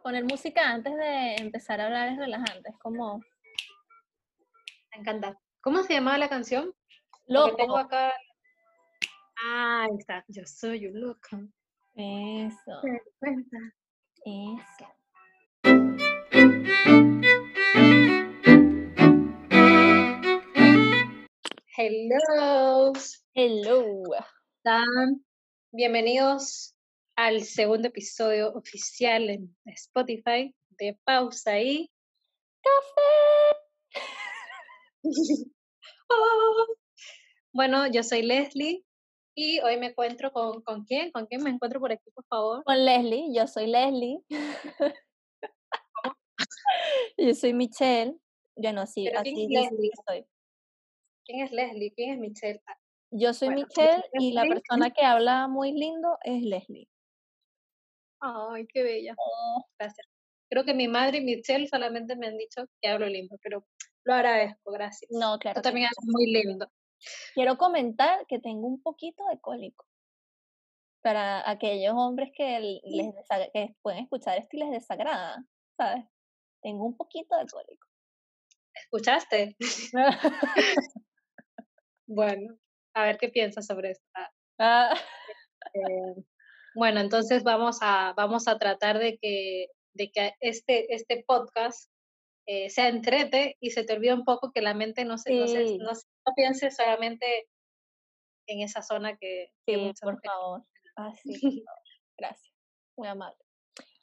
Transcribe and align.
poner 0.00 0.24
música 0.24 0.70
antes 0.70 0.94
de 0.96 1.36
empezar 1.36 1.80
a 1.80 1.86
hablar 1.86 2.08
es 2.08 2.18
relajante, 2.18 2.70
es 2.70 2.78
como... 2.78 3.18
Me 4.92 5.00
encanta. 5.00 5.38
¿Cómo 5.60 5.82
se 5.82 5.94
llamaba 5.94 6.18
la 6.18 6.28
canción? 6.28 6.74
Loco. 7.26 7.56
tengo 7.56 7.76
acá... 7.76 8.12
Ah, 9.44 9.84
ahí 9.84 9.96
está. 9.98 10.24
Yo 10.28 10.42
soy 10.44 10.86
un 10.86 11.00
loco. 11.00 11.28
Eso, 11.94 12.80
eso. 14.22 14.86
Hello. 21.76 22.92
Hello. 23.34 24.02
¿Están? 24.58 25.24
Bienvenidos 25.72 26.76
al 27.16 27.42
segundo 27.42 27.88
episodio 27.88 28.52
oficial 28.52 29.30
en 29.30 29.56
Spotify 29.66 30.54
de 30.70 30.98
Pausa 31.04 31.60
y 31.60 31.90
Café. 32.62 34.02
Oh. 36.14 36.66
Bueno, 37.54 37.86
yo 37.86 38.02
soy 38.02 38.20
Leslie 38.22 38.84
y 39.34 39.60
hoy 39.60 39.78
me 39.78 39.86
encuentro 39.86 40.30
con, 40.30 40.60
¿con 40.62 40.84
quién? 40.84 41.10
¿Con 41.10 41.24
quién 41.24 41.42
me 41.42 41.48
encuentro 41.48 41.80
por 41.80 41.90
aquí, 41.90 42.10
por 42.14 42.26
favor? 42.26 42.62
Con 42.64 42.84
Leslie, 42.84 43.32
yo 43.34 43.46
soy 43.46 43.66
Leslie. 43.66 44.18
yo 47.16 47.34
soy 47.34 47.54
Michelle. 47.54 48.14
Yo 48.56 48.74
no, 48.74 48.86
sí, 48.86 49.06
¿Pero 49.06 49.22
quién 49.22 49.34
así 49.34 49.44
es 49.44 49.50
Leslie? 49.50 49.90
soy. 50.06 50.26
¿Quién 51.24 51.40
es 51.40 51.52
Leslie? 51.52 51.94
¿Quién 51.94 52.12
es 52.12 52.18
Michelle? 52.18 52.62
Yo 53.10 53.32
soy 53.32 53.48
Bueno, 53.48 53.66
Michelle 53.66 54.04
y 54.18 54.32
la 54.32 54.44
persona 54.44 54.90
que 54.90 55.02
habla 55.02 55.48
muy 55.48 55.72
lindo 55.72 56.18
es 56.24 56.42
Leslie. 56.42 56.88
Ay, 58.22 58.66
qué 58.72 58.82
bella. 58.82 59.14
Oh, 59.18 59.64
Gracias. 59.78 60.06
Creo 60.48 60.64
que 60.64 60.74
mi 60.74 60.86
madre 60.86 61.18
y 61.18 61.24
Michelle 61.24 61.66
solamente 61.66 62.14
me 62.14 62.26
han 62.28 62.36
dicho 62.36 62.66
que 62.80 62.88
hablo 62.88 63.06
lindo, 63.06 63.36
pero 63.42 63.64
lo 64.04 64.14
agradezco, 64.14 64.70
gracias. 64.70 65.10
No, 65.10 65.38
claro. 65.38 65.60
Tú 65.60 65.62
también 65.62 65.86
hablas 65.86 66.04
muy 66.12 66.26
lindo. 66.30 66.70
Quiero 67.34 67.56
comentar 67.56 68.26
que 68.26 68.38
tengo 68.38 68.66
un 68.68 68.82
poquito 68.82 69.24
de 69.26 69.40
cólico. 69.40 69.86
Para 71.02 71.48
aquellos 71.50 71.94
hombres 71.96 72.30
que 72.36 72.60
les 72.60 73.12
que 73.52 73.74
pueden 73.82 74.04
escuchar 74.04 74.38
esto 74.38 74.56
y 74.56 74.60
les 74.60 74.70
desagrada, 74.70 75.44
¿sabes? 75.76 76.04
Tengo 76.62 76.84
un 76.84 76.96
poquito 76.96 77.36
de 77.36 77.46
cólico. 77.46 77.88
¿Escuchaste? 78.74 79.56
Bueno, 82.06 82.58
a 82.94 83.04
ver 83.04 83.16
qué 83.16 83.30
piensas 83.30 83.66
sobre 83.66 83.92
esto. 83.92 84.04
Ah, 84.14 84.30
Ah, 84.58 84.94
eh, 85.74 86.22
bueno, 86.74 87.00
entonces 87.00 87.42
vamos 87.44 87.78
a, 87.82 88.12
vamos 88.16 88.48
a 88.48 88.58
tratar 88.58 88.98
de 88.98 89.18
que, 89.18 89.66
de 89.94 90.10
que 90.10 90.34
este, 90.40 90.94
este 90.94 91.24
podcast 91.26 91.90
eh, 92.46 92.70
sea 92.70 92.88
entrete 92.88 93.56
y 93.60 93.70
se 93.70 93.84
te 93.84 93.92
olvide 93.92 94.14
un 94.14 94.24
poco 94.24 94.50
que 94.52 94.62
la 94.62 94.74
mente 94.74 95.04
no 95.04 95.16
se, 95.18 95.32
no, 95.34 95.46
se- 95.46 95.78
no 95.78 95.94
se- 95.94 96.06
no 96.26 96.32
piense 96.34 96.70
solamente 96.70 97.48
en 98.48 98.60
esa 98.60 98.82
zona 98.82 99.16
que, 99.16 99.50
que 99.66 99.74
sí, 99.74 99.80
muchas 99.80 100.00
por 100.00 100.14
mujeres- 100.14 100.32
favor. 100.32 100.62
Ah, 100.96 101.12
sí, 101.22 101.32
por 101.40 101.50
favor. 101.66 101.82
Gracias. 102.18 102.52
Muy 102.96 103.08
amable. 103.08 103.38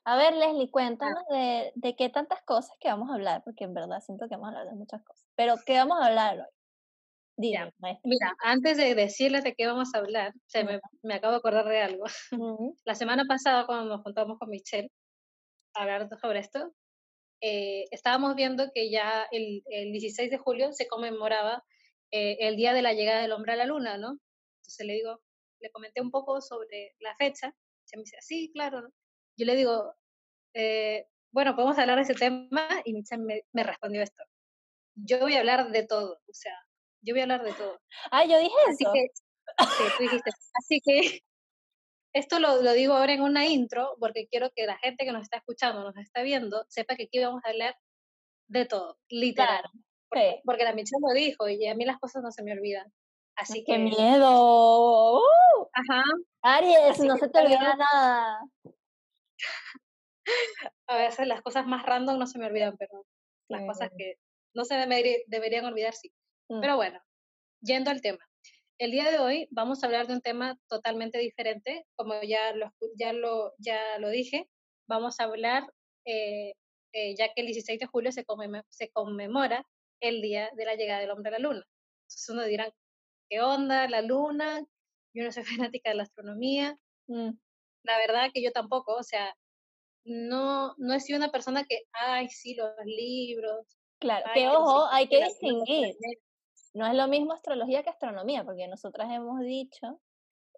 A 0.06 0.16
ver, 0.16 0.34
Leslie, 0.34 0.72
cuéntanos 0.72 1.24
de, 1.30 1.72
de 1.76 1.96
qué 1.96 2.10
tantas 2.10 2.42
cosas 2.44 2.76
que 2.80 2.88
vamos 2.88 3.10
a 3.12 3.16
hablar, 3.16 3.44
porque 3.44 3.66
en 3.66 3.74
verdad 3.74 4.00
siento 4.00 4.28
que 4.28 4.36
vamos 4.36 4.48
a 4.48 4.50
hablar 4.60 4.70
de 4.74 4.76
muchas 4.80 5.04
cosas. 5.04 5.28
Pero, 5.36 5.56
¿qué 5.66 5.78
vamos 5.78 6.00
a 6.02 6.06
hablar 6.08 6.40
hoy? 6.40 6.46
Dime, 7.40 7.72
maestra. 7.78 8.02
Mira, 8.04 8.36
antes 8.44 8.76
de 8.76 8.96
decirles 8.96 9.46
de 9.46 9.56
qué 9.56 9.66
vamos 9.66 9.96
a 9.96 10.00
hablar, 10.00 10.34
se 10.48 10.66
me, 10.66 10.82
me 11.04 11.14
acabo 11.14 11.32
de 11.32 11.38
acordar 11.38 11.66
de 11.70 11.80
algo. 11.80 12.04
La 12.86 12.96
semana 12.96 13.24
pasada, 13.26 13.66
cuando 13.66 13.86
nos 13.86 14.04
juntamos 14.04 14.38
con 14.38 14.50
Michelle 14.50 14.90
a 15.74 15.84
hablar 15.84 16.10
sobre 16.20 16.40
esto, 16.40 16.74
eh, 17.40 17.86
estábamos 17.92 18.36
viendo 18.36 18.70
que 18.74 18.92
ya 18.92 19.26
el, 19.32 19.64
el 19.68 19.94
16 19.94 20.30
de 20.30 20.38
julio 20.38 20.74
se 20.74 20.90
conmemoraba 20.90 21.64
eh, 22.12 22.36
el 22.42 22.58
día 22.58 22.74
de 22.74 22.82
la 22.82 22.94
llegada 22.94 23.22
del 23.22 23.32
hombre 23.32 23.54
a 23.54 23.56
la 23.56 23.66
luna, 23.66 23.98
¿no? 23.98 24.20
Entonces 24.58 24.86
le 24.86 24.96
digo, 24.96 25.22
le 25.62 25.72
comenté 25.72 26.02
un 26.02 26.12
poco 26.12 26.42
sobre 26.42 26.94
la 27.00 27.16
fecha. 27.16 27.56
Se 27.86 27.96
me 27.96 28.04
dice, 28.04 28.18
sí, 28.20 28.52
claro. 28.54 28.82
¿no?". 28.82 28.90
Yo 29.38 29.46
le 29.46 29.56
digo, 29.56 29.94
eh, 30.56 31.06
bueno, 31.32 31.56
podemos 31.56 31.80
hablar 31.80 31.96
de 31.96 32.02
ese 32.04 32.16
tema 32.16 32.68
y 32.84 32.92
Michelle 32.94 33.24
me, 33.24 33.44
me 33.54 33.64
respondió 33.64 34.02
esto. 34.02 34.24
Yo 34.96 35.20
voy 35.22 35.36
a 35.36 35.40
hablar 35.40 35.72
de 35.72 35.88
todo, 35.88 36.20
o 36.28 36.34
sea, 36.34 36.54
yo 37.02 37.14
voy 37.14 37.22
a 37.22 37.24
hablar 37.24 37.44
de 37.44 37.54
todo. 37.54 37.80
Ah, 38.12 38.26
yo 38.26 38.38
dije 38.40 38.56
Así 38.68 38.84
eso. 38.84 38.94
que, 38.94 39.08
sí, 39.66 39.84
tú 39.98 40.04
dijiste, 40.04 40.32
así 40.54 40.80
que 40.84 40.92
esto 42.14 42.40
lo, 42.40 42.62
lo 42.62 42.74
digo 42.74 42.94
ahora 42.96 43.14
en 43.14 43.22
una 43.22 43.46
intro 43.48 43.96
porque 44.00 44.28
quiero 44.30 44.50
que 44.56 44.66
la 44.66 44.78
gente 44.78 45.06
que 45.06 45.12
nos 45.12 45.24
está 45.24 45.38
escuchando, 45.38 45.84
nos 45.84 45.98
está 45.98 46.22
viendo, 46.24 46.66
sepa 46.70 46.96
que 46.96 47.04
aquí 47.04 47.20
vamos 47.20 47.42
a 47.46 47.50
hablar 47.50 47.76
de 48.50 48.66
todo, 48.66 48.98
literal. 49.10 49.62
Claro. 49.62 49.70
Porque, 50.10 50.32
Sí. 50.38 50.42
porque 50.44 50.64
la 50.64 50.74
Michelle 50.74 51.02
lo 51.08 51.14
dijo 51.14 51.48
y 51.50 51.68
a 51.68 51.76
mí 51.76 51.86
las 51.86 52.00
cosas 52.00 52.24
no 52.24 52.32
se 52.32 52.44
me 52.44 52.54
olvidan. 52.54 52.92
Así 53.38 53.64
¡Qué 53.64 53.74
que, 53.74 53.78
miedo! 53.78 55.20
¡Uh! 55.20 55.24
ajá, 55.74 56.04
Aries, 56.42 56.78
Así 56.92 57.08
no 57.08 57.16
se 57.16 57.30
te 57.30 57.40
olvida 57.40 57.76
nada. 57.76 58.40
a 60.88 60.98
veces 60.98 61.28
las 61.28 61.42
cosas 61.42 61.66
más 61.68 61.86
random 61.86 62.18
no 62.18 62.28
se 62.28 62.40
me 62.40 62.48
olvidan, 62.48 62.76
pero 62.78 63.06
las 63.50 63.62
Sí. 63.62 63.68
cosas 63.68 63.90
que 63.98 64.16
no 64.56 64.66
se 64.66 64.76
deberí- 64.76 65.24
deberían 65.28 65.66
olvidar, 65.66 65.94
sí. 65.94 66.12
Mm. 66.50 66.62
Pero 66.62 66.76
bueno, 66.76 67.00
yendo 67.62 67.92
al 67.92 68.02
tema. 68.02 68.26
El 68.78 68.92
día 68.92 69.12
de 69.12 69.20
hoy 69.20 69.48
vamos 69.52 69.84
a 69.84 69.88
hablar 69.88 70.08
de 70.08 70.14
un 70.14 70.22
tema 70.22 70.58
totalmente 70.70 71.18
diferente, 71.20 71.86
como 71.96 72.22
ya 72.22 72.54
lo, 72.54 72.74
ya 72.98 73.14
lo, 73.14 73.54
ya 73.58 73.98
lo 74.00 74.10
dije, 74.10 74.50
vamos 74.88 75.20
a 75.20 75.26
hablar, 75.26 75.64
eh, 76.06 76.54
eh, 76.94 77.16
ya 77.18 77.34
que 77.34 77.42
el 77.42 77.48
16 77.48 77.80
de 77.80 77.86
julio 77.88 78.12
se, 78.12 78.26
conmemo- 78.26 78.64
se 78.70 78.90
conmemora 78.90 79.66
el 80.02 80.22
día 80.22 80.50
de 80.56 80.66
la 80.66 80.76
llegada 80.76 81.02
del 81.02 81.12
hombre 81.12 81.30
a 81.30 81.32
la 81.34 81.40
luna. 81.40 81.64
Entonces 82.04 82.30
uno 82.30 82.44
dirá, 82.46 82.74
¿qué 83.30 83.42
onda 83.42 83.88
la 83.90 84.02
luna? 84.02 84.66
Yo 85.14 85.24
no 85.24 85.32
soy 85.32 85.44
fanática 85.74 85.90
de 85.90 85.96
la 85.98 86.04
astronomía. 86.04 86.78
Mm, 87.08 87.32
La 87.84 87.98
verdad 87.98 88.32
que 88.34 88.42
yo 88.42 88.52
tampoco, 88.52 88.96
o 88.96 89.04
sea, 89.04 89.36
no, 90.06 90.74
no 90.78 90.94
he 90.94 91.00
sido 91.02 91.18
una 91.18 91.32
persona 91.32 91.66
que, 91.66 91.82
ay, 91.92 92.30
sí, 92.30 92.56
los 92.56 92.72
libros. 92.86 93.68
Claro, 94.00 94.26
ay, 94.30 94.42
que 94.42 94.48
ojo, 94.50 94.86
hay 94.88 95.08
que 95.10 95.24
distinguir. 95.26 95.96
Planetas". 96.74 96.76
No 96.76 96.88
es 96.88 96.94
lo 96.96 97.08
mismo 97.08 97.34
astrología 97.34 97.84
que 97.84 97.90
astronomía, 97.90 98.44
porque 98.46 98.68
nosotras 98.68 99.10
hemos 99.12 99.40
dicho, 99.42 100.02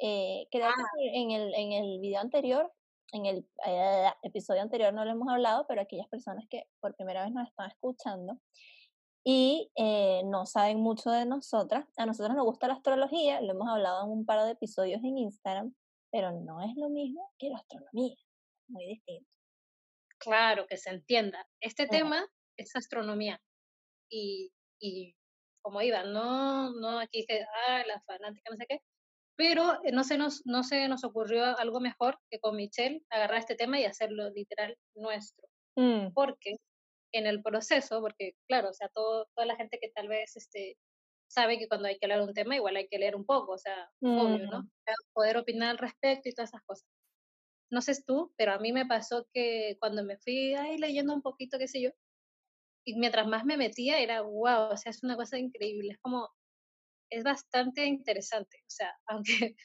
eh, 0.02 0.48
creo 0.52 0.68
Ah. 0.70 0.74
que 0.98 1.22
en 1.22 1.32
el, 1.32 1.54
en 1.56 1.72
el 1.74 2.00
video 2.02 2.22
anterior, 2.22 2.74
en 3.14 3.26
el 3.28 3.48
eh, 3.68 4.10
episodio 4.24 4.62
anterior 4.62 4.94
no 4.94 5.06
lo 5.06 5.12
hemos 5.12 5.30
hablado, 5.30 5.66
pero 5.68 5.82
aquellas 5.82 6.08
personas 6.10 6.46
que 6.50 6.66
por 6.82 6.96
primera 6.96 7.24
vez 7.26 7.34
nos 7.34 7.48
están 7.48 7.70
escuchando 7.72 8.40
y 9.24 9.72
eh, 9.76 10.24
no 10.26 10.46
saben 10.48 10.80
mucho 10.80 11.12
de 11.12 11.26
nosotras, 11.26 11.88
a 11.98 12.06
nosotras 12.08 12.36
nos 12.36 12.46
gusta 12.46 12.68
la 12.68 12.76
astrología, 12.76 13.42
lo 13.42 13.52
hemos 13.54 13.70
hablado 13.70 14.06
en 14.06 14.12
un 14.12 14.26
par 14.26 14.44
de 14.46 14.52
episodios 14.54 15.02
en 15.04 15.18
Instagram, 15.18 15.76
pero 16.12 16.32
no 16.32 16.62
es 16.62 16.76
lo 16.78 16.90
mismo 16.90 17.32
que 17.40 17.50
la 17.50 17.58
astronomía, 17.58 18.16
muy 18.70 18.86
distinto. 18.88 19.30
Claro, 20.20 20.68
que 20.68 20.78
se 20.78 20.92
entienda. 20.92 21.48
Este 21.62 21.88
tema 21.88 22.26
es 22.58 22.76
astronomía. 22.76 23.42
Y, 24.10 24.52
y 24.80 25.16
como 25.62 25.82
iba, 25.82 26.04
no, 26.04 26.72
no 26.74 27.00
aquí 27.00 27.26
que, 27.28 27.42
ah, 27.68 27.84
la 27.88 28.02
fanática, 28.02 28.50
no 28.50 28.58
sé 28.58 28.66
qué. 28.68 28.82
Pero 29.36 29.84
eh, 29.84 29.92
no 29.92 30.04
se, 30.04 30.18
nos, 30.18 30.42
no 30.46 30.64
se 30.64 30.88
nos 30.88 31.04
ocurrió 31.04 31.58
algo 31.58 31.80
mejor 31.80 32.20
que 32.30 32.40
con 32.40 32.56
Michelle 32.56 33.04
agarrar 33.10 33.40
este 33.40 33.56
tema 33.56 33.80
y 33.80 33.86
hacerlo 33.86 34.30
literal 34.30 34.78
nuestro. 34.96 35.48
Mm, 35.76 36.14
Porque 36.14 36.58
en 37.14 37.28
el 37.28 37.42
proceso, 37.42 38.02
porque 38.02 38.34
claro, 38.48 38.70
o 38.70 38.74
sea, 38.74 38.90
todo, 38.90 39.28
toda 39.36 39.46
la 39.46 39.56
gente 39.56 39.80
que 39.82 39.90
tal 39.90 40.08
vez 40.08 40.36
este, 40.36 40.78
sabe 41.28 41.58
que 41.60 41.68
cuando 41.68 41.88
hay 41.88 41.98
que 41.98 42.06
hablar 42.06 42.22
un 42.22 42.34
tema, 42.34 42.56
igual 42.56 42.76
hay 42.76 42.88
que 42.88 43.00
leer 43.00 43.16
un 43.16 43.26
poco, 43.26 43.54
o 43.54 43.58
sea, 43.58 43.90
obvio, 44.02 44.48
¿no? 44.48 44.64
Mm. 44.64 44.70
Poder 45.14 45.38
opinar 45.38 45.70
al 45.72 45.78
respecto 45.78 46.30
y 46.30 46.34
todas 46.34 46.50
esas 46.50 46.64
cosas 46.64 46.88
no 47.72 47.82
sé 47.82 47.94
tú, 48.06 48.34
pero 48.38 48.52
a 48.54 48.60
mí 48.60 48.74
me 48.74 48.86
pasó 48.86 49.26
que 49.34 49.78
cuando 49.80 50.04
me 50.04 50.18
fui 50.18 50.54
ahí 50.54 50.78
leyendo 50.78 51.14
un 51.14 51.22
poquito, 51.22 51.58
qué 51.58 51.68
sé 51.68 51.82
yo, 51.82 51.90
y 52.86 52.96
mientras 52.96 53.28
más 53.28 53.46
me 53.46 53.58
metía 53.58 54.00
era, 54.00 54.22
wow, 54.22 54.72
o 54.72 54.78
sea, 54.78 54.90
es 54.90 55.04
una 55.04 55.16
cosa 55.16 55.38
increíble, 55.38 55.92
es 55.92 56.00
como, 56.00 56.30
es 57.10 57.24
bastante 57.24 57.86
interesante, 57.86 58.58
o 58.62 58.70
sea, 58.70 58.94
aunque 59.08 59.56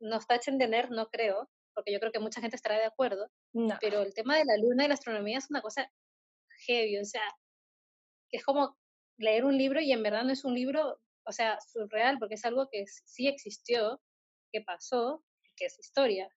nos 0.00 0.26
tachen 0.26 0.58
de 0.58 0.68
nerd, 0.68 0.90
no 0.90 1.08
creo, 1.08 1.50
porque 1.74 1.92
yo 1.92 2.00
creo 2.00 2.12
que 2.12 2.20
mucha 2.20 2.40
gente 2.40 2.56
estará 2.56 2.76
de 2.76 2.86
acuerdo, 2.86 3.30
no. 3.52 3.76
pero 3.80 4.02
el 4.02 4.14
tema 4.14 4.36
de 4.36 4.44
la 4.44 4.56
luna 4.56 4.84
y 4.84 4.88
la 4.88 4.94
astronomía 4.94 5.38
es 5.38 5.50
una 5.50 5.62
cosa 5.62 5.90
heavy, 6.66 6.98
o 6.98 7.04
sea, 7.04 7.22
que 8.30 8.38
es 8.38 8.44
como 8.44 8.76
leer 9.18 9.44
un 9.44 9.56
libro 9.56 9.80
y 9.80 9.92
en 9.92 10.02
verdad 10.02 10.24
no 10.24 10.32
es 10.32 10.44
un 10.44 10.54
libro, 10.54 11.00
o 11.24 11.32
sea, 11.32 11.58
surreal, 11.60 12.18
porque 12.18 12.34
es 12.34 12.44
algo 12.44 12.68
que 12.70 12.84
sí 12.86 13.28
existió, 13.28 14.00
que 14.52 14.62
pasó, 14.62 15.24
que 15.56 15.66
es 15.66 15.78
historia. 15.78 16.28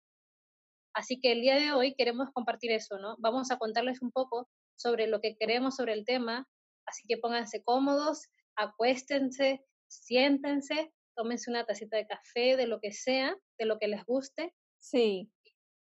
Así 0.93 1.19
que 1.19 1.31
el 1.31 1.41
día 1.41 1.55
de 1.55 1.71
hoy 1.71 1.93
queremos 1.95 2.29
compartir 2.33 2.71
eso, 2.71 2.97
¿no? 2.97 3.15
Vamos 3.19 3.51
a 3.51 3.57
contarles 3.57 4.01
un 4.01 4.11
poco 4.11 4.49
sobre 4.79 5.07
lo 5.07 5.19
que 5.19 5.35
queremos 5.37 5.75
sobre 5.75 5.91
el 5.93 6.05
tema, 6.05 6.47
así 6.85 7.03
que 7.07 7.17
pónganse 7.17 7.61
cómodos, 7.63 8.27
acuéstense, 8.55 9.65
siéntense, 9.87 10.93
tómense 11.15 11.49
una 11.51 11.65
tacita 11.65 11.97
de 11.97 12.07
café, 12.07 12.55
de 12.55 12.65
lo 12.67 12.79
que 12.79 12.93
sea, 12.93 13.35
de 13.57 13.65
lo 13.65 13.77
que 13.77 13.89
les 13.89 14.05
guste, 14.05 14.53
Sí, 14.81 15.29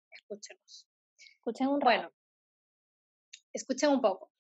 escúchenos. 0.10 0.88
escuchen 1.38 1.68
un 1.68 1.82
rato. 1.82 1.98
Bueno, 1.98 2.10
escuchen 3.54 3.90
un 3.90 4.00
poco. 4.02 4.32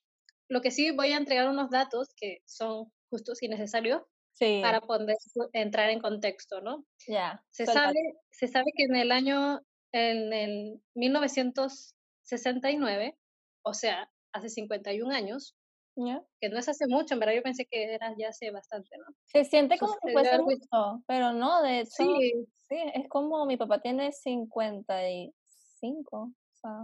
Lo 0.48 0.62
que 0.62 0.72
sí 0.72 0.92
voy 0.92 1.12
a 1.12 1.18
entregar 1.18 1.50
unos 1.50 1.69
datos 1.69 2.13
que 2.16 2.42
son 2.46 2.90
justos 3.10 3.44
y 3.44 3.50
necesarios 3.50 4.02
Sí, 4.31 4.60
para 4.62 4.80
poder 4.81 5.18
entrar 5.54 5.90
en 5.90 6.00
contexto, 6.00 6.62
¿no? 6.62 6.86
ya. 7.07 7.44
Se 7.52 7.66
sabe, 7.66 8.00
se 8.31 8.48
sabe 8.48 8.72
que 8.75 8.84
en 8.84 8.96
el 8.96 9.12
año, 9.12 9.60
en 9.94 10.31
el 10.34 10.81
1969, 10.96 13.18
o 13.63 13.74
sea, 13.74 14.10
hace 14.36 14.50
51 14.50 15.12
años, 15.12 15.56
Ya. 15.96 16.22
que 16.42 16.50
no 16.50 16.60
es 16.60 16.68
hace 16.68 16.88
mucho, 16.88 17.14
en 17.14 17.20
verdad 17.22 17.36
yo 17.36 17.44
pensé 17.44 17.66
que 17.66 17.94
era 17.94 18.14
ya 18.18 18.30
hace 18.30 18.52
bastante, 18.52 18.98
¿no? 18.98 19.06
Se 19.28 19.46
siente 19.46 19.78
como 19.78 19.94
Sucedió 19.94 20.14
fuese 20.14 20.30
algo- 20.32 20.46
mucho, 20.52 21.04
pero 21.08 21.32
no, 21.34 21.62
de 21.62 21.82
hecho, 21.82 21.92
Sí, 21.98 22.34
sí, 22.68 22.76
es 22.94 23.08
como 23.10 23.46
mi 23.46 23.56
papá 23.58 23.82
tiene 23.82 24.12
55, 24.12 26.18
o 26.18 26.32
sea, 26.54 26.84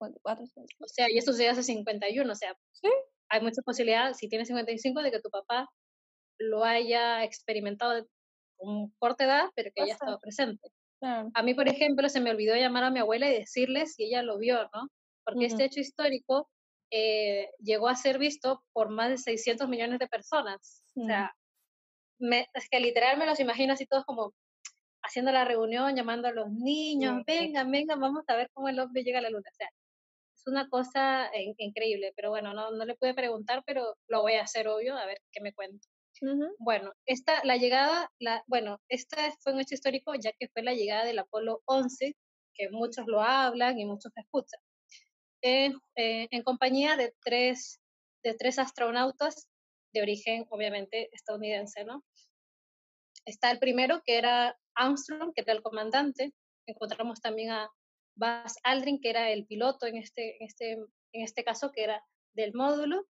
54, 0.00 0.46
55. 0.46 0.84
o 0.84 0.88
sea, 0.88 1.10
y 1.10 1.18
eso 1.18 1.32
sucedió 1.32 1.52
hace 1.52 1.62
51, 1.62 2.32
o 2.32 2.36
sea, 2.36 2.56
Sí. 2.72 2.88
hay 3.30 3.40
mucha 3.42 3.62
posibilidad, 3.62 4.12
si 4.14 4.28
tienes 4.28 4.48
55, 4.48 5.02
de 5.02 5.10
que 5.10 5.20
tu 5.20 5.30
papá 5.30 5.68
lo 6.38 6.64
haya 6.64 7.24
experimentado 7.24 8.06
con 8.56 8.90
corta 8.98 9.24
edad, 9.24 9.44
pero 9.54 9.70
que 9.74 9.82
haya 9.82 9.92
estado 9.94 10.18
presente. 10.20 10.68
Claro. 11.00 11.30
A 11.34 11.42
mí, 11.44 11.54
por 11.54 11.68
ejemplo, 11.68 12.08
se 12.08 12.20
me 12.20 12.30
olvidó 12.30 12.56
llamar 12.56 12.82
a 12.84 12.90
mi 12.90 12.98
abuela 12.98 13.28
y 13.30 13.34
decirle 13.38 13.86
si 13.86 14.04
ella 14.04 14.22
lo 14.22 14.36
vio, 14.38 14.62
¿no? 14.74 14.88
Porque 15.24 15.46
Ujú. 15.46 15.54
este 15.54 15.64
hecho 15.64 15.80
histórico 15.80 16.48
eh, 16.90 17.50
llegó 17.60 17.88
a 17.88 17.96
ser 17.96 18.18
visto 18.18 18.64
por 18.72 18.90
más 18.90 19.10
de 19.10 19.18
600 19.18 19.68
millones 19.68 19.98
de 19.98 20.08
personas. 20.08 20.84
O 20.94 21.00
Ujú. 21.00 21.08
sea, 21.08 21.32
me, 22.18 22.46
es 22.54 22.68
que 22.70 22.80
literal 22.80 23.18
me 23.18 23.26
los 23.26 23.40
imagino 23.40 23.72
así 23.74 23.86
todos 23.86 24.04
como 24.04 24.34
haciendo 25.02 25.32
la 25.32 25.44
reunión, 25.44 25.96
llamando 25.96 26.28
a 26.28 26.32
los 26.32 26.50
niños, 26.50 27.22
vengan, 27.26 27.70
vengan, 27.70 28.00
vamos 28.00 28.24
a 28.28 28.36
ver 28.36 28.50
cómo 28.52 28.68
el 28.68 28.78
hombre 28.80 29.02
llega 29.04 29.20
a 29.20 29.22
la 29.22 29.30
luna. 29.30 29.48
O 29.50 29.54
sea, 29.56 29.68
es 30.36 30.46
una 30.46 30.68
cosa 30.68 31.30
in- 31.36 31.54
increíble, 31.58 32.12
pero 32.16 32.30
bueno, 32.30 32.54
no, 32.54 32.70
no 32.72 32.84
le 32.84 32.96
pude 32.96 33.14
preguntar, 33.14 33.62
pero 33.66 33.96
lo 34.08 34.22
voy 34.22 34.34
a 34.34 34.42
hacer 34.42 34.68
obvio, 34.68 34.96
a 34.96 35.06
ver 35.06 35.18
qué 35.32 35.40
me 35.42 35.52
cuenta. 35.54 35.86
Ujú. 36.22 36.54
Bueno, 36.58 36.92
esta, 37.06 37.44
la 37.44 37.56
llegada, 37.56 38.10
la, 38.18 38.42
bueno, 38.48 38.80
este 38.88 39.16
fue 39.40 39.52
un 39.52 39.60
hecho 39.60 39.74
histórico 39.74 40.14
ya 40.16 40.32
que 40.38 40.48
fue 40.48 40.62
la 40.62 40.74
llegada 40.74 41.04
del 41.04 41.20
Apolo 41.20 41.62
11, 41.66 42.16
que 42.54 42.70
muchos 42.70 43.06
lo 43.06 43.22
hablan 43.22 43.78
y 43.78 43.84
muchos 43.86 44.12
escuchan, 44.16 44.60
en, 45.42 45.78
eh, 45.96 46.28
en 46.30 46.42
compañía 46.42 46.96
de 46.96 47.14
tres, 47.22 47.80
de 48.22 48.34
tres 48.34 48.58
astronautas 48.58 49.48
de 49.92 50.02
origen, 50.02 50.46
obviamente, 50.50 51.08
estadounidense, 51.12 51.84
¿no? 51.84 52.04
Está 53.24 53.50
el 53.50 53.58
primero, 53.58 54.02
que 54.04 54.18
era 54.18 54.58
Armstrong, 54.74 55.32
que 55.34 55.42
era 55.42 55.52
el 55.52 55.62
comandante. 55.62 56.32
Encontramos 56.66 57.20
también 57.20 57.50
a 57.50 57.70
Buzz 58.16 58.56
Aldrin, 58.62 59.00
que 59.00 59.10
era 59.10 59.30
el 59.30 59.46
piloto 59.46 59.86
en 59.86 59.96
este, 59.96 60.36
en 60.40 60.46
este, 60.46 60.72
en 60.72 61.24
este 61.24 61.44
caso, 61.44 61.72
que 61.72 61.84
era 61.84 62.04
del 62.34 62.52
módulo. 62.54 63.06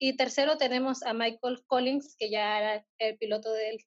Y 0.00 0.16
tercero 0.16 0.56
tenemos 0.56 1.02
a 1.02 1.12
Michael 1.12 1.64
Collins, 1.66 2.16
que 2.18 2.30
ya 2.30 2.58
era 2.58 2.86
el 2.98 3.18
piloto 3.18 3.52
del, 3.52 3.78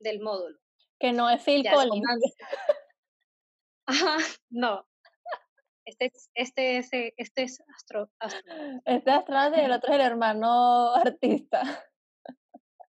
del 0.00 0.20
módulo. 0.20 0.58
Que 0.98 1.12
no 1.12 1.28
es 1.28 1.42
Phil 1.42 1.62
Ya 1.62 1.72
Collins. 1.72 2.04
Ajá, 3.86 4.16
no. 4.50 4.86
Este 5.86 6.06
es, 6.12 6.30
este 6.34 6.76
es, 6.78 6.92
eh, 6.92 7.14
este 7.16 7.42
es 7.44 7.62
astro, 7.74 8.10
astro- 8.18 8.52
Este 8.84 9.10
astronauta 9.10 9.60
y 9.62 9.64
el 9.64 9.72
otro 9.72 9.90
es 9.90 9.94
el 9.94 10.00
hermano 10.04 10.94
artista. 10.94 11.62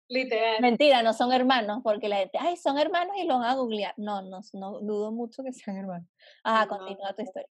literal. 0.09 0.61
Mentira, 0.61 1.03
no 1.03 1.13
son 1.13 1.33
hermanos, 1.33 1.81
porque 1.83 2.09
la 2.09 2.19
gente, 2.19 2.39
ay, 2.41 2.57
son 2.57 2.79
hermanos 2.79 3.17
y 3.19 3.25
los 3.27 3.39
van 3.41 3.49
a 3.51 3.55
googlear. 3.55 3.95
No, 3.97 4.23
no, 4.23 4.41
no 4.53 4.81
dudo 4.81 5.11
mucho 5.13 5.43
que 5.43 5.53
sean 5.53 5.77
hermanos. 5.79 6.09
Ajá, 6.45 6.67
No, 6.67 6.79
continúa 6.79 7.15
tu 7.15 7.23
historia. 7.23 7.49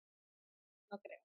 no 0.92 1.00
creo. 1.00 1.20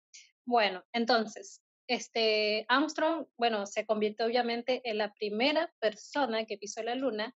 Bueno, 0.47 0.83
entonces, 0.95 1.63
este 1.87 2.65
Armstrong, 2.69 3.27
bueno, 3.37 3.67
se 3.67 3.85
convirtió 3.85 4.25
obviamente 4.27 4.81
en 4.89 4.97
la 4.99 5.13
primera 5.13 5.71
persona 5.81 6.47
que 6.47 6.57
pisó 6.57 6.83
la 6.83 6.95
luna 6.95 7.37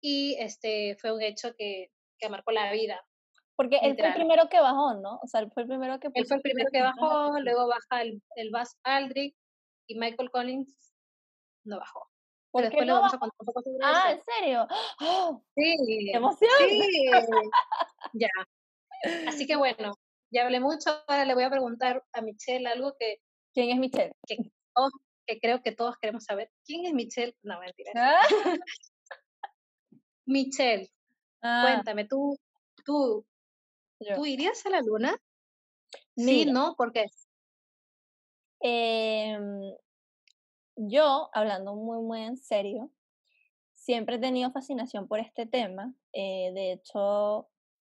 y 0.00 0.36
este 0.38 0.96
fue 1.00 1.12
un 1.12 1.22
hecho 1.22 1.54
que, 1.56 1.90
que 2.20 2.28
marcó 2.28 2.52
la 2.52 2.70
vida. 2.72 3.04
Porque 3.58 3.78
él 3.82 3.96
fue 3.98 4.06
el 4.06 4.14
primero 4.14 4.48
que 4.48 4.60
bajó, 4.60 4.94
¿no? 4.94 5.18
O 5.20 5.26
sea, 5.26 5.40
él 5.40 5.50
fue 5.52 5.64
el 5.64 5.68
primero 5.68 5.98
que 5.98 6.08
Él 6.14 6.26
fue 6.26 6.36
el 6.36 6.42
primero 6.42 6.70
que 6.72 6.80
bajó, 6.80 7.40
luego 7.40 7.66
baja 7.66 8.02
el, 8.02 8.22
el 8.36 8.50
Buzz 8.52 8.76
Aldrin 8.84 9.34
y 9.88 9.98
Michael 9.98 10.30
Collins 10.30 10.94
no 11.64 11.80
bajó. 11.80 12.06
¿Por 12.52 12.62
Pero 12.62 12.70
después 12.70 12.86
le 12.86 12.92
a 12.92 13.00
bajó? 13.00 13.18
contar 13.18 13.36
un 13.40 13.46
poco 13.46 13.62
sobre 13.62 13.78
Ah, 13.82 14.10
eso. 14.12 14.16
¿en 14.16 14.22
serio? 14.38 14.66
¡Oh! 15.00 15.42
Sí, 15.56 15.76
¡Qué 16.12 16.16
emoción! 16.16 16.50
sí. 16.68 17.10
ya. 18.12 18.28
Así 19.26 19.44
que 19.44 19.56
bueno, 19.56 19.92
ya 20.32 20.44
hablé 20.44 20.60
mucho, 20.60 20.90
ahora 21.08 21.24
le 21.24 21.34
voy 21.34 21.42
a 21.42 21.50
preguntar 21.50 22.04
a 22.12 22.20
Michelle 22.22 22.68
algo 22.68 22.94
que, 22.96 23.16
¿Quién 23.52 23.70
es 23.70 23.78
Michelle? 23.78 24.12
que 25.26 25.40
creo 25.40 25.62
que 25.62 25.72
todos 25.72 25.96
queremos 26.00 26.22
saber. 26.24 26.48
¿Quién 26.64 26.86
es 26.86 26.94
Michelle? 26.94 27.34
No, 27.42 27.58
mentira. 27.58 27.90
Ah, 27.96 28.20
Michelle, 30.26 30.88
ah, 31.42 31.62
cuéntame, 31.64 32.04
¿tú, 32.06 32.36
tú, 32.84 33.26
yo. 34.00 34.14
¿tú 34.14 34.26
irías 34.26 34.64
a 34.66 34.70
la 34.70 34.80
luna? 34.80 35.16
Sí, 36.16 36.44
no, 36.46 36.74
¿por 36.76 36.92
qué? 36.92 37.06
Em, 38.60 39.72
yo, 40.76 41.30
hablando 41.32 41.74
muy, 41.74 42.00
muy 42.02 42.22
en 42.22 42.36
serio, 42.36 42.90
siempre 43.74 44.16
he 44.16 44.18
tenido 44.18 44.50
fascinación 44.50 45.08
por 45.08 45.18
este 45.20 45.46
tema. 45.46 45.94
eh, 46.12 46.50
de 46.54 46.72
hecho, 46.72 47.48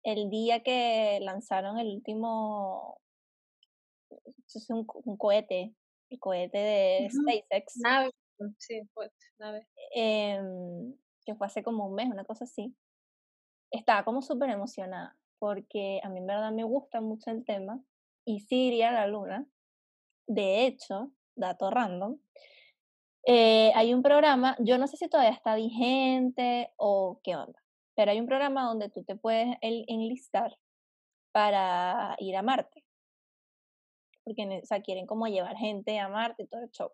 el 0.02 0.30
día 0.30 0.62
que 0.62 1.18
lanzaron 1.22 1.78
el 1.78 1.88
último, 1.94 3.00
eso 4.46 4.58
es 4.58 4.70
un, 4.70 4.84
co- 4.84 5.02
un 5.04 5.16
cohete, 5.16 5.74
el 6.10 6.18
cohete 6.18 6.58
de. 6.58 7.10
SpaceX, 7.10 7.76
Nave, 7.78 8.10
sí, 8.58 8.82
pues, 8.94 9.12
nave. 9.38 9.68
em, 9.94 10.94
que 11.24 11.34
fue 11.34 11.46
hace 11.46 11.62
como 11.62 11.86
un 11.86 11.94
mes, 11.94 12.08
una 12.08 12.24
cosa 12.24 12.44
así, 12.44 12.74
estaba 13.70 14.04
como 14.04 14.22
súper 14.22 14.50
emocionada, 14.50 15.16
porque 15.38 16.00
a 16.02 16.08
mí 16.08 16.18
en 16.18 16.26
verdad 16.26 16.52
me 16.52 16.64
gusta 16.64 17.00
mucho 17.00 17.30
el 17.30 17.44
tema 17.44 17.80
y 18.24 18.40
sí 18.40 18.68
iría 18.68 18.90
a 18.90 18.92
la 18.92 19.06
luna. 19.06 19.46
De 20.26 20.66
hecho, 20.66 21.10
dato 21.34 21.70
random, 21.70 22.18
eh, 23.30 23.72
hay 23.74 23.92
un 23.92 24.02
programa, 24.02 24.56
yo 24.58 24.78
no 24.78 24.86
sé 24.86 24.96
si 24.96 25.08
todavía 25.08 25.32
está 25.32 25.54
vigente 25.54 26.72
o 26.76 27.20
qué 27.22 27.36
onda, 27.36 27.62
pero 27.94 28.10
hay 28.10 28.20
un 28.20 28.26
programa 28.26 28.64
donde 28.64 28.88
tú 28.88 29.04
te 29.04 29.16
puedes 29.16 29.56
enlistar 29.60 30.56
para 31.32 32.16
ir 32.20 32.36
a 32.36 32.42
Marte, 32.42 32.84
porque 34.24 34.60
o 34.62 34.66
sea, 34.66 34.80
quieren 34.80 35.06
como 35.06 35.26
llevar 35.26 35.56
gente 35.56 35.98
a 35.98 36.08
Marte 36.08 36.44
y 36.44 36.46
todo 36.46 36.62
el 36.62 36.70
show. 36.70 36.90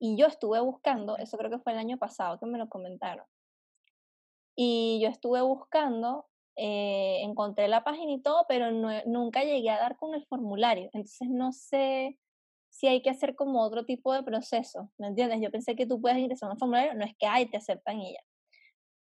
Y 0.00 0.16
yo 0.16 0.26
estuve 0.26 0.60
buscando, 0.60 1.16
eso 1.18 1.38
creo 1.38 1.50
que 1.50 1.60
fue 1.60 1.72
el 1.72 1.78
año 1.78 1.98
pasado 1.98 2.38
que 2.38 2.46
me 2.46 2.58
lo 2.58 2.68
comentaron, 2.68 3.24
y 4.56 5.00
yo 5.02 5.08
estuve 5.08 5.40
buscando, 5.42 6.26
eh, 6.56 7.20
encontré 7.22 7.68
la 7.68 7.84
página 7.84 8.12
y 8.12 8.22
todo, 8.22 8.44
pero 8.48 8.70
no- 8.72 9.02
nunca 9.06 9.42
llegué 9.44 9.70
a 9.70 9.78
dar 9.80 9.96
con 9.96 10.14
el 10.14 10.24
formulario, 10.26 10.84
entonces 10.92 11.28
no 11.30 11.52
sé 11.52 12.18
si 12.70 12.88
hay 12.88 13.02
que 13.02 13.10
hacer 13.10 13.36
como 13.36 13.62
otro 13.62 13.84
tipo 13.84 14.12
de 14.12 14.22
proceso, 14.24 14.90
¿me 14.98 15.06
entiendes? 15.08 15.40
Yo 15.40 15.50
pensé 15.50 15.76
que 15.76 15.86
tú 15.86 16.00
puedes 16.00 16.18
ingresar 16.18 16.48
a 16.48 16.52
un 16.52 16.58
formulario, 16.58 16.94
no 16.94 17.04
es 17.04 17.14
que 17.18 17.26
ay, 17.26 17.46
te 17.46 17.56
aceptan 17.56 18.00
y 18.00 18.14
ya. 18.14 18.20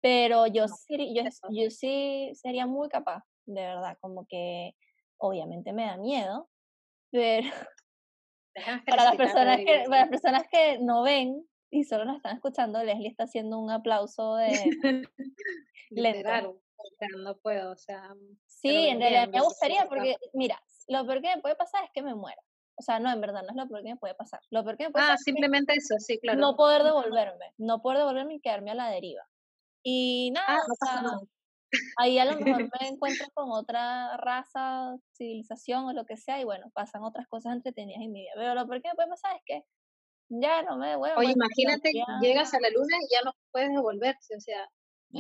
Pero 0.03 0.47
yo 0.47 0.67
No, 0.67 0.75
sí, 0.75 1.15
yo, 1.15 1.71
sí 1.71 2.31
sería 2.35 2.67
muy 2.67 2.89
capaz, 2.89 3.23
de 3.47 3.63
verdad, 3.63 3.97
como 4.01 4.27
que 4.27 4.75
obviamente 5.19 5.73
me 5.73 5.87
da 5.87 5.97
miedo, 5.97 6.51
pero 7.11 7.49
para 8.87 9.05
las 9.05 9.17
personas 9.17 9.59
que, 9.59 9.85
para 9.89 10.01
las 10.03 10.09
personas 10.11 10.43
que 10.51 10.79
no 10.81 11.03
ven 11.03 11.47
y 11.71 11.85
solo 11.85 12.05
nos 12.05 12.17
están 12.17 12.37
escuchando, 12.37 12.83
Leslie 12.83 13.09
está 13.09 13.25
haciendo 13.25 13.59
un 13.59 13.71
aplauso 13.71 14.35
de 14.37 14.57
lento. 15.91 16.62
No 17.25 17.37
puedo, 17.39 17.73
o 17.73 17.77
sea, 17.77 18.15
Sí, 18.47 18.69
pero 18.69 18.93
en 18.93 19.01
realidad 19.01 19.29
me 19.29 19.41
gustaría 19.41 19.83
sí, 19.83 19.89
porque, 19.89 20.17
mira, 20.35 20.61
lo 20.89 21.07
peor 21.07 21.21
que 21.23 21.35
me 21.37 21.43
puede 21.43 21.57
pasar 21.57 21.85
es 21.85 21.91
que 21.93 22.03
me 22.03 22.15
muera. 22.15 22.41
O 22.77 22.83
sea, 22.83 22.99
no, 23.01 23.11
en 23.13 23.21
verdad 23.21 23.43
no 23.43 23.51
es 23.51 23.57
lo 23.57 23.69
peor 23.69 23.83
que 23.83 23.91
me 23.91 23.97
puede 23.97 24.15
pasar. 24.15 24.41
Lo 24.51 24.65
peor 24.65 24.77
que 24.77 24.85
me 24.85 24.91
puede 24.93 25.05
Ah, 25.05 25.09
pasar 25.09 25.15
es 25.21 25.25
que 25.25 25.31
simplemente 25.33 25.73
eso, 25.75 25.95
sí, 25.99 26.19
claro. 26.19 26.41
no 26.41 26.57
poder 26.57 26.83
devolverme, 26.85 27.53
no 27.59 27.83
poder 27.83 27.99
devolverme 27.99 28.35
y 28.35 28.41
quedarme 28.41 28.71
a 28.71 28.75
la 28.75 28.89
deriva. 28.91 29.23
Y 29.85 30.31
nada, 30.33 30.47
Ah, 30.49 30.59
o 30.65 30.69
no 30.69 30.75
sea, 30.87 31.03
nada. 31.03 31.21
ahí 31.99 32.19
a 32.19 32.25
lo 32.25 32.37
mejor 32.41 32.63
me 32.81 32.89
encuentro 32.89 33.27
con 33.35 33.51
otra 33.53 34.17
raza, 34.19 34.97
civilización 35.17 35.85
o 35.87 35.93
lo 35.93 36.05
que 36.07 36.17
sea, 36.17 36.41
y 36.41 36.45
bueno, 36.45 36.71
pasan 36.75 37.03
otras 37.05 37.27
cosas 37.29 37.55
entretenidas 37.55 38.03
en 38.03 38.13
mi 38.13 38.21
vida. 38.23 38.33
Pero 38.37 38.55
lo 38.55 38.67
peor 38.67 38.83
que 38.83 38.89
me 38.89 38.95
puede 38.95 39.09
pasar 39.09 39.37
es 39.37 39.43
que 39.47 39.63
ya 40.31 40.63
no 40.63 40.77
me 40.79 40.89
devuelvo. 40.91 41.19
Oye, 41.21 41.33
imagínate, 41.33 41.93
llegas 42.23 42.55
a 42.55 42.61
la 42.61 42.71
luna 42.71 42.97
y 43.03 43.13
ya 43.15 43.23
no 43.25 43.33
puedes 43.53 43.71
devolverse, 43.71 44.37
o 44.37 44.41
sea, 44.41 44.67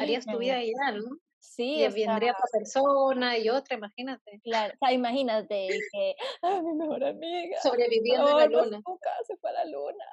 harías 0.01 0.25
tu 0.25 0.39
vida 0.39 0.59
ya, 0.63 0.93
¿no? 0.93 1.05
Sí, 1.45 1.79
sea, 1.81 1.91
vendría 1.91 2.33
otra 2.33 2.45
persona 2.53 3.37
y 3.37 3.49
otra, 3.49 3.77
imagínate, 3.77 4.41
claro, 4.45 4.75
o 4.75 4.79
sea, 4.79 4.93
imagínate 4.95 5.69
que 5.93 6.15
"Ay, 6.43 6.63
mi 6.63 6.73
mejor 6.75 7.05
amiga 7.05 7.61
sobreviviendo 7.61 8.31
en 8.31 8.37
la 8.37 8.47
no, 8.49 8.65
luna. 8.65 8.81
nunca 8.87 9.11
se 9.27 9.37
fue 9.39 9.51
a 9.51 9.55
la 9.55 9.65
luna. 9.65 10.05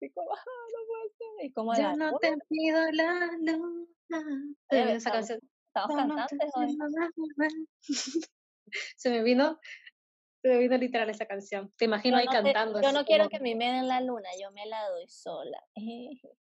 Y 0.00 0.10
como, 0.10 0.32
"Ah, 0.34 0.44
no 0.72 0.86
puede 0.88 1.10
ser. 1.18 1.46
Y 1.46 1.52
como 1.52 1.74
Yo 1.76 1.82
no 1.96 2.06
luna, 2.06 2.18
te 2.20 2.36
pido 2.48 2.90
la 2.92 3.30
luna. 3.38 3.86
Se 4.70 4.76
me 4.76 4.82
vino 4.86 4.96
esa 4.96 5.10
canción. 5.12 5.40
estamos 5.66 5.90
Yo 5.90 6.04
no 6.06 6.26
te 6.26 6.36
cantantes 6.38 6.50
hoy. 6.56 6.76
Se 8.96 9.10
me 9.10 9.22
vino 9.22 9.60
Se 10.42 10.48
me 10.48 10.58
vino 10.58 10.76
literal 10.78 11.10
esa 11.10 11.26
canción. 11.26 11.72
Te 11.76 11.84
imagino 11.84 12.16
ahí 12.16 12.26
cantando. 12.26 12.80
yo 12.80 12.92
no 12.92 13.04
quiero 13.04 13.28
que 13.28 13.40
mí 13.40 13.54
me 13.54 13.70
den 13.70 13.88
la 13.88 14.00
luna, 14.00 14.28
yo 14.40 14.50
me 14.52 14.66
la 14.66 14.88
doy 14.88 15.06
sola. 15.08 15.62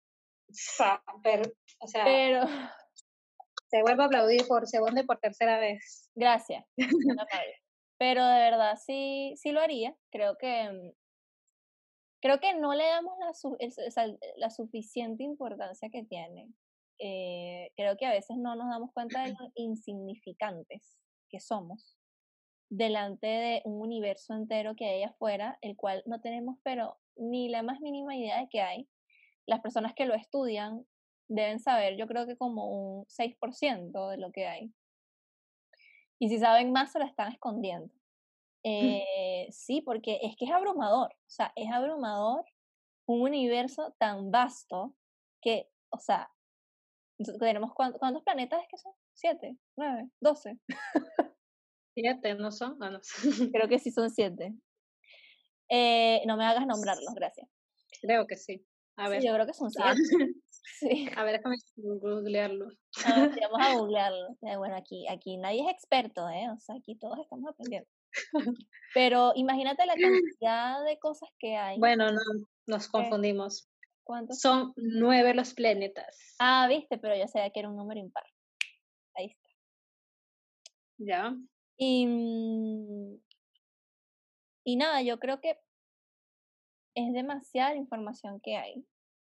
Pero, 1.22 1.42
o 1.80 1.86
sea, 1.88 2.04
pero 2.04 2.46
te 3.70 3.82
vuelvo 3.82 4.02
a 4.02 4.06
aplaudir 4.06 4.46
por 4.46 4.66
segunda 4.66 5.00
y 5.00 5.06
por 5.06 5.18
tercera 5.18 5.58
vez. 5.58 6.10
Gracias. 6.14 6.64
pero 7.98 8.26
de 8.26 8.38
verdad 8.38 8.78
sí, 8.84 9.34
sí 9.36 9.52
lo 9.52 9.60
haría. 9.60 9.94
Creo 10.10 10.36
que 10.38 10.70
mm, 10.70 10.92
creo 12.20 12.40
que 12.40 12.54
no 12.54 12.74
le 12.74 12.84
damos 12.86 13.14
la, 13.18 14.16
la 14.36 14.50
suficiente 14.50 15.22
importancia 15.22 15.88
que 15.90 16.04
tiene. 16.04 16.48
Eh, 16.98 17.70
creo 17.76 17.96
que 17.96 18.06
a 18.06 18.12
veces 18.12 18.36
no 18.38 18.56
nos 18.56 18.68
damos 18.68 18.92
cuenta 18.92 19.24
de 19.24 19.30
lo 19.30 19.36
insignificantes 19.54 20.98
que 21.28 21.40
somos 21.40 21.96
delante 22.70 23.26
de 23.26 23.62
un 23.64 23.80
universo 23.80 24.34
entero 24.34 24.74
que 24.76 24.86
hay 24.86 25.02
afuera, 25.02 25.58
el 25.62 25.76
cual 25.76 26.02
no 26.06 26.20
tenemos 26.20 26.58
pero 26.62 26.98
ni 27.16 27.48
la 27.48 27.62
más 27.62 27.80
mínima 27.80 28.16
idea 28.16 28.40
de 28.40 28.48
que 28.48 28.60
hay. 28.60 28.88
Las 29.46 29.60
personas 29.60 29.94
que 29.94 30.06
lo 30.06 30.14
estudian 30.14 30.84
deben 31.28 31.60
saber, 31.60 31.96
yo 31.96 32.06
creo 32.06 32.26
que 32.26 32.36
como 32.36 32.70
un 32.70 33.06
6% 33.06 34.10
de 34.10 34.18
lo 34.18 34.32
que 34.32 34.46
hay. 34.46 34.72
Y 36.18 36.28
si 36.28 36.38
saben 36.38 36.72
más, 36.72 36.92
se 36.92 36.98
lo 36.98 37.04
están 37.04 37.32
escondiendo. 37.32 37.92
Eh, 38.64 39.46
sí, 39.50 39.82
porque 39.82 40.18
es 40.22 40.36
que 40.36 40.46
es 40.46 40.50
abrumador, 40.50 41.10
o 41.12 41.30
sea, 41.30 41.52
es 41.54 41.70
abrumador 41.70 42.44
un 43.06 43.22
universo 43.22 43.94
tan 43.98 44.30
vasto 44.30 44.94
que, 45.40 45.70
o 45.90 45.98
sea, 45.98 46.30
tenemos 47.38 47.72
cuántos, 47.74 48.22
planetas 48.22 48.60
es 48.62 48.68
que 48.68 48.76
son? 48.76 48.92
¿Siete? 49.14 49.56
¿Nueve? 49.76 50.10
¿Doce? 50.20 50.58
Siete, 51.94 52.34
¿no 52.34 52.52
son? 52.52 52.76
Ah, 52.82 53.00
Creo 53.52 53.68
que 53.68 53.78
sí 53.78 53.90
son 53.90 54.10
siete. 54.10 54.54
Eh, 55.70 56.22
no 56.26 56.36
me 56.36 56.44
hagas 56.44 56.66
nombrarlos, 56.66 57.12
gracias. 57.14 57.48
Creo 58.02 58.26
que 58.26 58.36
sí. 58.36 58.64
A 58.96 59.08
ver. 59.08 59.22
yo 59.22 59.32
creo 59.32 59.46
que 59.46 59.54
son 59.54 59.68
ah, 59.80 59.94
siete. 59.94 60.34
Sí. 60.78 61.08
A 61.16 61.24
ver, 61.24 61.38
déjame 61.38 61.56
googlearlo. 61.76 62.68
vamos 63.04 63.60
a 63.60 63.74
googlearlo. 63.78 64.36
Eh, 64.42 64.56
bueno, 64.56 64.76
aquí, 64.76 65.06
aquí 65.08 65.36
nadie 65.36 65.62
es 65.62 65.72
experto, 65.72 66.28
¿eh? 66.28 66.48
O 66.50 66.58
sea, 66.60 66.76
aquí 66.76 66.96
todos 66.96 67.18
estamos 67.18 67.50
aprendiendo. 67.50 67.88
Pero 68.94 69.32
imagínate 69.34 69.86
la 69.86 69.94
cantidad 69.94 70.84
de 70.84 70.98
cosas 70.98 71.28
que 71.38 71.56
hay. 71.56 71.78
Bueno, 71.78 72.10
no, 72.10 72.20
nos 72.66 72.88
confundimos. 72.88 73.68
¿Cuántos? 74.04 74.40
Son 74.40 74.72
nueve 74.76 75.34
los 75.34 75.52
planetas. 75.52 76.36
Ah, 76.38 76.66
viste, 76.68 76.96
pero 76.98 77.14
yo 77.16 77.28
sabía 77.28 77.50
que 77.50 77.60
era 77.60 77.68
un 77.68 77.76
número 77.76 78.00
impar. 78.00 78.24
Ahí 79.14 79.26
está. 79.26 79.48
Ya. 80.98 81.36
Y, 81.76 82.06
mm, 82.06 83.20
y 84.64 84.76
nada, 84.76 85.02
yo 85.02 85.18
creo 85.18 85.40
que 85.40 85.58
es 86.94 87.12
demasiada 87.12 87.76
información 87.76 88.40
que 88.40 88.56
hay. 88.56 88.84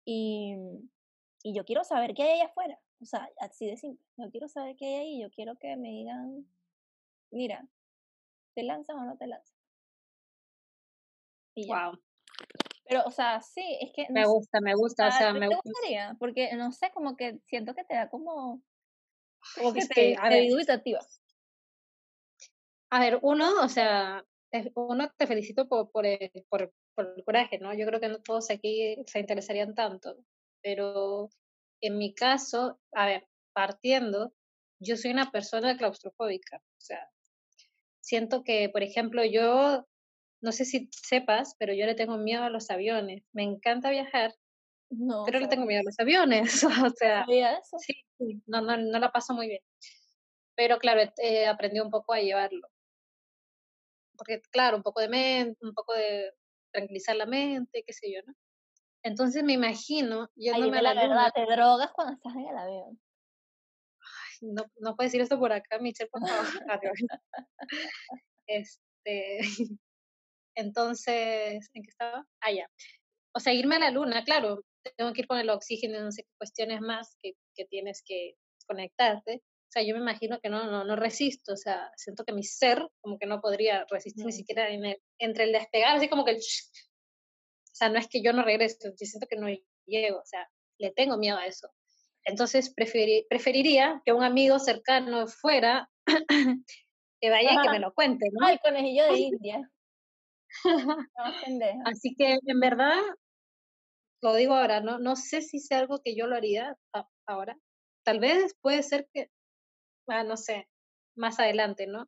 Y, 0.04 0.54
y 1.42 1.54
yo 1.54 1.64
quiero 1.64 1.84
saber 1.84 2.14
qué 2.14 2.22
hay 2.22 2.40
allá 2.40 2.46
afuera. 2.46 2.78
O 3.00 3.04
sea, 3.04 3.28
así 3.38 3.66
de 3.66 3.76
simple. 3.76 4.04
Yo 4.16 4.30
quiero 4.30 4.48
saber 4.48 4.76
qué 4.76 4.86
hay 4.86 4.94
ahí. 4.94 5.22
Yo 5.22 5.30
quiero 5.30 5.56
que 5.56 5.76
me 5.76 5.88
digan, 5.88 6.46
mira, 7.30 7.66
¿te 8.54 8.62
lanzas 8.62 8.96
o 8.96 9.04
no 9.04 9.16
te 9.16 9.26
lanzas? 9.26 9.56
Y 11.54 11.66
Wow. 11.66 11.98
Pero, 12.84 13.04
o 13.06 13.10
sea, 13.12 13.40
sí, 13.40 13.78
es 13.80 13.92
que... 13.92 14.06
me 14.10 14.26
gusta, 14.26 14.60
me 14.60 14.74
gusta, 14.74 15.08
o 15.08 15.12
sea, 15.12 15.32
me 15.32 15.46
gustaría, 15.46 16.16
porque, 16.18 16.52
no 16.56 16.72
sé, 16.72 16.90
como 16.90 17.16
que 17.16 17.38
siento 17.46 17.72
que 17.72 17.84
te 17.84 17.94
da 17.94 18.10
como... 18.10 18.60
Como 19.54 19.72
que 19.72 19.86
te, 19.86 20.16
a 20.18 20.28
ver, 20.28 20.50
A 22.90 22.98
ver, 22.98 23.20
uno, 23.22 23.62
o 23.62 23.68
sea, 23.68 24.26
uno 24.74 25.08
te 25.16 25.28
felicito 25.28 25.68
por, 25.68 25.92
por, 25.92 26.04
el, 26.04 26.32
por, 26.48 26.72
por 26.96 27.14
el 27.16 27.24
coraje, 27.24 27.58
¿no? 27.60 27.72
Yo 27.74 27.86
creo 27.86 28.00
que 28.00 28.08
no 28.08 28.20
todos 28.20 28.50
aquí 28.50 28.96
se 29.06 29.20
interesarían 29.20 29.76
tanto, 29.76 30.16
pero 30.62 31.30
en 31.80 31.98
mi 31.98 32.14
caso, 32.14 32.78
a 32.92 33.06
ver, 33.06 33.26
partiendo, 33.52 34.32
yo 34.80 34.96
soy 34.96 35.10
una 35.10 35.30
persona 35.30 35.76
claustrofóbica, 35.76 36.58
o 36.58 36.80
sea, 36.80 37.10
siento 38.00 38.42
que, 38.44 38.68
por 38.68 38.82
ejemplo, 38.82 39.24
yo, 39.24 39.86
no 40.42 40.52
sé 40.52 40.64
si 40.64 40.88
sepas, 40.92 41.54
pero 41.58 41.72
yo 41.74 41.86
le 41.86 41.94
tengo 41.94 42.16
miedo 42.18 42.42
a 42.42 42.50
los 42.50 42.70
aviones. 42.70 43.24
Me 43.32 43.42
encanta 43.42 43.90
viajar, 43.90 44.34
no, 44.90 45.24
pero 45.24 45.38
le 45.38 45.48
tengo 45.48 45.66
miedo 45.66 45.80
a 45.80 45.84
los 45.84 45.98
aviones. 45.98 46.62
o 46.86 46.90
sea, 46.90 47.24
eso? 47.28 47.78
Sí, 47.78 48.42
no, 48.46 48.60
no, 48.60 48.76
no 48.76 48.98
la 48.98 49.12
paso 49.12 49.34
muy 49.34 49.48
bien. 49.48 49.62
Pero 50.56 50.78
claro, 50.78 51.00
he, 51.18 51.46
aprendido 51.46 51.84
un 51.84 51.90
poco 51.90 52.12
a 52.12 52.20
llevarlo. 52.20 52.68
Porque, 54.16 54.42
claro, 54.50 54.76
un 54.76 54.82
poco 54.82 55.00
de 55.00 55.08
mente, 55.08 55.58
un 55.64 55.72
poco 55.72 55.94
de 55.94 56.32
tranquilizar 56.72 57.16
la 57.16 57.26
mente, 57.26 57.82
qué 57.86 57.92
sé 57.92 58.12
yo, 58.12 58.20
¿no? 58.26 58.34
Entonces 59.02 59.42
me 59.42 59.54
imagino, 59.54 60.28
yo 60.36 60.56
no 60.58 60.68
me 60.68 60.82
la, 60.82 60.94
verdad, 60.94 61.32
te 61.34 61.46
drogas 61.46 61.90
cuando 61.92 62.14
estás 62.14 62.34
en 62.34 62.48
el 62.48 62.58
avión 62.58 63.00
no, 64.40 64.64
no 64.78 64.96
puedes 64.96 65.12
decir 65.12 65.22
esto 65.22 65.38
por 65.38 65.52
acá, 65.52 65.78
Michelle, 65.78 66.10
por 66.10 66.26
favor. 66.26 66.46
este, 68.46 69.38
entonces, 70.54 71.70
¿en 71.74 71.82
qué 71.82 71.90
estaba? 71.90 72.26
Ah, 72.40 72.52
ya. 72.52 72.68
O 73.34 73.40
sea, 73.40 73.52
irme 73.52 73.76
a 73.76 73.80
la 73.80 73.90
luna, 73.90 74.24
claro, 74.24 74.64
tengo 74.96 75.12
que 75.12 75.22
ir 75.22 75.26
con 75.26 75.38
el 75.38 75.50
oxígeno, 75.50 76.00
no 76.00 76.10
sé 76.10 76.22
qué 76.22 76.30
cuestiones 76.38 76.80
más 76.80 77.16
que, 77.22 77.32
que 77.54 77.64
tienes 77.66 78.02
que 78.04 78.34
conectarte. 78.66 79.42
O 79.44 79.72
sea, 79.72 79.82
yo 79.84 79.94
me 79.94 80.00
imagino 80.00 80.40
que 80.40 80.48
no, 80.48 80.68
no, 80.68 80.82
no 80.82 80.96
resisto, 80.96 81.52
o 81.52 81.56
sea, 81.56 81.92
siento 81.96 82.24
que 82.24 82.32
mi 82.32 82.42
ser 82.42 82.88
como 83.00 83.18
que 83.18 83.26
no 83.26 83.40
podría 83.40 83.86
resistir 83.88 84.24
ni 84.26 84.32
siquiera 84.32 84.66
entre 85.18 85.44
el 85.44 85.52
despegar, 85.52 85.96
así 85.96 86.08
como 86.08 86.24
que 86.24 86.32
o 86.32 86.38
sea, 87.80 87.88
no 87.88 87.98
es 87.98 88.08
que 88.08 88.22
yo 88.22 88.32
no 88.32 88.42
regrese, 88.42 88.76
yo 88.82 89.06
siento 89.06 89.26
que 89.26 89.36
no 89.36 89.48
llego, 89.86 90.18
o 90.18 90.26
sea, 90.26 90.48
le 90.78 90.90
tengo 90.92 91.16
miedo 91.16 91.36
a 91.36 91.46
eso. 91.46 91.68
Entonces 92.24 92.72
preferiría 92.74 94.02
que 94.04 94.12
un 94.12 94.22
amigo 94.22 94.58
cercano 94.58 95.26
fuera, 95.26 95.90
que 97.20 97.30
vaya 97.30 97.52
y 97.52 97.62
que 97.62 97.70
me 97.70 97.78
lo 97.78 97.94
cuente, 97.94 98.28
¿no? 98.32 98.46
Ay, 98.46 98.58
conejillo 98.62 99.04
de 99.06 99.18
India. 99.18 99.70
Así 101.84 102.14
que 102.16 102.38
en 102.44 102.60
verdad, 102.60 102.98
lo 104.22 104.34
digo 104.34 104.54
ahora, 104.54 104.80
no, 104.80 104.98
no 104.98 105.16
sé 105.16 105.42
si 105.42 105.58
es 105.58 105.72
algo 105.72 106.00
que 106.02 106.14
yo 106.14 106.26
lo 106.26 106.36
haría 106.36 106.76
ahora. 107.26 107.56
Tal 108.04 108.20
vez 108.20 108.54
puede 108.60 108.82
ser 108.82 109.08
que, 109.12 109.30
ah, 110.08 110.24
no 110.24 110.36
sé, 110.36 110.68
más 111.16 111.38
adelante, 111.38 111.86
¿no? 111.86 112.06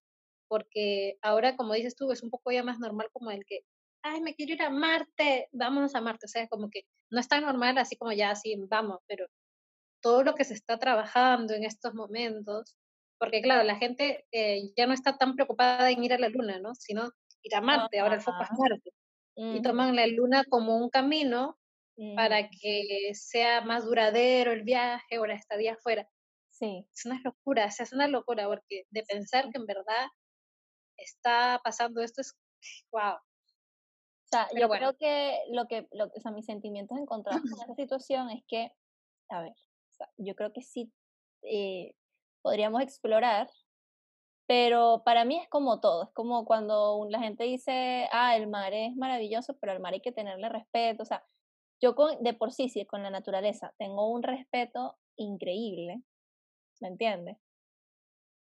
Porque 0.49 1.17
ahora, 1.23 1.57
como 1.57 1.75
dices 1.75 1.97
tú, 1.97 2.11
es 2.11 2.23
un 2.23 2.31
poco 2.31 2.53
ya 2.53 2.63
más 2.63 2.79
normal 2.79 3.09
como 3.13 3.31
el 3.31 3.45
que, 3.47 3.65
ay, 4.03 4.21
me 4.21 4.35
quiero 4.35 4.55
ir 4.55 4.63
a 4.63 4.71
Marte, 4.71 5.49
vámonos 5.53 5.95
a 5.95 6.01
Marte. 6.01 6.27
O 6.27 6.29
sea, 6.29 6.49
como 6.49 6.71
que 6.71 6.83
no 7.11 7.21
es 7.21 7.29
tan 7.29 7.43
normal 7.45 7.79
así 7.79 7.97
como 7.97 8.13
ya 8.13 8.31
así, 8.31 8.55
vamos, 8.69 8.99
pero 9.07 9.27
todo 10.03 10.25
lo 10.25 10.35
que 10.35 10.45
se 10.45 10.55
está 10.55 10.79
trabajando 10.79 11.55
en 11.55 11.65
estos 11.65 11.95
momentos, 11.95 12.77
porque 13.19 13.41
claro, 13.41 13.63
la 13.63 13.77
gente 13.77 14.27
eh, 14.33 14.73
ya 14.77 14.87
no 14.87 14.95
está 14.95 15.17
tan 15.17 15.35
preocupada 15.35 15.91
en 15.91 16.03
ir 16.03 16.13
a 16.13 16.19
la 16.19 16.29
luna, 16.29 16.59
¿no? 16.59 16.75
Sino 16.75 17.11
ir 17.43 17.55
a 17.55 17.61
Marte, 17.61 18.01
ahora 18.01 18.17
el 18.17 18.21
foco 18.21 18.43
es 18.43 18.51
Marte. 18.59 18.91
Y 19.35 19.63
toman 19.63 19.97
la 19.97 20.07
luna 20.07 20.45
como 20.49 20.77
un 20.77 20.91
camino 20.91 21.59
para 22.17 22.49
que 22.49 23.13
sea 23.15 23.61
más 23.61 23.85
duradero 23.85 24.53
el 24.53 24.63
viaje 24.63 25.19
o 25.19 25.27
la 25.27 25.35
estadía 25.35 25.75
afuera. 25.75 26.09
Sí. 26.51 26.87
Es 26.93 27.07
una 27.07 27.21
locura, 27.25 27.67
o 27.67 27.71
sea, 27.71 27.85
es 27.85 27.93
una 27.93 28.09
locura, 28.09 28.47
porque 28.47 28.85
de 28.91 29.03
pensar 29.05 29.51
que 29.51 29.59
en 29.59 29.67
verdad 29.67 30.09
está 30.97 31.61
pasando 31.65 32.03
esto 32.03 32.21
es, 32.21 32.35
wow. 32.93 33.17
O 34.33 34.35
sea, 34.35 34.49
yo 34.59 34.67
creo 34.71 34.97
que 34.97 35.39
lo 35.51 35.67
que, 35.67 35.87
lo, 35.93 36.07
o 36.07 36.21
sea, 36.21 36.33
mis 36.33 36.47
sentimientos 36.47 36.97
encontrados 36.97 37.43
con 37.43 37.53
esta 37.61 37.75
situación 37.75 38.31
es 38.31 38.43
que, 38.49 38.73
a 39.29 39.43
ver, 39.43 39.53
yo 40.17 40.35
creo 40.35 40.55
que 40.55 40.63
sí 40.63 40.91
eh, 41.43 41.95
podríamos 42.41 42.81
explorar, 42.81 43.51
pero 44.47 45.03
para 45.05 45.27
mí 45.27 45.37
es 45.37 45.49
como 45.51 45.81
todo, 45.81 46.05
es 46.05 46.11
como 46.15 46.47
cuando 46.47 47.07
la 47.11 47.19
gente 47.19 47.45
dice, 47.45 48.09
ah, 48.11 48.35
el 48.35 48.47
mar 48.47 48.73
es 48.73 48.97
maravilloso, 48.97 49.59
pero 49.61 49.73
al 49.73 49.81
mar 49.81 49.93
hay 49.93 50.01
que 50.01 50.13
tenerle 50.13 50.49
respeto, 50.49 51.03
o 51.03 51.07
sea, 51.07 51.23
yo 51.83 51.95
con, 51.95 52.23
de 52.23 52.33
por 52.33 52.53
sí, 52.53 52.71
sí, 52.71 52.87
con 52.87 53.03
la 53.03 53.11
naturaleza, 53.11 53.75
tengo 53.77 54.11
un 54.11 54.23
respeto 54.23 54.97
increíble, 55.17 56.03
¿me 56.81 56.89
entiendes? 56.89 57.37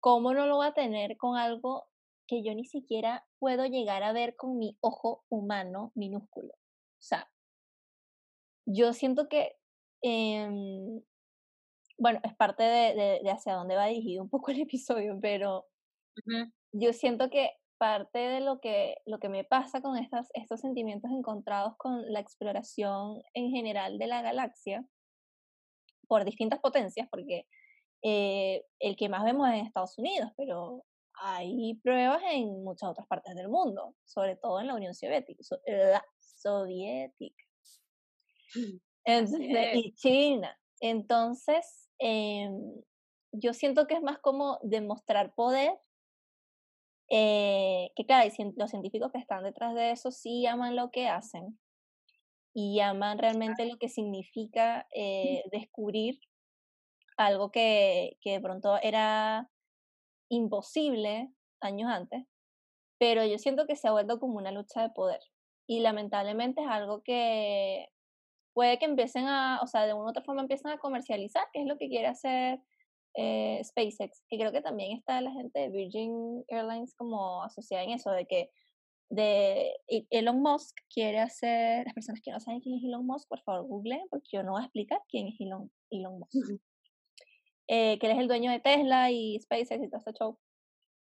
¿Cómo 0.00 0.34
no 0.34 0.44
lo 0.44 0.58
va 0.58 0.66
a 0.66 0.74
tener 0.74 1.16
con 1.16 1.38
algo 1.38 1.89
que 2.30 2.44
yo 2.44 2.54
ni 2.54 2.64
siquiera 2.64 3.26
puedo 3.40 3.66
llegar 3.66 4.04
a 4.04 4.12
ver 4.12 4.36
con 4.36 4.56
mi 4.56 4.78
ojo 4.80 5.24
humano 5.28 5.90
minúsculo? 5.96 6.54
O 6.54 7.02
sea, 7.02 7.28
yo 8.66 8.92
siento 8.92 9.28
que 9.28 9.56
eh, 10.02 10.48
bueno, 12.00 12.18
es 12.24 12.34
parte 12.34 12.62
de, 12.62 13.20
de, 13.22 13.30
hacia 13.30 13.54
dónde 13.54 13.76
va 13.76 13.86
dirigido 13.86 14.22
un 14.22 14.30
poco 14.30 14.50
el 14.50 14.60
episodio, 14.62 15.18
pero 15.20 15.66
yo 16.72 16.92
siento 16.92 17.30
que 17.30 17.50
parte 17.78 18.18
de 18.18 18.40
lo 18.40 18.60
que, 18.60 18.96
lo 19.06 19.18
que 19.18 19.28
me 19.28 19.44
pasa 19.44 19.80
con 19.80 19.96
estas, 19.96 20.28
estos 20.34 20.60
sentimientos 20.60 21.10
encontrados 21.10 21.74
con 21.78 22.10
la 22.12 22.20
exploración 22.20 23.22
en 23.34 23.50
general 23.50 23.98
de 23.98 24.06
la 24.06 24.22
galaxia, 24.22 24.84
por 26.08 26.24
distintas 26.24 26.58
potencias, 26.60 27.08
porque 27.10 27.46
eh, 28.02 28.64
el 28.80 28.96
que 28.96 29.08
más 29.08 29.24
vemos 29.24 29.48
es 29.48 29.54
en 29.54 29.66
Estados 29.66 29.96
Unidos, 29.98 30.30
pero 30.36 30.84
hay 31.22 31.74
pruebas 31.82 32.22
en 32.32 32.64
muchas 32.64 32.90
otras 32.90 33.06
partes 33.06 33.34
del 33.34 33.48
mundo, 33.48 33.94
sobre 34.04 34.36
todo 34.36 34.60
en 34.60 34.66
la 34.66 34.74
Unión 34.74 34.94
Soviética. 34.94 35.42
soviética. 36.18 37.44
y 39.74 39.94
China. 39.94 40.58
Entonces, 40.80 41.90
em, 41.98 42.58
yo 43.32 43.52
siento 43.52 43.86
que 43.86 43.94
es 43.94 44.02
más 44.02 44.18
como 44.18 44.58
demostrar 44.62 45.34
poder, 45.34 45.78
eh, 47.10 47.90
que 47.96 48.06
claro, 48.06 48.30
los 48.56 48.70
científicos 48.70 49.12
que 49.12 49.18
están 49.18 49.44
detrás 49.44 49.74
de 49.74 49.90
eso 49.90 50.10
sí 50.10 50.46
aman 50.46 50.76
lo 50.76 50.90
que 50.90 51.08
hacen 51.08 51.58
y 52.54 52.80
aman 52.80 53.18
realmente 53.18 53.66
lo 53.66 53.76
que 53.78 53.88
significa 53.88 54.86
eh, 54.94 55.42
descubrir 55.52 56.18
algo 57.16 57.50
que, 57.50 58.16
que 58.20 58.32
de 58.32 58.40
pronto 58.40 58.78
era 58.80 59.50
imposible 60.30 61.30
años 61.60 61.90
antes, 61.90 62.24
pero 62.98 63.24
yo 63.26 63.38
siento 63.38 63.66
que 63.66 63.76
se 63.76 63.88
ha 63.88 63.92
vuelto 63.92 64.18
como 64.18 64.38
una 64.38 64.52
lucha 64.52 64.82
de 64.82 64.90
poder 64.90 65.20
y 65.66 65.80
lamentablemente 65.80 66.62
es 66.62 66.68
algo 66.68 67.02
que 67.02 67.88
puede 68.54 68.78
que 68.78 68.86
empiecen 68.86 69.26
a, 69.28 69.60
o 69.62 69.66
sea, 69.66 69.86
de 69.86 69.94
una 69.94 70.06
u 70.06 70.08
otra 70.08 70.22
forma 70.22 70.42
empiezan 70.42 70.72
a 70.72 70.78
comercializar, 70.78 71.44
que 71.52 71.60
es 71.60 71.66
lo 71.66 71.78
que 71.78 71.88
quiere 71.88 72.08
hacer 72.08 72.60
eh, 73.14 73.60
SpaceX, 73.64 74.24
y 74.28 74.38
creo 74.38 74.52
que 74.52 74.62
también 74.62 74.96
está 74.96 75.20
la 75.20 75.32
gente 75.32 75.60
de 75.60 75.70
Virgin 75.70 76.44
Airlines 76.48 76.94
como 76.96 77.42
asociada 77.42 77.84
en 77.84 77.90
eso, 77.90 78.10
de 78.10 78.26
que 78.26 78.50
de 79.10 79.72
Elon 80.10 80.40
Musk 80.40 80.76
quiere 80.92 81.18
hacer, 81.18 81.84
las 81.84 81.94
personas 81.94 82.20
que 82.22 82.30
no 82.30 82.40
saben 82.40 82.60
quién 82.60 82.78
es 82.78 82.84
Elon 82.84 83.06
Musk, 83.06 83.28
por 83.28 83.40
favor 83.40 83.66
google, 83.66 84.04
porque 84.10 84.28
yo 84.32 84.42
no 84.42 84.52
voy 84.52 84.62
a 84.62 84.64
explicar 84.64 85.00
quién 85.08 85.28
es 85.28 85.40
Elon, 85.40 85.70
Elon 85.90 86.20
Musk. 86.20 86.60
Eh, 87.72 88.00
que 88.00 88.06
él 88.06 88.12
es 88.14 88.18
el 88.18 88.26
dueño 88.26 88.50
de 88.50 88.58
Tesla 88.58 89.12
y 89.12 89.38
SpaceX 89.38 89.84
y 89.84 89.88
todo 89.88 89.98
este 89.98 90.12
show. 90.14 90.36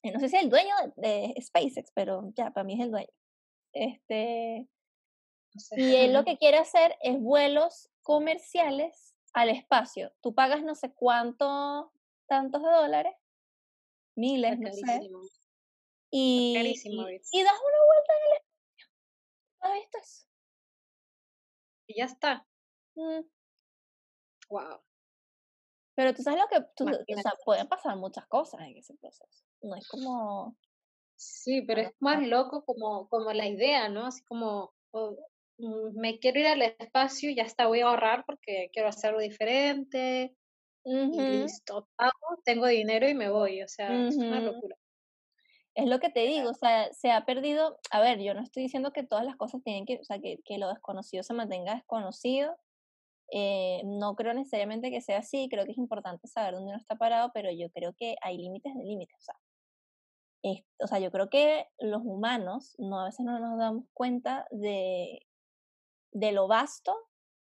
Eh, 0.03 0.11
no 0.11 0.21
sé 0.21 0.29
si 0.29 0.37
es 0.37 0.43
el 0.43 0.49
dueño 0.49 0.73
de, 0.95 1.35
SpaceX, 1.41 1.91
pero 1.93 2.31
ya, 2.33 2.51
para 2.51 2.63
mí 2.63 2.75
es 2.75 2.79
el 2.79 2.91
dueño. 2.91 3.09
Este, 3.73 4.69
y 5.71 5.95
él 5.95 6.13
lo 6.13 6.23
que 6.23 6.37
quiere 6.37 6.57
hacer 6.57 6.95
es 7.01 7.19
vuelos 7.19 7.89
comerciales 8.03 9.17
al 9.33 9.49
espacio. 9.49 10.13
Tú 10.21 10.33
pagas 10.33 10.63
no 10.63 10.75
sé 10.75 10.93
cuánto, 10.93 11.91
tantos 12.25 12.63
de 12.63 12.69
dólares, 12.69 13.13
miles, 14.15 14.57
no 14.57 14.71
sé. 14.71 15.01
Y, 16.09 16.55
y, 16.55 16.69
y, 16.69 17.43
das 17.43 17.59
una 17.59 17.81
vuelta 17.83 18.13
en 18.13 18.31
el 18.31 18.37
espacio. 18.37 18.87
¿Has 19.59 19.73
visto 19.73 19.97
eso? 19.97 20.27
Y 21.87 21.97
ya 21.97 22.05
está. 22.05 22.47
Wow. 24.47 24.84
Pero 25.95 26.13
tú 26.13 26.21
sabes 26.21 26.39
lo 26.41 26.47
que, 26.47 26.65
tú, 26.75 26.85
o 26.85 27.21
sea, 27.21 27.33
pueden 27.43 27.67
pasar 27.67 27.95
muchas 27.97 28.27
cosas 28.27 28.61
en 28.61 28.77
ese 28.77 28.93
proceso. 28.95 29.43
No 29.61 29.75
es 29.75 29.87
como... 29.87 30.55
Sí, 31.15 31.61
pero 31.61 31.81
es 31.81 31.91
más 31.99 32.21
loco 32.27 32.65
como, 32.65 33.07
como 33.07 33.31
la 33.31 33.47
idea, 33.47 33.87
¿no? 33.87 34.07
Así 34.07 34.21
como, 34.25 34.73
oh, 34.91 35.17
mm, 35.57 35.97
me 35.97 36.19
quiero 36.19 36.41
ir 36.41 36.47
al 36.47 36.61
espacio 36.61 37.29
y 37.29 37.35
ya 37.35 37.43
está, 37.43 37.67
voy 37.67 37.79
a 37.79 37.87
ahorrar 37.87 38.25
porque 38.25 38.69
quiero 38.73 38.89
hacer 38.89 39.11
algo 39.11 39.21
diferente. 39.21 40.35
Y 40.83 41.19
listo, 41.19 41.87
pago, 41.95 42.41
tengo 42.43 42.67
dinero 42.67 43.07
y 43.07 43.15
me 43.15 43.29
voy. 43.29 43.63
O 43.63 43.67
sea, 43.67 44.07
es 44.07 44.17
una 44.17 44.41
locura. 44.41 44.75
Es 45.73 45.87
lo 45.87 45.99
que 45.99 46.09
te 46.09 46.21
digo, 46.21 46.49
o 46.49 46.53
sea, 46.53 46.91
se 46.93 47.11
ha 47.11 47.25
perdido, 47.25 47.79
a 47.91 47.99
ver, 47.99 48.19
yo 48.21 48.33
no 48.33 48.41
estoy 48.41 48.63
diciendo 48.63 48.91
que 48.91 49.03
todas 49.03 49.25
las 49.25 49.35
cosas 49.35 49.61
tienen 49.63 49.85
que, 49.85 49.99
o 49.99 50.03
sea, 50.03 50.19
que, 50.19 50.39
que 50.45 50.57
lo 50.57 50.69
desconocido 50.69 51.23
se 51.23 51.33
mantenga 51.33 51.75
desconocido, 51.75 52.55
eh, 53.31 53.81
no 53.85 54.15
creo 54.15 54.33
necesariamente 54.33 54.91
que 54.91 55.01
sea 55.01 55.19
así, 55.19 55.47
creo 55.49 55.65
que 55.65 55.71
es 55.71 55.77
importante 55.77 56.27
saber 56.27 56.53
dónde 56.53 56.69
uno 56.69 56.79
está 56.79 56.95
parado, 56.95 57.31
pero 57.33 57.51
yo 57.51 57.69
creo 57.71 57.93
que 57.97 58.15
hay 58.21 58.37
límites 58.37 58.73
de 58.75 58.83
límites. 58.83 59.17
O 59.19 59.21
sea, 59.21 59.35
o 60.79 60.87
sea, 60.87 60.99
yo 60.99 61.11
creo 61.11 61.29
que 61.29 61.67
los 61.79 62.01
humanos 62.03 62.75
no, 62.77 62.99
a 63.01 63.05
veces 63.05 63.25
no 63.25 63.39
nos 63.39 63.57
damos 63.57 63.85
cuenta 63.93 64.45
de, 64.51 65.25
de 66.11 66.31
lo 66.31 66.47
vasto 66.47 66.95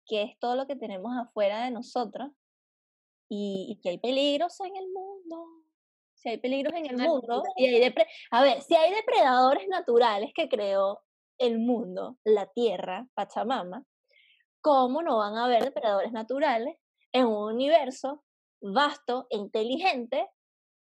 que 0.05 0.23
es 0.23 0.39
todo 0.39 0.55
lo 0.55 0.67
que 0.67 0.75
tenemos 0.75 1.13
afuera 1.17 1.63
de 1.63 1.71
nosotros 1.71 2.29
y, 3.29 3.79
que 3.81 3.91
hay 3.91 3.97
peligros 3.97 4.59
en 4.59 4.75
el 4.75 4.91
mundo. 4.91 5.45
Si 6.15 6.29
hay 6.29 6.37
peligros 6.37 6.73
en 6.73 6.85
el 6.85 6.97
mundo, 6.97 7.43
y 7.55 7.65
hay 7.65 7.93
a 8.31 8.43
ver, 8.43 8.61
si 8.61 8.75
hay 8.75 8.93
depredadores 8.93 9.67
naturales 9.69 10.31
que 10.35 10.49
creó 10.49 10.99
el 11.39 11.59
mundo, 11.59 12.17
la 12.25 12.45
tierra, 12.47 13.07
Pachamama, 13.15 13.85
¿cómo 14.61 15.01
no 15.01 15.17
van 15.17 15.35
a 15.35 15.45
haber 15.45 15.63
depredadores 15.63 16.11
naturales 16.11 16.77
en 17.11 17.25
un 17.25 17.53
universo 17.53 18.23
vasto 18.61 19.27
e 19.29 19.37
inteligente 19.37 20.29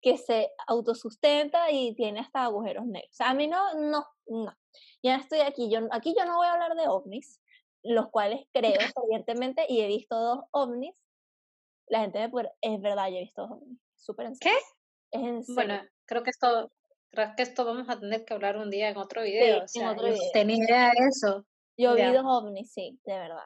que 0.00 0.16
se 0.16 0.50
autosustenta 0.66 1.70
y 1.70 1.94
tiene 1.94 2.20
hasta 2.20 2.44
agujeros 2.44 2.86
negros? 2.86 3.10
O 3.12 3.14
sea, 3.14 3.30
a 3.30 3.34
mí 3.34 3.46
no, 3.46 3.74
no, 3.74 4.06
no. 4.26 4.56
Ya 5.02 5.16
estoy 5.16 5.40
aquí, 5.40 5.70
yo, 5.70 5.80
aquí 5.90 6.14
yo 6.18 6.24
no 6.24 6.36
voy 6.36 6.46
a 6.46 6.52
hablar 6.52 6.74
de 6.74 6.88
ovnis, 6.88 7.40
los 7.82 8.08
cuales 8.08 8.46
creo 8.52 8.74
fervientemente 8.94 9.66
y 9.68 9.80
he 9.80 9.86
visto 9.86 10.16
dos 10.16 10.44
ovnis. 10.50 10.94
La 11.88 12.00
gente 12.00 12.18
me 12.18 12.28
puede, 12.28 12.50
es 12.60 12.80
verdad, 12.80 13.08
yo 13.08 13.16
he 13.16 13.20
visto 13.20 13.42
dos 13.42 13.52
ovnis. 13.52 13.78
Súper 13.94 14.26
en 14.26 14.36
serio. 14.36 14.58
¿Qué? 14.58 15.18
Es 15.18 15.24
en 15.24 15.44
serio. 15.44 15.54
Bueno, 15.54 15.82
creo 16.06 16.22
que 16.22 16.30
esto, 16.30 16.72
creo 17.10 17.34
que 17.36 17.42
esto 17.42 17.64
vamos 17.64 17.88
a 17.88 17.98
tener 17.98 18.24
que 18.24 18.34
hablar 18.34 18.56
un 18.56 18.70
día 18.70 18.88
en 18.88 18.96
otro 18.96 19.22
video. 19.22 19.64
o 19.64 19.68
sea, 19.68 19.82
en 19.82 19.88
otro 19.88 20.08
video. 20.08 20.32
tenía 20.32 20.56
idea 20.56 20.90
de 20.90 21.08
eso. 21.08 21.46
Yo 21.78 21.94
vi 21.94 22.02
dos 22.12 22.24
ovnis, 22.24 22.72
sí, 22.72 22.98
de 23.04 23.18
verdad. 23.18 23.44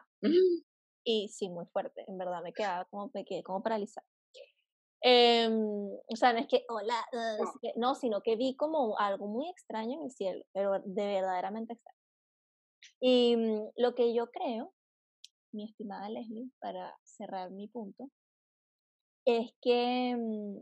Y 1.04 1.28
sí, 1.28 1.48
muy 1.48 1.66
fuerte, 1.66 2.04
en 2.06 2.18
verdad, 2.18 2.42
me 2.42 2.52
quedaba 2.52 2.84
como, 2.86 3.10
me 3.14 3.24
quedé 3.24 3.42
como 3.42 3.62
paralizada. 3.62 4.06
Em, 5.02 5.88
o 6.08 6.16
sea, 6.16 6.32
no 6.34 6.40
es 6.40 6.46
que, 6.46 6.64
hola, 6.68 7.06
no, 7.76 7.94
sino 7.94 8.20
que 8.20 8.36
vi 8.36 8.54
como 8.54 8.98
algo 8.98 9.26
muy 9.26 9.48
extraño 9.48 9.98
en 9.98 10.04
el 10.04 10.10
cielo, 10.10 10.44
pero 10.52 10.72
de 10.84 11.06
verdaderamente 11.06 11.72
extraño. 11.72 11.98
Y 13.00 13.36
mm, 13.36 13.70
lo 13.76 13.94
que 13.94 14.14
yo 14.14 14.30
creo, 14.30 14.74
mi 15.52 15.64
estimada 15.64 16.10
Leslie, 16.10 16.50
para 16.60 16.98
cerrar 17.04 17.50
mi 17.50 17.66
punto, 17.68 18.10
es 19.24 19.52
que 19.62 20.14
mm, 20.16 20.58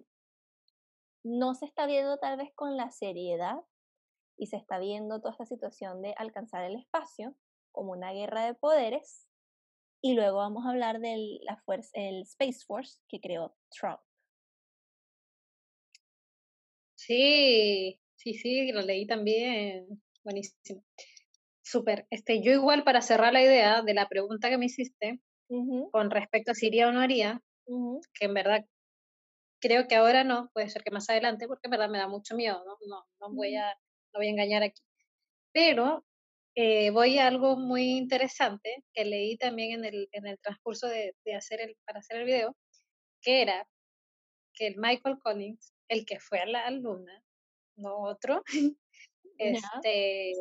no 1.24 1.54
se 1.54 1.66
está 1.66 1.86
viendo 1.86 2.18
tal 2.18 2.36
vez 2.36 2.52
con 2.54 2.76
la 2.76 2.90
seriedad 2.90 3.56
y 4.36 4.46
se 4.46 4.56
está 4.56 4.78
viendo 4.78 5.20
toda 5.20 5.32
esta 5.32 5.46
situación 5.46 6.00
de 6.00 6.14
alcanzar 6.16 6.64
el 6.64 6.76
espacio 6.76 7.34
como 7.72 7.92
una 7.92 8.12
guerra 8.12 8.44
de 8.44 8.54
poderes 8.54 9.27
y 10.00 10.14
luego 10.14 10.38
vamos 10.38 10.64
a 10.64 10.70
hablar 10.70 11.00
del 11.00 11.40
la 11.42 11.56
fuerza, 11.56 11.90
el 11.94 12.22
Space 12.22 12.64
Force 12.66 13.00
que 13.08 13.20
creó 13.20 13.56
Trump. 13.70 14.00
Sí, 16.94 18.00
sí, 18.16 18.34
sí, 18.34 18.72
lo 18.72 18.82
leí 18.82 19.06
también. 19.06 20.02
Buenísimo. 20.24 20.84
Súper. 21.62 22.06
Este, 22.10 22.42
yo 22.42 22.52
igual 22.52 22.84
para 22.84 23.02
cerrar 23.02 23.32
la 23.32 23.42
idea 23.42 23.82
de 23.82 23.94
la 23.94 24.08
pregunta 24.08 24.50
que 24.50 24.58
me 24.58 24.66
hiciste 24.66 25.20
con 25.90 26.10
respecto 26.10 26.52
a 26.52 26.54
si 26.54 26.66
iría 26.66 26.88
o 26.88 26.92
no 26.92 27.00
haría, 27.00 27.42
que 28.14 28.26
en 28.26 28.34
verdad 28.34 28.66
creo 29.60 29.88
que 29.88 29.96
ahora 29.96 30.24
no, 30.24 30.50
puede 30.52 30.68
ser 30.68 30.82
que 30.82 30.90
más 30.90 31.08
adelante, 31.08 31.48
porque 31.48 31.66
en 31.66 31.70
verdad 31.70 31.88
me 31.88 31.98
da 31.98 32.06
mucho 32.06 32.36
miedo, 32.36 32.62
no, 32.64 32.76
no, 32.86 33.06
no 33.20 33.34
voy 33.34 33.56
a, 33.56 33.66
no 34.12 34.18
voy 34.18 34.28
a 34.28 34.30
engañar 34.30 34.62
aquí. 34.62 34.82
Pero 35.52 36.04
eh, 36.60 36.90
voy 36.90 37.18
a 37.18 37.28
algo 37.28 37.56
muy 37.56 37.84
interesante 37.84 38.82
que 38.92 39.04
leí 39.04 39.36
también 39.36 39.78
en 39.78 39.84
el, 39.84 40.08
en 40.10 40.26
el 40.26 40.40
transcurso 40.40 40.88
de, 40.88 41.14
de, 41.24 41.36
hacer 41.36 41.60
el, 41.60 41.76
para 41.86 42.00
hacer 42.00 42.16
el 42.16 42.24
video, 42.24 42.56
que 43.22 43.42
era 43.42 43.64
que 44.54 44.66
el 44.66 44.76
Michael 44.76 45.20
Collins, 45.20 45.72
el 45.86 46.04
que 46.04 46.18
fue 46.18 46.40
a 46.40 46.46
la 46.46 46.68
luna, 46.72 47.22
no 47.76 48.02
otro, 48.02 48.42
este, 49.38 50.32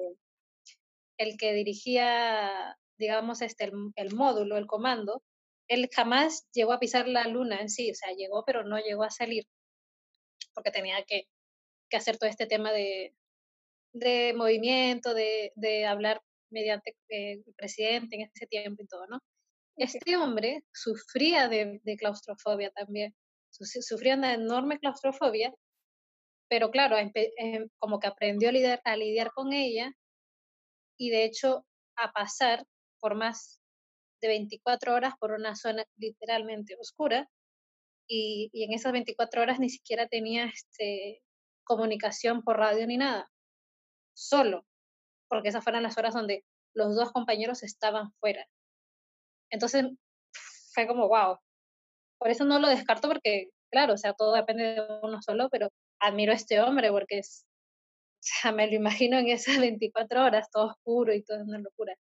el 1.19 1.37
que 1.37 1.53
dirigía, 1.53 2.75
digamos, 2.97 3.43
este, 3.43 3.65
el, 3.65 3.73
el, 3.95 4.15
módulo, 4.15 4.57
el 4.57 4.65
comando, 4.65 5.21
él 5.67 5.87
jamás 5.93 6.47
llegó 6.51 6.73
a 6.73 6.79
pisar 6.79 7.07
la 7.07 7.27
luna 7.27 7.61
en 7.61 7.69
sí, 7.69 7.91
o 7.91 7.93
sea, 7.93 8.11
llegó, 8.13 8.43
pero 8.43 8.63
no 8.63 8.79
llegó 8.79 9.03
a 9.03 9.11
salir, 9.11 9.45
porque 10.55 10.71
tenía 10.71 11.03
que, 11.03 11.27
que 11.91 11.97
hacer 11.97 12.17
todo 12.17 12.27
este 12.27 12.47
tema 12.47 12.71
de, 12.71 13.13
de 13.99 14.33
movimiento, 14.35 15.13
de, 15.13 15.51
de 15.55 15.85
hablar 15.85 16.21
mediante 16.49 16.95
eh, 17.09 17.43
el 17.45 17.53
presidente 17.55 18.15
en 18.15 18.21
ese 18.23 18.47
tiempo 18.47 18.83
y 18.83 18.87
todo, 18.87 19.05
¿no? 19.07 19.19
Este 19.75 20.15
hombre 20.17 20.63
sufría 20.73 21.47
de, 21.47 21.79
de 21.83 21.97
claustrofobia 21.97 22.71
también, 22.71 23.13
sufría 23.51 24.15
una 24.15 24.33
enorme 24.33 24.79
claustrofobia, 24.79 25.53
pero 26.49 26.71
claro, 26.71 26.97
em, 26.97 27.69
como 27.77 27.99
que 27.99 28.07
aprendió 28.07 28.49
a 28.49 28.51
lidiar, 28.51 28.81
a 28.85 28.95
lidiar 28.95 29.31
con 29.33 29.53
ella 29.53 29.91
y 30.97 31.09
de 31.09 31.25
hecho 31.25 31.65
a 31.95 32.11
pasar 32.11 32.65
por 32.99 33.15
más 33.15 33.61
de 34.21 34.29
24 34.29 34.95
horas 34.95 35.13
por 35.19 35.31
una 35.31 35.55
zona 35.55 35.85
literalmente 35.97 36.75
oscura 36.79 37.29
y, 38.07 38.49
y 38.53 38.63
en 38.63 38.73
esas 38.73 38.93
24 38.93 39.41
horas 39.41 39.59
ni 39.59 39.69
siquiera 39.69 40.07
tenía 40.07 40.45
este, 40.45 41.21
comunicación 41.63 42.41
por 42.43 42.57
radio 42.57 42.87
ni 42.87 42.97
nada 42.97 43.29
solo, 44.17 44.65
porque 45.29 45.49
esas 45.49 45.63
fueron 45.63 45.83
las 45.83 45.97
horas 45.97 46.13
donde 46.13 46.43
los 46.73 46.95
dos 46.95 47.11
compañeros 47.11 47.63
estaban 47.63 48.11
fuera. 48.19 48.45
Entonces 49.49 49.85
fue 50.73 50.87
como, 50.87 51.07
wow. 51.07 51.37
Por 52.19 52.29
eso 52.31 52.45
no 52.45 52.59
lo 52.59 52.67
descarto 52.67 53.07
porque, 53.07 53.49
claro, 53.71 53.93
o 53.93 53.97
sea, 53.97 54.13
todo 54.13 54.33
depende 54.33 54.63
de 54.63 54.81
uno 55.03 55.21
solo, 55.21 55.49
pero 55.49 55.69
admiro 55.99 56.31
a 56.31 56.35
este 56.35 56.59
hombre 56.59 56.91
porque 56.91 57.19
es, 57.19 57.45
o 57.45 58.41
sea, 58.41 58.51
me 58.51 58.67
lo 58.67 58.75
imagino 58.75 59.17
en 59.19 59.27
esas 59.27 59.57
24 59.59 60.23
horas, 60.25 60.49
todo 60.51 60.67
oscuro 60.67 61.13
y 61.13 61.23
todo 61.23 61.37
es 61.37 61.43
una 61.47 61.59
locura. 61.59 61.95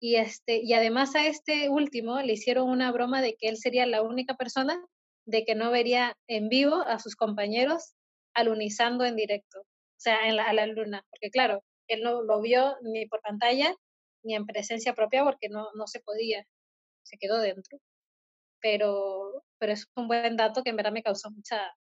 Y, 0.00 0.16
este, 0.16 0.58
y 0.62 0.72
además 0.74 1.14
a 1.16 1.26
este 1.26 1.68
último 1.68 2.20
le 2.20 2.34
hicieron 2.34 2.68
una 2.68 2.92
broma 2.92 3.22
de 3.22 3.36
que 3.36 3.48
él 3.48 3.56
sería 3.56 3.86
la 3.86 4.02
única 4.02 4.36
persona 4.36 4.78
de 5.26 5.44
que 5.44 5.54
no 5.54 5.70
vería 5.70 6.16
en 6.28 6.48
vivo 6.48 6.76
a 6.76 6.98
sus 6.98 7.16
compañeros 7.16 7.94
alunizando 8.34 9.04
en 9.04 9.16
directo, 9.16 9.66
o 9.96 10.00
sea, 10.00 10.28
en 10.28 10.36
la, 10.36 10.44
a 10.44 10.52
la 10.52 10.66
luna, 10.66 11.02
porque 11.10 11.30
claro, 11.30 11.62
él 11.88 12.02
no 12.02 12.22
lo 12.22 12.40
vio 12.40 12.76
ni 12.82 13.06
por 13.06 13.20
pantalla 13.22 13.74
ni 14.22 14.34
en 14.34 14.44
presencia 14.44 14.94
propia 14.94 15.24
porque 15.24 15.48
no, 15.48 15.68
no 15.74 15.86
se 15.86 16.00
podía, 16.00 16.44
se 17.04 17.16
quedó 17.18 17.38
dentro. 17.40 17.78
Pero, 18.60 19.44
pero 19.58 19.72
es 19.72 19.86
un 19.94 20.08
buen 20.08 20.36
dato 20.36 20.62
que 20.62 20.70
en 20.70 20.76
verdad 20.76 20.92
me 20.92 21.02
causó 21.02 21.30
mucha, 21.30 21.72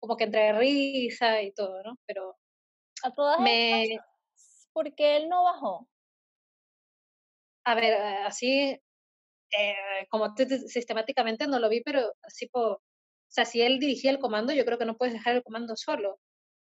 como 0.00 0.16
que 0.16 0.24
entre 0.24 0.52
risa 0.58 1.42
y 1.42 1.52
todo, 1.52 1.82
¿no? 1.82 1.98
Pero 2.06 2.36
a 3.02 3.12
todas 3.12 3.40
me... 3.40 3.98
porque 4.72 5.16
él 5.16 5.28
no 5.28 5.44
bajó. 5.44 5.88
A 7.64 7.74
ver, 7.74 7.94
así, 8.24 8.80
eh, 9.58 10.06
como 10.08 10.34
sistemáticamente 10.66 11.46
no 11.46 11.58
lo 11.58 11.68
vi, 11.68 11.82
pero 11.82 12.12
así 12.22 12.48
por, 12.48 12.72
o 12.72 12.80
sea, 13.28 13.44
si 13.44 13.62
él 13.62 13.78
dirigía 13.78 14.10
el 14.10 14.18
comando, 14.18 14.52
yo 14.52 14.64
creo 14.64 14.78
que 14.78 14.86
no 14.86 14.96
puedes 14.96 15.14
dejar 15.14 15.36
el 15.36 15.42
comando 15.42 15.76
solo, 15.76 16.18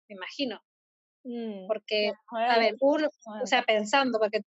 me 0.09 0.17
imagino. 0.17 0.61
Mm, 1.25 1.67
porque, 1.67 2.13
a 2.31 2.59
ver, 2.59 2.77
o 2.81 3.47
sea, 3.47 3.63
pensando, 3.63 4.19
porque 4.19 4.41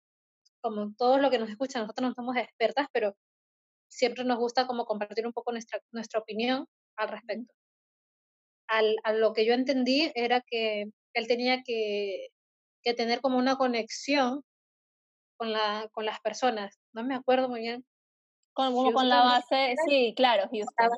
como 0.60 0.92
todo 0.96 1.18
lo 1.18 1.30
que 1.30 1.38
nos 1.38 1.48
escuchan, 1.48 1.82
nosotros 1.82 2.10
no 2.10 2.14
somos 2.14 2.36
expertas, 2.36 2.86
pero 2.92 3.16
siempre 3.88 4.24
nos 4.24 4.38
gusta 4.38 4.66
como 4.66 4.84
compartir 4.84 5.26
un 5.26 5.32
poco 5.32 5.52
nuestra, 5.52 5.80
nuestra 5.92 6.20
opinión 6.20 6.66
al 6.96 7.08
respecto. 7.08 7.52
Al, 8.68 8.96
a 9.04 9.12
lo 9.12 9.32
que 9.32 9.46
yo 9.46 9.54
entendí 9.54 10.10
era 10.14 10.42
que 10.42 10.86
él 11.14 11.26
tenía 11.28 11.62
que, 11.62 12.28
que 12.82 12.94
tener 12.94 13.20
como 13.20 13.38
una 13.38 13.56
conexión 13.56 14.42
con, 15.38 15.52
la, 15.52 15.88
con 15.92 16.04
las 16.04 16.20
personas. 16.20 16.78
No 16.92 17.04
me 17.04 17.14
acuerdo 17.14 17.48
muy 17.48 17.60
bien. 17.60 17.84
Con, 18.52 18.74
con 18.92 19.08
la 19.08 19.22
base, 19.22 19.74
sí, 19.86 20.14
claro, 20.16 20.48
Houston. 20.50 20.90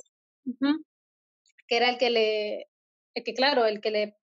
Que 1.67 1.77
era 1.77 1.91
el 1.91 1.99
que 1.99 2.11
le, 2.11 2.69
el 3.15 3.25
que 3.25 3.35
claro, 3.35 3.67
el 3.67 3.81
que 3.81 3.91
le 3.91 4.18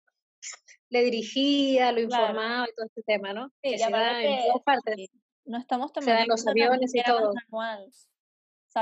le 0.89 1.03
dirigía, 1.03 1.91
lo 1.91 2.01
informaba 2.01 2.67
y 2.69 2.75
todo 2.75 2.85
este 2.85 3.01
tema, 3.03 3.33
¿no? 3.33 3.49
Sí, 3.63 3.71
que 3.71 3.77
se 3.79 3.89
da 3.89 4.21
en 4.23 4.47
todas 4.47 4.63
partes. 4.63 5.09
No 5.45 5.57
estamos 5.57 5.91
también 5.93 6.27
los 6.27 6.45
aviones 6.45 6.93
y 6.93 7.01
todo. 7.03 7.31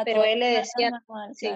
Pero 0.05 0.23
él 0.23 0.39
le 0.39 0.47
decía, 0.47 0.91
sí. 1.33 1.49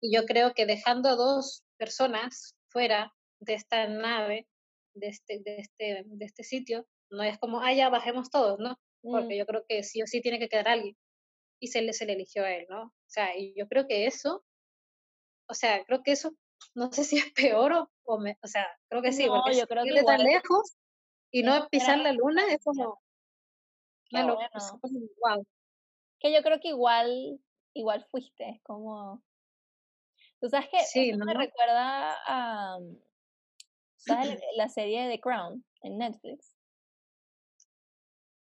Y 0.00 0.14
yo 0.14 0.24
creo 0.26 0.54
que 0.54 0.66
dejando 0.66 1.08
a 1.08 1.16
dos 1.16 1.64
personas 1.78 2.54
fuera 2.68 3.14
de 3.40 3.54
esta 3.54 3.86
nave, 3.86 4.46
de 4.94 5.08
este, 5.08 5.40
de 5.40 5.58
este, 5.58 6.04
de 6.04 6.24
este 6.24 6.42
sitio, 6.42 6.86
no 7.10 7.22
es 7.22 7.38
como, 7.38 7.60
ah, 7.60 7.72
ya 7.72 7.88
bajemos 7.88 8.30
todos, 8.30 8.58
¿no? 8.58 8.78
Porque 9.02 9.34
mm. 9.34 9.38
yo 9.38 9.46
creo 9.46 9.64
que 9.68 9.82
sí 9.82 10.02
o 10.02 10.06
sí 10.06 10.20
tiene 10.20 10.38
que 10.38 10.48
quedar 10.48 10.68
alguien. 10.68 10.96
Y 11.60 11.68
se 11.68 11.80
le, 11.80 11.92
se 11.92 12.06
le 12.06 12.14
eligió 12.14 12.44
a 12.44 12.52
él, 12.52 12.66
¿no? 12.68 12.82
O 12.82 13.08
sea, 13.08 13.36
y 13.36 13.54
yo 13.56 13.68
creo 13.68 13.86
que 13.86 14.06
eso, 14.06 14.44
o 15.48 15.54
sea, 15.54 15.84
creo 15.84 16.02
que 16.02 16.12
eso 16.12 16.36
no 16.74 16.92
sé 16.92 17.04
si 17.04 17.18
es 17.18 17.32
peor 17.32 17.72
o, 17.72 17.90
o, 18.04 18.18
o 18.18 18.46
sea, 18.46 18.66
creo 18.88 19.02
que 19.02 19.12
sí, 19.12 19.26
porque 19.26 19.58
yo 19.58 19.66
creo 19.66 19.84
que 19.84 20.02
tan 20.02 20.22
lejos 20.22 20.76
y 21.30 21.42
no 21.42 21.68
pisar 21.68 21.98
la 21.98 22.12
luna 22.12 22.46
es 22.48 22.62
como, 22.62 23.00
bueno. 24.10 24.38
wow. 25.20 25.46
Que 26.18 26.32
yo 26.32 26.42
creo 26.42 26.60
que 26.60 26.68
igual, 26.68 27.40
igual 27.74 28.06
fuiste, 28.10 28.48
es 28.48 28.62
como, 28.62 29.22
tú 30.40 30.48
sabes 30.48 30.68
que 30.70 30.80
sí, 30.80 31.12
¿no? 31.12 31.24
me 31.24 31.34
recuerda 31.34 32.16
a, 32.26 32.78
¿sabes? 33.96 34.40
la 34.56 34.68
serie 34.68 35.04
de 35.04 35.16
The 35.16 35.20
Crown 35.20 35.64
en 35.82 35.98
Netflix. 35.98 36.56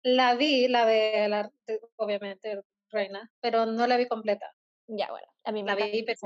La 0.04 0.36
vi, 0.36 0.68
la 0.68 0.86
de, 0.86 1.28
la, 1.28 1.52
obviamente, 1.98 2.62
Reina, 2.90 3.30
pero 3.42 3.66
no 3.66 3.88
la 3.88 3.98
vi 3.98 4.08
completa. 4.08 4.54
Ya, 4.88 5.10
bueno, 5.10 5.28
a 5.44 5.52
mí 5.52 5.64
me 5.64 5.76
la 5.76 5.86
vi, 5.88 6.04
pero 6.04 6.20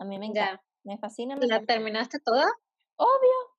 a 0.00 0.04
mí 0.04 0.18
me 0.18 0.26
encanta. 0.26 0.64
Me 0.82 0.98
fascina. 0.98 1.36
Me 1.36 1.46
¿La 1.46 1.64
terminaste 1.64 2.18
toda? 2.20 2.46
Obvio. 2.96 3.56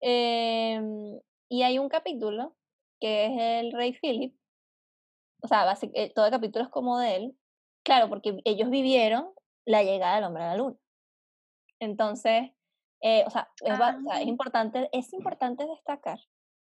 Em, 0.00 1.18
y 1.48 1.62
hay 1.62 1.78
un 1.78 1.88
capítulo 1.88 2.54
que 3.00 3.24
es 3.24 3.64
el 3.64 3.72
rey 3.72 3.94
Philip. 3.94 4.36
O 5.42 5.48
sea, 5.48 5.74
eh, 5.94 6.12
todo 6.14 6.26
el 6.26 6.30
capítulo 6.30 6.66
es 6.66 6.70
como 6.70 6.98
de 6.98 7.16
él. 7.16 7.38
Claro, 7.84 8.10
porque 8.10 8.38
ellos 8.44 8.68
vivieron 8.68 9.32
la 9.64 9.82
llegada 9.82 10.16
del 10.16 10.24
hombre 10.24 10.42
a 10.42 10.48
la 10.48 10.56
luna. 10.58 10.76
Entonces, 11.80 12.50
eh, 13.00 13.24
o, 13.26 13.30
sea, 13.30 13.48
es, 13.64 13.80
ah. 13.80 14.22
importante, 14.22 14.90
es 14.92 15.12
importante 15.14 15.66
destacar 15.66 16.18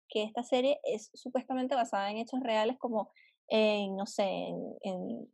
que 0.09 0.23
esta 0.23 0.45
serie 0.45 0.79
es 0.85 1.11
supuestamente 1.15 1.75
basada 1.75 2.11
en 2.13 2.19
hechos 2.19 2.41
reales 2.41 2.79
como 2.79 3.11
en, 3.49 3.97
no 3.97 4.07
sé, 4.07 4.25
en 4.83 5.33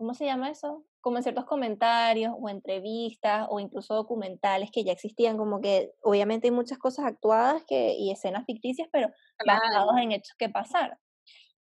¿cómo 0.00 0.14
se 0.14 0.24
llama 0.24 0.50
eso? 0.50 0.86
como 1.00 1.16
en 1.16 1.22
ciertos 1.22 1.46
comentarios 1.46 2.34
o 2.38 2.48
entrevistas 2.48 3.46
o 3.50 3.60
incluso 3.60 3.94
documentales 3.94 4.70
que 4.70 4.84
ya 4.84 4.92
existían, 4.92 5.36
como 5.36 5.60
que 5.60 5.92
obviamente 6.02 6.48
hay 6.48 6.52
muchas 6.52 6.78
cosas 6.78 7.06
actuadas 7.06 7.64
que, 7.66 7.94
y 7.94 8.10
escenas 8.10 8.44
ficticias, 8.46 8.88
pero 8.92 9.10
basados 9.46 9.96
en 9.98 10.12
hechos 10.12 10.34
que 10.38 10.48
pasaron. 10.48 10.98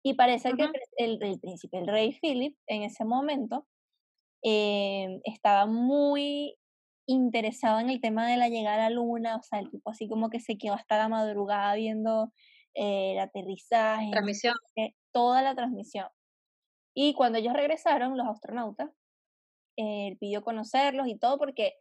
Y 0.03 0.13
parece 0.13 0.53
que 0.53 0.69
el, 0.97 1.19
el, 1.21 1.39
príncipe, 1.39 1.77
el 1.77 1.87
rey 1.87 2.17
Philip, 2.19 2.55
en 2.67 2.83
ese 2.83 3.05
momento, 3.05 3.67
eh, 4.43 5.19
estaba 5.23 5.65
muy 5.65 6.57
interesado 7.07 7.79
en 7.79 7.89
el 7.89 8.01
tema 8.01 8.27
de 8.27 8.37
la 8.37 8.49
llegada 8.49 8.85
a 8.85 8.89
la 8.89 8.95
luna, 8.95 9.37
o 9.37 9.43
sea, 9.43 9.59
el 9.59 9.69
tipo 9.69 9.89
así 9.89 10.07
como 10.07 10.29
que 10.29 10.39
se 10.39 10.57
quedó 10.57 10.73
hasta 10.73 10.97
la 10.97 11.09
madrugada 11.09 11.75
viendo 11.75 12.31
eh, 12.73 13.13
el 13.13 13.19
aterrizaje, 13.19 14.11
transmisión. 14.11 14.55
toda 15.11 15.41
la 15.41 15.55
transmisión. 15.55 16.07
Y 16.99 17.13
cuando 17.13 17.37
ellos 17.37 17.53
regresaron, 17.53 18.17
los 18.17 18.27
astronautas, 18.27 18.89
él 19.75 20.17
pidió 20.17 20.43
conocerlos 20.43 21.07
y 21.07 21.15
todo 21.15 21.37
porque, 21.37 21.75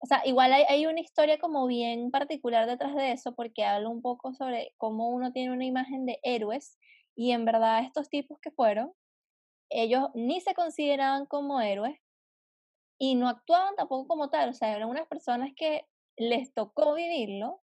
o 0.00 0.06
sea, 0.06 0.20
igual 0.26 0.52
hay, 0.52 0.64
hay, 0.68 0.84
una 0.84 1.00
historia 1.00 1.38
como 1.38 1.66
bien 1.66 2.10
particular 2.10 2.66
detrás 2.66 2.94
de 2.94 3.12
eso 3.12 3.34
porque 3.34 3.64
habla 3.64 3.88
un 3.88 4.02
poco 4.02 4.34
sobre 4.34 4.74
cómo 4.76 5.08
uno 5.08 5.32
tiene 5.32 5.54
una 5.54 5.64
imagen 5.64 6.04
de 6.04 6.20
héroes 6.22 6.78
y 7.16 7.30
en 7.30 7.46
verdad 7.46 7.82
estos 7.84 8.10
tipos 8.10 8.38
que 8.38 8.50
fueron, 8.50 8.92
ellos 9.70 10.10
ni 10.12 10.42
se 10.42 10.52
consideraban 10.52 11.24
como 11.24 11.62
héroes 11.62 11.98
y 12.98 13.14
no 13.14 13.30
actuaban 13.30 13.76
tampoco 13.76 14.08
como 14.08 14.28
tal, 14.28 14.50
o 14.50 14.52
sea, 14.52 14.76
eran 14.76 14.90
unas 14.90 15.08
personas 15.08 15.52
que 15.56 15.86
les 16.18 16.52
tocó 16.52 16.92
vivirlo 16.92 17.62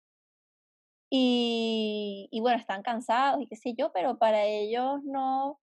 y, 1.11 2.31
y 2.33 2.41
bueno, 2.41 2.59
están 2.59 2.83
cansados 2.83 3.43
y 3.43 3.47
qué 3.49 3.57
sé 3.57 3.75
yo, 3.77 3.93
pero 3.93 4.19
para 4.19 4.47
ellos 4.47 5.03
no, 5.05 5.61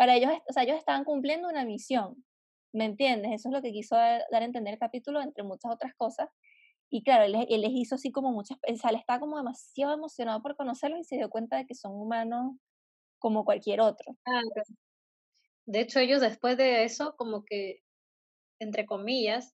para 0.00 0.16
ellos, 0.16 0.32
o 0.48 0.52
sea, 0.54 0.62
ellos 0.62 0.78
estaban 0.78 1.04
cumpliendo 1.04 1.46
una 1.46 1.66
misión 1.66 2.24
¿Me 2.72 2.86
entiendes? 2.86 3.32
Eso 3.32 3.50
es 3.50 3.52
lo 3.52 3.60
que 3.60 3.70
quiso 3.70 3.96
dar, 3.96 4.22
a 4.32 4.44
entender 4.44 4.72
el 4.72 4.80
capítulo, 4.80 5.20
entre 5.20 5.42
muchas 5.42 5.74
otras 5.74 5.92
cosas. 5.94 6.30
Y 6.88 7.02
claro, 7.02 7.24
él, 7.24 7.46
él 7.50 7.60
les 7.60 7.72
hizo 7.72 7.96
así 7.96 8.10
como 8.10 8.32
muchas, 8.32 8.56
o 8.66 8.76
sea, 8.76 8.90
él 8.90 8.96
estaba 8.96 9.20
como 9.20 9.36
demasiado 9.36 9.92
emocionado 9.92 10.40
por 10.40 10.56
conocerlos 10.56 11.00
y 11.00 11.04
se 11.04 11.16
dio 11.16 11.28
cuenta 11.28 11.58
de 11.58 11.66
que 11.66 11.74
son 11.74 11.92
humanos 11.92 12.56
como 13.18 13.44
cualquier 13.44 13.82
otro. 13.82 14.16
De 15.66 15.80
hecho, 15.80 15.98
ellos 15.98 16.22
después 16.22 16.56
de 16.56 16.84
eso, 16.84 17.14
como 17.18 17.44
que, 17.44 17.80
entre 18.58 18.86
comillas, 18.86 19.52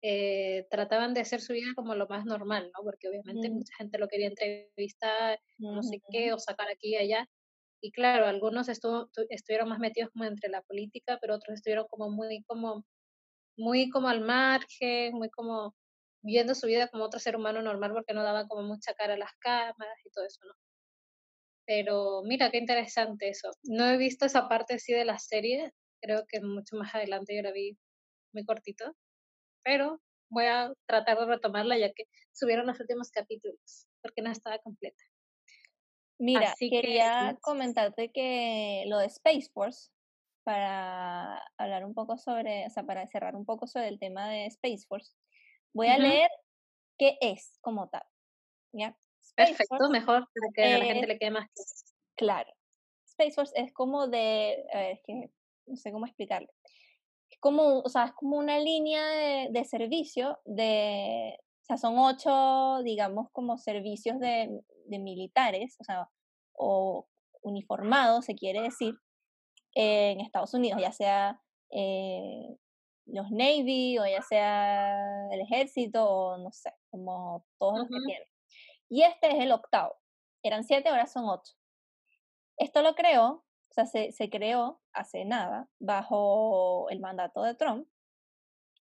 eh, 0.00 0.66
trataban 0.70 1.12
de 1.12 1.20
hacer 1.20 1.42
su 1.42 1.52
vida 1.52 1.72
como 1.76 1.94
lo 1.94 2.06
más 2.08 2.24
normal, 2.24 2.70
¿no? 2.74 2.82
Porque 2.82 3.08
obviamente 3.08 3.50
mm. 3.50 3.54
mucha 3.54 3.74
gente 3.76 3.98
lo 3.98 4.08
quería 4.08 4.28
entrevistar, 4.28 5.38
no 5.58 5.82
sé 5.82 6.00
qué, 6.10 6.32
o 6.32 6.38
sacar 6.38 6.68
aquí 6.68 6.94
y 6.94 6.96
allá. 6.96 7.28
Y 7.82 7.90
claro, 7.92 8.26
algunos 8.26 8.68
estuvo, 8.68 9.10
estuvieron 9.28 9.68
más 9.68 9.78
metidos 9.80 10.10
como 10.12 10.24
entre 10.24 10.48
la 10.50 10.62
política, 10.62 11.18
pero 11.20 11.34
otros 11.34 11.56
estuvieron 11.56 11.86
como 11.88 12.10
muy 12.10 12.42
como, 12.44 12.84
muy 13.56 13.90
como 13.90 14.08
al 14.08 14.20
margen, 14.22 15.14
muy 15.14 15.30
como 15.30 15.74
viendo 16.22 16.54
su 16.54 16.66
vida 16.68 16.88
como 16.88 17.04
otro 17.04 17.20
ser 17.20 17.36
humano 17.36 17.62
normal 17.62 17.92
porque 17.92 18.14
no 18.14 18.22
daban 18.24 18.48
como 18.48 18.62
mucha 18.64 18.94
cara 18.94 19.14
a 19.14 19.18
las 19.18 19.32
cámaras 19.40 19.98
y 20.04 20.10
todo 20.10 20.26
eso, 20.26 20.40
¿no? 20.46 20.54
Pero 21.66 22.22
mira, 22.24 22.50
qué 22.50 22.58
interesante 22.58 23.28
eso. 23.28 23.50
No 23.64 23.86
he 23.86 23.96
visto 23.96 24.26
esa 24.26 24.48
parte 24.48 24.74
así 24.74 24.92
de 24.92 25.04
la 25.04 25.18
serie, 25.18 25.72
creo 26.00 26.24
que 26.28 26.40
mucho 26.40 26.76
más 26.76 26.94
adelante 26.94 27.36
yo 27.36 27.42
la 27.42 27.52
vi 27.52 27.76
muy 28.32 28.44
cortito, 28.44 28.96
pero 29.64 30.00
voy 30.30 30.46
a 30.46 30.72
tratar 30.86 31.18
de 31.20 31.26
retomarla 31.26 31.78
ya 31.78 31.92
que 31.94 32.04
subieron 32.32 32.66
los 32.66 32.80
últimos 32.80 33.10
capítulos, 33.12 33.88
porque 34.02 34.22
no 34.22 34.30
estaba 34.32 34.58
completa. 34.60 35.04
Mira, 36.22 36.54
quería 36.56 37.36
comentarte 37.40 38.12
que 38.12 38.84
lo 38.86 38.98
de 38.98 39.06
Space 39.06 39.50
Force, 39.52 39.90
para 40.44 41.42
hablar 41.58 41.84
un 41.84 41.94
poco 41.94 42.16
sobre, 42.16 42.64
o 42.64 42.70
sea, 42.70 42.84
para 42.84 43.08
cerrar 43.08 43.34
un 43.34 43.44
poco 43.44 43.66
sobre 43.66 43.88
el 43.88 43.98
tema 43.98 44.28
de 44.28 44.46
Space 44.46 44.86
Force, 44.86 45.16
voy 45.74 45.88
a 45.88 45.98
leer 45.98 46.30
qué 46.96 47.18
es 47.20 47.58
como 47.60 47.88
tal. 47.88 48.04
¿ya? 48.72 48.96
Perfecto, 49.34 49.90
mejor 49.90 50.28
para 50.32 50.52
que 50.54 50.74
a 50.74 50.78
la 50.78 50.84
gente 50.84 51.08
le 51.08 51.18
quede 51.18 51.32
más 51.32 51.50
claro. 52.16 52.52
Space 53.04 53.32
Force 53.32 53.52
es 53.56 53.72
como 53.72 54.06
de, 54.06 54.64
a 54.72 54.78
ver, 54.78 54.92
es 54.92 55.00
que 55.04 55.30
no 55.66 55.76
sé 55.76 55.90
cómo 55.90 56.06
explicarlo. 56.06 56.48
Es 57.30 57.38
como, 57.40 57.80
o 57.80 57.88
sea, 57.88 58.04
es 58.04 58.12
como 58.12 58.38
una 58.38 58.60
línea 58.60 59.04
de, 59.08 59.48
de 59.50 59.64
servicio 59.64 60.38
de, 60.44 61.36
o 61.62 61.64
sea, 61.64 61.78
son 61.78 61.98
ocho, 61.98 62.80
digamos, 62.84 63.28
como 63.32 63.58
servicios 63.58 64.20
de, 64.20 64.62
de 64.92 65.00
militares, 65.00 65.76
o 65.80 65.84
sea, 65.84 66.08
o 66.52 67.08
uniformados, 67.42 68.26
se 68.26 68.34
quiere 68.34 68.62
decir, 68.62 68.94
en 69.74 70.20
Estados 70.20 70.54
Unidos, 70.54 70.80
ya 70.80 70.92
sea 70.92 71.40
eh, 71.70 72.56
los 73.06 73.30
Navy 73.30 73.98
o 73.98 74.06
ya 74.06 74.22
sea 74.22 74.94
el 75.30 75.40
ejército 75.40 76.08
o 76.08 76.38
no 76.38 76.52
sé, 76.52 76.72
como 76.90 77.44
todos 77.58 77.78
los 77.78 77.88
que 77.88 78.06
tienen. 78.06 78.28
Y 78.88 79.02
este 79.02 79.30
es 79.30 79.42
el 79.42 79.52
octavo. 79.52 79.96
Eran 80.42 80.64
siete, 80.64 80.88
ahora 80.88 81.06
son 81.06 81.24
ocho. 81.28 81.54
Esto 82.58 82.82
lo 82.82 82.94
creó, 82.94 83.30
o 83.30 83.74
sea, 83.74 83.86
se, 83.86 84.12
se 84.12 84.28
creó 84.28 84.80
hace 84.92 85.24
nada 85.24 85.68
bajo 85.80 86.88
el 86.90 87.00
mandato 87.00 87.42
de 87.42 87.54
Trump 87.54 87.88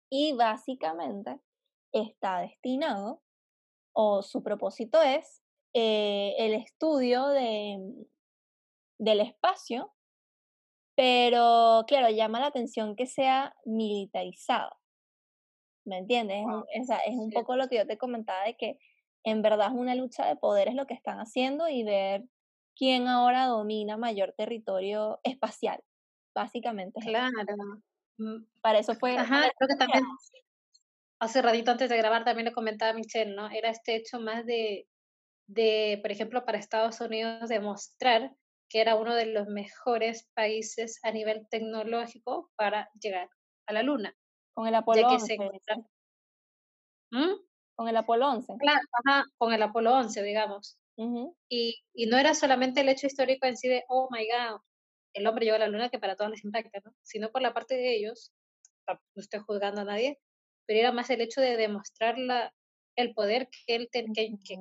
y 0.09 0.33
básicamente 0.33 1.39
está 1.91 2.39
destinado 2.39 3.21
o 3.93 4.21
su 4.21 4.43
propósito 4.43 5.01
es 5.01 5.41
eh, 5.75 6.33
el 6.39 6.55
estudio 6.55 7.27
de, 7.27 7.77
del 8.97 9.19
espacio 9.19 9.95
pero 10.95 11.83
claro, 11.87 12.09
llama 12.09 12.39
la 12.39 12.47
atención 12.47 12.95
que 12.95 13.05
sea 13.05 13.53
militarizado. 13.65 14.71
¿Me 15.85 15.99
entiendes? 15.99 16.39
Es, 16.39 16.89
un, 16.89 16.95
es 17.05 17.15
un 17.15 17.31
poco 17.31 17.55
lo 17.55 17.67
que 17.67 17.75
yo 17.75 17.85
te 17.85 17.97
comentaba 17.97 18.43
de 18.45 18.55
que 18.55 18.79
en 19.23 19.41
verdad 19.41 19.67
es 19.67 19.73
una 19.73 19.93
lucha 19.93 20.25
de 20.25 20.35
poderes 20.35 20.73
lo 20.73 20.87
que 20.87 20.93
están 20.93 21.19
haciendo 21.19 21.67
y 21.67 21.83
ver 21.83 22.23
quién 22.75 23.07
ahora 23.07 23.45
domina 23.47 23.97
mayor 23.97 24.33
territorio 24.37 25.19
espacial, 25.23 25.83
básicamente. 26.33 27.01
Claro. 27.01 27.31
Mm, 28.17 28.45
para 28.61 28.79
eso 28.79 28.95
fue... 28.95 29.17
Ajá, 29.17 29.51
creo 29.57 29.67
que 29.67 29.75
también 29.75 30.05
hace 31.19 31.41
ratito 31.41 31.71
antes 31.71 31.89
de 31.89 31.97
grabar 31.97 32.23
también 32.23 32.45
le 32.45 32.53
comentaba 32.53 32.93
Michelle, 32.93 33.35
¿no? 33.35 33.49
Era 33.49 33.69
este 33.69 33.95
hecho 33.95 34.19
más 34.19 34.45
de, 34.45 34.87
de, 35.47 35.99
por 36.01 36.11
ejemplo, 36.11 36.45
para 36.45 36.57
Estados 36.57 36.99
Unidos 37.01 37.49
demostrar 37.49 38.35
que 38.69 38.81
era 38.81 38.95
uno 38.95 39.13
de 39.13 39.27
los 39.27 39.47
mejores 39.47 40.29
países 40.33 40.99
a 41.03 41.11
nivel 41.11 41.47
tecnológico 41.49 42.51
para 42.55 42.89
llegar 42.99 43.29
a 43.67 43.73
la 43.73 43.83
Luna. 43.83 44.15
Con 44.53 44.67
el 44.67 44.75
Apolo 44.75 45.07
11. 45.07 45.37
¿Mm? 47.11 47.33
Con 47.75 47.87
el 47.87 47.97
Apolo 47.97 48.29
11. 48.29 48.53
Claro, 48.59 48.81
ajá, 49.05 49.25
con 49.37 49.53
el 49.53 49.61
Apolo 49.61 49.93
11, 49.93 50.23
digamos. 50.23 50.77
y, 51.49 51.83
y, 51.93 52.05
no 52.07 52.17
era 52.17 52.33
solamente 52.33 52.81
el 52.81 52.89
hecho 52.89 53.05
histórico 53.05 53.45
en 53.45 53.57
sí 53.57 53.67
de, 53.67 53.83
oh 53.89 54.07
my 54.11 54.25
god, 54.25 54.61
el 55.13 55.27
hombre 55.27 55.45
llegó 55.45 55.55
a 55.55 55.59
la 55.59 55.67
luna, 55.67 55.89
que 55.89 55.99
para 55.99 56.15
todos 56.15 56.31
les 56.31 56.43
impacta, 56.43 56.79
¿no? 56.83 56.93
Sino 57.03 57.31
por 57.31 57.41
la 57.41 57.53
parte 57.53 57.75
de 57.75 57.95
ellos, 57.95 58.33
no 58.87 58.99
estoy 59.15 59.41
juzgando 59.41 59.81
a 59.81 59.85
nadie, 59.85 60.19
pero 60.65 60.79
era 60.79 60.91
más 60.91 61.09
el 61.09 61.21
hecho 61.21 61.41
de 61.41 61.57
demostrar 61.57 62.17
la, 62.17 62.53
el 62.95 63.13
poder 63.13 63.49
que 63.49 63.75
él 63.75 63.89
tenía, 63.91 64.13
que, 64.43 64.57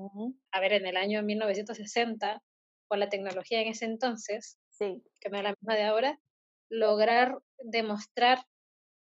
a 0.53 0.61
ver, 0.61 0.73
en 0.75 0.87
el 0.87 0.97
año 0.97 1.23
1960, 1.23 2.43
con 2.89 3.01
la 3.01 3.09
tecnología 3.09 3.61
en 3.61 3.69
ese 3.69 3.87
entonces, 3.87 4.59
sí. 4.71 5.03
que 5.21 5.31
no 5.31 5.39
es 5.39 5.45
la 5.45 5.55
misma 5.61 5.75
de 5.75 5.85
ahora, 5.85 6.21
lograr 6.69 7.39
demostrar 7.59 8.45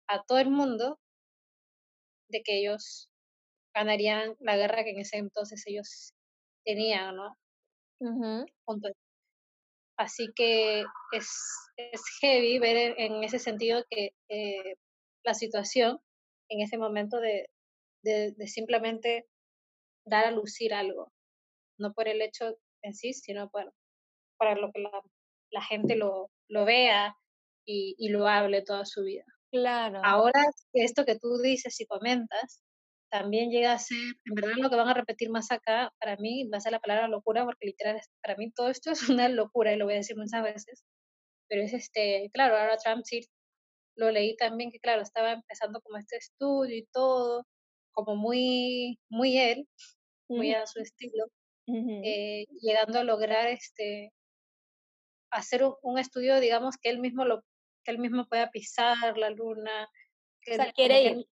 a 0.07 0.23
todo 0.23 0.39
el 0.39 0.49
mundo 0.49 0.99
de 2.29 2.41
que 2.43 2.59
ellos 2.59 3.09
ganarían 3.73 4.35
la 4.39 4.57
guerra 4.57 4.83
que 4.83 4.91
en 4.91 4.99
ese 4.99 5.17
entonces 5.17 5.63
ellos 5.65 6.13
tenían, 6.65 7.15
¿no? 7.15 7.37
Así 9.97 10.29
que 10.35 10.83
es, 11.11 11.29
es 11.77 12.01
heavy 12.21 12.59
ver 12.59 12.95
en 12.97 13.23
ese 13.23 13.39
sentido 13.39 13.85
que 13.89 14.13
eh, 14.29 14.75
la 15.23 15.33
situación 15.33 15.99
en 16.49 16.61
ese 16.61 16.77
momento 16.77 17.19
de, 17.19 17.47
de, 18.03 18.31
de, 18.31 18.47
simplemente 18.47 19.27
dar 20.05 20.25
a 20.25 20.31
lucir 20.31 20.73
algo, 20.73 21.11
no 21.77 21.93
por 21.93 22.07
el 22.07 22.21
hecho 22.21 22.57
en 22.83 22.93
sí, 22.93 23.13
sino 23.13 23.49
por, 23.49 23.73
para 24.37 24.55
lo 24.55 24.71
que 24.71 24.81
la, 24.81 25.01
la 25.51 25.63
gente 25.63 25.95
lo, 25.95 26.29
lo 26.49 26.65
vea 26.65 27.15
y, 27.65 27.95
y, 27.97 28.09
lo 28.09 28.27
hable 28.27 28.63
toda 28.63 28.85
su 28.85 29.03
vida. 29.03 29.25
Claro. 29.51 30.01
Ahora, 30.03 30.45
esto 30.73 31.05
que 31.05 31.19
tú 31.19 31.37
dices 31.37 31.79
y 31.79 31.85
comentas, 31.85 32.63
también 33.11 33.51
llega 33.51 33.73
a 33.73 33.77
ser, 33.77 33.97
en 34.25 34.35
verdad 34.35 34.53
lo 34.57 34.69
que 34.69 34.77
van 34.77 34.87
a 34.87 34.93
repetir 34.93 35.29
más 35.29 35.51
acá, 35.51 35.93
para 35.99 36.15
mí 36.15 36.47
va 36.49 36.57
a 36.57 36.61
ser 36.61 36.71
la 36.71 36.79
palabra 36.79 37.09
locura, 37.09 37.43
porque 37.43 37.67
literal, 37.67 37.99
para 38.23 38.37
mí 38.37 38.51
todo 38.51 38.69
esto 38.69 38.91
es 38.91 39.09
una 39.09 39.27
locura, 39.29 39.73
y 39.73 39.77
lo 39.77 39.85
voy 39.85 39.95
a 39.95 39.97
decir 39.97 40.17
muchas 40.17 40.43
veces, 40.43 40.85
pero 41.49 41.61
es 41.61 41.73
este, 41.73 42.29
claro, 42.33 42.57
ahora 42.57 42.77
Trump 42.77 43.03
sí, 43.05 43.27
lo 43.97 44.09
leí 44.11 44.35
también, 44.37 44.71
que 44.71 44.79
claro, 44.79 45.01
estaba 45.01 45.33
empezando 45.33 45.81
como 45.81 45.97
este 45.97 46.17
estudio 46.17 46.77
y 46.77 46.87
todo, 46.93 47.45
como 47.93 48.15
muy, 48.15 48.99
muy 49.09 49.37
él, 49.37 49.67
muy 50.27 50.53
a 50.53 50.65
su 50.65 50.79
estilo, 50.79 51.25
eh, 51.67 52.45
llegando 52.61 52.99
a 52.99 53.03
lograr 53.03 53.47
este 53.47 54.11
hacer 55.31 55.63
un, 55.81 55.97
estudio 55.97 56.39
digamos 56.39 56.77
que 56.77 56.89
él 56.89 56.99
mismo 56.99 57.23
lo 57.23 57.41
que 57.83 57.91
él 57.91 57.99
mismo 57.99 58.27
pueda 58.27 58.51
pisar 58.51 59.17
la 59.17 59.29
luna 59.29 59.87
que, 60.41 60.57
quiere 60.75 61.25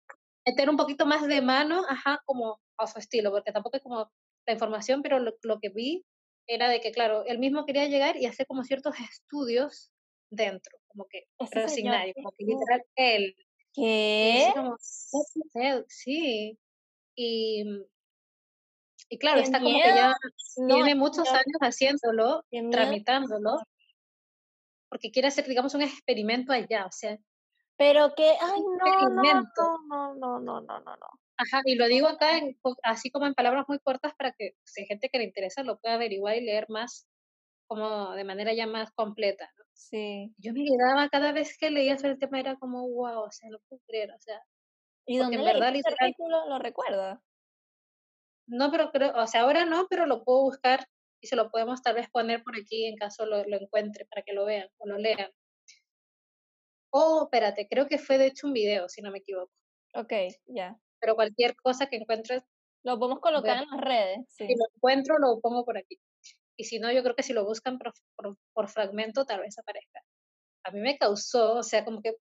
meter 0.45 0.69
un 0.69 0.77
poquito 0.77 1.07
más 1.07 1.27
de 1.27 1.41
mano 1.41 1.83
ajá 1.89 2.21
como 2.27 2.61
a 2.77 2.87
su 2.87 2.99
estilo 2.99 3.31
porque 3.31 3.53
tampoco 3.53 3.79
es 3.79 3.83
como 3.83 4.11
la 4.47 4.53
información 4.53 5.03
pero 5.03 5.19
lo, 5.19 5.61
que 5.61 5.71
vi 5.71 6.05
era 6.47 6.69
de 6.69 6.81
que 6.81 6.93
claro 6.93 7.25
él 7.25 7.39
mismo 7.39 7.65
quería 7.65 7.87
llegar 7.87 8.17
y 8.17 8.27
hacer 8.27 8.47
como 8.47 8.65
ciertos 8.65 8.95
estudios 9.01 9.91
dentro 10.31 10.79
como 10.89 11.07
que 11.07 11.27
pero 11.51 11.69
sin 11.69 11.87
nadie 11.87 12.13
como 12.15 12.33
que 12.33 12.45
literal 12.45 12.85
él 12.97 13.35
¿Qué? 13.77 14.53
sí 15.89 16.59
y 17.15 17.65
y 19.09 19.19
claro, 19.19 19.41
está 19.41 19.61
como 19.61 19.79
que 19.79 19.85
ya 19.85 20.15
tiene 20.67 20.95
muchos 20.97 21.29
años 21.29 21.59
haciéndolo, 21.61 22.45
tramitándolo, 22.73 23.59
porque 24.89 25.13
quiere 25.13 25.29
hacer, 25.29 25.47
digamos, 25.47 25.75
un 25.75 25.83
experimento 25.83 26.53
allá, 26.53 26.87
o 26.87 26.93
sea. 26.93 27.17
Pero 27.77 28.15
que, 28.17 28.29
ay, 28.29 28.61
no, 28.61 29.11
no, 29.11 29.23
no, 29.23 30.15
no, 30.15 30.41
no, 30.41 30.41
no, 30.41 30.61
no, 30.61 30.81
no. 30.81 31.07
Ajá, 31.39 31.61
y 31.67 31.75
lo 31.75 31.87
digo 31.87 32.09
acá 32.09 32.41
así 32.83 33.11
como 33.11 33.27
en 33.27 33.35
palabras 33.35 33.67
muy 33.69 33.79
cortas 33.79 34.15
para 34.17 34.33
que 34.33 34.53
si 34.65 34.81
hay 34.81 34.87
gente 34.87 35.11
que 35.11 35.19
le 35.19 35.25
interesa 35.25 35.63
lo 35.63 35.79
pueda 35.79 35.97
averiguar 35.97 36.37
y 36.37 36.41
leer 36.41 36.65
más, 36.71 37.07
como 37.69 38.13
de 38.13 38.25
manera 38.25 38.55
ya 38.55 38.67
más 38.67 38.91
completa. 38.93 39.53
¿no? 39.59 39.66
Sí. 39.77 40.35
Yo 40.39 40.55
me 40.55 40.65
quedaba 40.65 41.09
cada 41.11 41.33
vez 41.33 41.57
que 41.59 41.71
leía 41.71 41.99
sobre 41.99 42.13
el 42.13 42.19
tema, 42.19 42.41
era 42.41 42.57
como, 42.57 42.89
wow, 42.89 43.25
o 43.25 43.31
sea, 43.31 43.51
no 43.51 43.59
puedo 43.69 43.83
creer, 43.87 44.11
o 44.11 44.19
sea. 44.19 44.43
¿Y 45.07 45.19
dónde 45.19 45.37
en 45.37 45.45
verdad, 45.45 45.73
literal, 45.73 46.15
lo 46.49 46.59
recuerda? 46.59 47.23
No, 48.49 48.71
pero 48.71 48.91
creo, 48.91 49.13
o 49.15 49.27
sea, 49.27 49.43
ahora 49.43 49.65
no, 49.65 49.87
pero 49.89 50.07
lo 50.07 50.25
puedo 50.25 50.43
buscar 50.45 50.89
y 51.21 51.27
se 51.27 51.37
lo 51.37 51.51
podemos 51.51 51.83
tal 51.83 51.95
vez 51.95 52.09
poner 52.11 52.43
por 52.43 52.57
aquí 52.57 52.87
en 52.87 52.97
caso 52.97 53.27
lo, 53.27 53.45
lo 53.45 53.61
encuentre 53.61 54.07
para 54.07 54.23
que 54.23 54.33
lo 54.33 54.45
vean 54.45 54.69
o 54.79 54.87
lo 54.87 54.99
lean. 54.99 55.31
Oh, 56.91 57.25
espérate, 57.25 57.69
creo 57.69 57.87
que 57.87 57.99
fue 57.99 58.19
de 58.19 58.27
hecho 58.27 58.47
un 58.47 58.55
video, 58.55 58.89
si 58.89 59.03
no 59.03 59.11
me 59.11 59.19
equivoco. 59.19 59.53
Ok, 59.95 60.13
ya. 60.47 60.77
Pero 61.01 61.15
cualquier 61.15 61.55
cosa 61.57 61.87
que 61.87 61.97
encuentres. 61.97 62.43
Lo 62.83 62.99
podemos 62.99 63.21
colocar 63.21 63.63
en 63.63 63.69
las 63.69 63.81
redes. 63.81 64.19
Si 64.29 64.45
lo 64.45 64.65
encuentro, 64.75 65.19
lo 65.19 65.41
pongo 65.41 65.65
por 65.65 65.77
aquí. 65.77 65.99
Y 66.57 66.65
si 66.65 66.79
no, 66.79 66.93
yo 66.93 67.03
creo 67.03 67.15
que 67.15 67.23
si 67.23 67.33
lo 67.33 67.45
buscan 67.45 67.79
por, 67.79 67.93
por, 68.55 68.69
fragmento, 68.69 69.25
tal 69.25 69.41
vez 69.41 69.59
aparezca. 69.59 70.01
A 70.65 70.71
mí 70.71 70.81
me 70.81 70.99
causó, 70.99 71.57
o 71.57 71.63
sea, 71.63 71.85
como 71.85 72.03
que. 72.03 72.11
o 72.11 72.17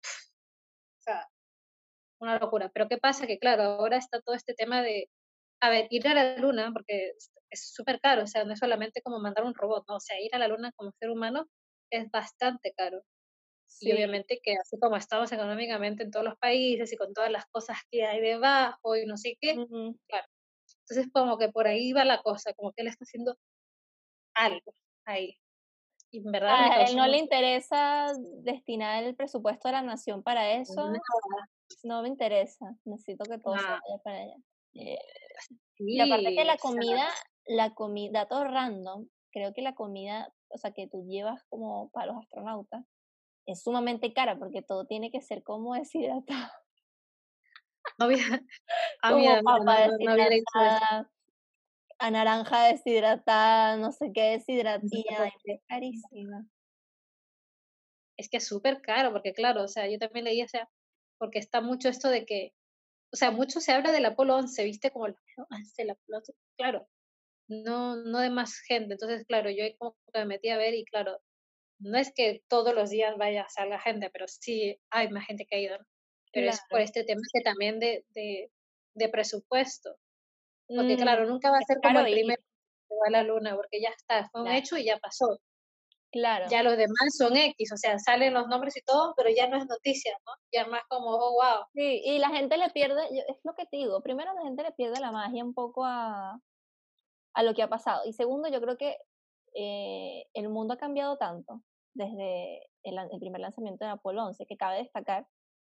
sea, 0.99 1.27
una 2.19 2.39
locura. 2.39 2.71
Pero 2.73 2.87
¿qué 2.87 2.97
pasa? 2.97 3.27
Que 3.27 3.39
claro, 3.39 3.63
ahora 3.63 3.97
está 3.97 4.21
todo 4.21 4.35
este 4.35 4.53
tema 4.53 4.81
de 4.81 5.09
a 5.61 5.69
ver, 5.69 5.87
ir 5.91 6.07
a 6.07 6.13
la 6.13 6.37
luna, 6.37 6.71
porque 6.73 7.13
es 7.51 7.73
súper 7.73 7.99
caro, 8.01 8.23
o 8.23 8.27
sea, 8.27 8.43
no 8.45 8.53
es 8.53 8.59
solamente 8.59 9.01
como 9.01 9.19
mandar 9.19 9.45
un 9.45 9.53
robot, 9.53 9.85
¿no? 9.87 9.97
O 9.97 9.99
sea, 9.99 10.19
ir 10.19 10.33
a 10.35 10.39
la 10.39 10.47
luna 10.47 10.71
como 10.75 10.91
ser 10.99 11.11
humano 11.11 11.47
es 11.91 12.09
bastante 12.09 12.73
caro. 12.75 13.03
Y 13.79 13.93
obviamente 13.93 14.39
que 14.43 14.53
así 14.61 14.77
como 14.79 14.97
estamos 14.97 15.31
económicamente 15.31 16.03
en 16.03 16.11
todos 16.11 16.25
los 16.25 16.37
países 16.37 16.91
y 16.91 16.97
con 16.97 17.13
todas 17.13 17.31
las 17.31 17.45
cosas 17.47 17.77
que 17.89 18.05
hay 18.05 18.19
debajo 18.19 18.97
y 18.97 19.05
no 19.05 19.17
sé 19.17 19.37
qué, 19.39 19.53
claro. 20.07 20.27
Entonces 20.81 21.11
como 21.13 21.37
que 21.37 21.49
por 21.49 21.67
ahí 21.67 21.93
va 21.93 22.05
la 22.05 22.21
cosa, 22.21 22.53
como 22.53 22.73
que 22.73 22.81
él 22.81 22.87
está 22.89 23.05
haciendo 23.05 23.37
algo 24.45 24.73
ahí. 25.05 25.37
Y 26.11 26.19
en 26.19 26.31
verdad... 26.31 26.71
A 26.71 26.83
él 26.83 26.95
no 26.95 27.07
le 27.07 27.17
interesa 27.17 28.13
destinar 28.43 29.03
el 29.03 29.15
presupuesto 29.15 29.69
de 29.69 29.73
la 29.73 29.81
nación 29.81 30.23
para 30.23 30.53
eso. 30.53 30.91
No 31.83 32.01
me 32.01 32.09
interesa, 32.09 32.75
necesito 32.83 33.23
que 33.23 33.37
todo 33.37 33.57
se 33.57 33.63
vaya 33.63 33.97
para 34.03 34.17
allá. 34.17 34.35
Eh, 34.73 34.99
y 35.77 35.99
aparte 35.99 36.35
que 36.35 36.43
la 36.43 36.57
comida, 36.57 37.07
la 37.45 37.73
comida, 37.73 38.27
todo 38.27 38.43
random, 38.43 39.07
creo 39.31 39.53
que 39.53 39.61
la 39.61 39.73
comida, 39.73 40.33
o 40.49 40.57
sea, 40.57 40.71
que 40.71 40.87
tú 40.87 41.05
llevas 41.07 41.43
como 41.49 41.89
para 41.91 42.07
los 42.07 42.17
astronautas, 42.17 42.85
es 43.45 43.63
sumamente 43.63 44.13
cara 44.13 44.37
porque 44.37 44.61
todo 44.61 44.85
tiene 44.85 45.11
que 45.11 45.21
ser 45.21 45.43
como 45.43 45.75
deshidratado. 45.75 46.51
No 47.97 48.05
había, 48.05 48.21
a 52.01 52.09
naranja 52.09 52.67
deshidratada, 52.67 53.77
no 53.77 53.91
sé 53.91 54.11
qué 54.13 54.31
deshidratada, 54.31 54.81
es 55.45 55.61
carísima. 55.67 56.47
Es 58.17 58.27
que 58.27 58.37
es 58.37 58.47
súper 58.47 58.81
caro, 58.81 59.11
porque 59.11 59.33
claro, 59.33 59.63
o 59.63 59.67
sea, 59.67 59.87
yo 59.87 59.99
también 59.99 60.25
leía, 60.25 60.45
o 60.45 60.47
sea, 60.47 60.67
porque 61.19 61.37
está 61.37 61.61
mucho 61.61 61.89
esto 61.89 62.09
de 62.09 62.25
que, 62.25 62.53
o 63.13 63.15
sea, 63.15 63.29
mucho 63.29 63.59
se 63.59 63.71
habla 63.71 63.91
del 63.91 64.05
Apolo 64.05 64.35
11, 64.35 64.63
¿viste? 64.63 64.89
Como 64.89 65.05
el 65.77 65.89
Apolo 65.89 66.17
11, 66.17 66.33
claro, 66.57 66.87
no, 67.47 67.97
no 67.97 68.19
de 68.19 68.31
más 68.31 68.59
gente. 68.61 68.93
Entonces, 68.93 69.23
claro, 69.27 69.51
yo 69.51 69.63
como 69.77 69.95
que 70.11 70.19
me 70.19 70.25
metí 70.25 70.49
a 70.49 70.57
ver 70.57 70.73
y 70.73 70.85
claro, 70.85 71.19
no 71.77 71.99
es 71.99 72.11
que 72.15 72.41
todos 72.47 72.73
los 72.73 72.89
días 72.89 73.15
vaya 73.17 73.43
a 73.43 73.49
salga 73.49 73.79
gente, 73.79 74.09
pero 74.09 74.27
sí 74.27 74.79
hay 74.89 75.09
más 75.09 75.27
gente 75.27 75.45
que 75.45 75.55
ha 75.55 75.59
ido. 75.59 75.77
Pero 76.33 76.49
es 76.49 76.61
por 76.67 76.81
este 76.81 77.03
tema 77.03 77.21
que 77.31 77.41
también 77.41 77.79
de, 77.79 78.05
de, 78.09 78.51
de 78.95 79.09
presupuesto. 79.09 79.97
Porque 80.75 80.95
mm, 80.95 80.99
claro, 80.99 81.25
nunca 81.25 81.51
va 81.51 81.57
a 81.57 81.61
ser 81.61 81.77
como 81.81 81.99
el 81.99 82.13
primer 82.13 82.37
que 82.37 82.95
va 82.95 83.07
a 83.07 83.11
la 83.11 83.23
luna, 83.23 83.55
porque 83.55 83.81
ya 83.81 83.89
está, 83.89 84.29
fue 84.29 84.41
un 84.41 84.47
hecho 84.47 84.77
y 84.77 84.85
ya 84.85 84.97
pasó. 84.97 85.39
Claro. 86.11 86.45
Ya 86.49 86.61
los 86.61 86.75
demás 86.75 87.15
son 87.17 87.37
X, 87.37 87.71
o 87.71 87.77
sea, 87.77 87.97
salen 87.97 88.33
los 88.33 88.47
nombres 88.47 88.75
y 88.75 88.81
todo, 88.81 89.13
pero 89.15 89.29
ya 89.29 89.47
no 89.47 89.57
es 89.57 89.65
noticia, 89.65 90.13
¿no? 90.25 90.33
Ya 90.51 90.67
más 90.67 90.81
como, 90.89 91.07
oh, 91.07 91.33
wow. 91.33 91.65
Sí, 91.73 92.01
y 92.03 92.19
la 92.19 92.29
gente 92.29 92.57
le 92.57 92.69
pierde, 92.69 93.03
es 93.05 93.37
lo 93.43 93.53
que 93.55 93.65
te 93.65 93.77
digo, 93.77 94.01
primero 94.01 94.33
la 94.33 94.41
gente 94.41 94.63
le 94.63 94.73
pierde 94.73 94.99
la 94.99 95.13
magia 95.13 95.43
un 95.43 95.53
poco 95.53 95.85
a, 95.85 96.37
a 97.33 97.43
lo 97.43 97.53
que 97.53 97.63
ha 97.63 97.69
pasado. 97.69 98.01
Y 98.05 98.13
segundo, 98.13 98.49
yo 98.49 98.59
creo 98.59 98.77
que 98.77 98.97
eh, 99.53 100.25
el 100.33 100.49
mundo 100.49 100.73
ha 100.73 100.77
cambiado 100.77 101.17
tanto 101.17 101.61
desde 101.93 102.61
el, 102.83 103.19
primer 103.19 103.41
lanzamiento 103.41 103.85
de 103.85 103.91
Apolo 103.91 104.25
11, 104.25 104.45
que 104.45 104.57
cabe 104.57 104.77
destacar, 104.79 105.27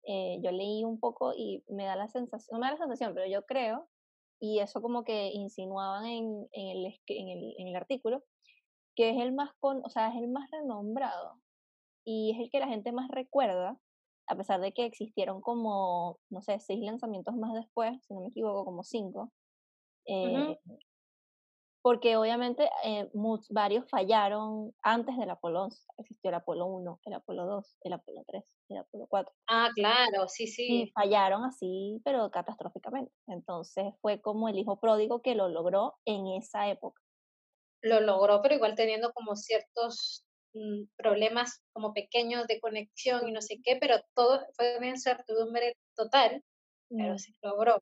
eh, 0.03 0.39
yo 0.41 0.51
leí 0.51 0.83
un 0.83 0.99
poco 0.99 1.33
y 1.35 1.63
me 1.67 1.85
da 1.85 1.95
la 1.95 2.07
sensación, 2.07 2.53
no 2.53 2.59
me 2.59 2.67
da 2.67 2.73
la 2.73 2.79
sensación, 2.79 3.13
pero 3.13 3.27
yo 3.27 3.45
creo, 3.45 3.87
y 4.41 4.59
eso 4.59 4.81
como 4.81 5.03
que 5.03 5.27
insinuaban 5.27 6.05
en, 6.05 6.47
en, 6.51 6.67
el, 6.67 6.99
en, 7.05 7.29
el, 7.29 7.55
en 7.59 7.67
el 7.67 7.75
artículo, 7.75 8.23
que 8.95 9.11
es 9.11 9.17
el 9.21 9.33
más 9.33 9.51
con, 9.59 9.85
o 9.85 9.89
sea, 9.89 10.09
es 10.09 10.15
el 10.15 10.27
más 10.27 10.49
renombrado 10.49 11.39
y 12.03 12.31
es 12.31 12.39
el 12.39 12.49
que 12.49 12.59
la 12.59 12.67
gente 12.67 12.91
más 12.91 13.07
recuerda, 13.09 13.77
a 14.27 14.35
pesar 14.35 14.59
de 14.59 14.73
que 14.73 14.85
existieron 14.85 15.41
como, 15.41 16.17
no 16.29 16.41
sé, 16.41 16.59
seis 16.59 16.81
lanzamientos 16.83 17.35
más 17.35 17.53
después, 17.53 18.03
si 18.03 18.15
no 18.15 18.21
me 18.21 18.29
equivoco, 18.29 18.65
como 18.65 18.83
cinco. 18.83 19.31
Eh, 20.05 20.57
porque 21.81 22.15
obviamente 22.15 22.69
eh, 22.83 23.09
varios 23.49 23.89
fallaron 23.89 24.71
antes 24.83 25.17
del 25.17 25.29
Apolo 25.29 25.63
11. 25.63 25.83
Existió 25.97 26.29
el 26.29 26.35
Apolo 26.35 26.67
1, 26.67 26.99
el 27.05 27.13
Apolo 27.13 27.45
2, 27.45 27.77
el 27.81 27.93
Apolo 27.93 28.23
3, 28.27 28.43
el 28.69 28.77
Apolo 28.77 29.07
4. 29.09 29.33
Ah, 29.47 29.69
claro, 29.73 30.27
sí, 30.27 30.47
sí. 30.47 30.83
Y 30.83 30.91
fallaron 30.91 31.43
así, 31.43 31.99
pero 32.05 32.29
catastróficamente. 32.29 33.11
Entonces 33.27 33.93
fue 34.01 34.21
como 34.21 34.47
el 34.47 34.59
hijo 34.59 34.79
pródigo 34.79 35.21
que 35.21 35.33
lo 35.33 35.49
logró 35.49 35.95
en 36.05 36.27
esa 36.27 36.69
época. 36.69 37.01
Lo 37.81 37.99
logró, 37.99 38.41
pero 38.43 38.55
igual 38.55 38.75
teniendo 38.75 39.11
como 39.13 39.35
ciertos 39.35 40.23
mm, 40.53 40.83
problemas 40.95 41.63
como 41.73 41.93
pequeños 41.93 42.45
de 42.45 42.59
conexión 42.59 43.27
y 43.27 43.31
no 43.31 43.41
sé 43.41 43.59
qué, 43.63 43.77
pero 43.77 43.95
todo 44.13 44.45
fue 44.55 44.77
una 44.77 44.89
incertidumbre 44.89 45.77
total, 45.95 46.43
pero 46.89 47.15
mm. 47.15 47.17
sí 47.17 47.33
logró. 47.41 47.81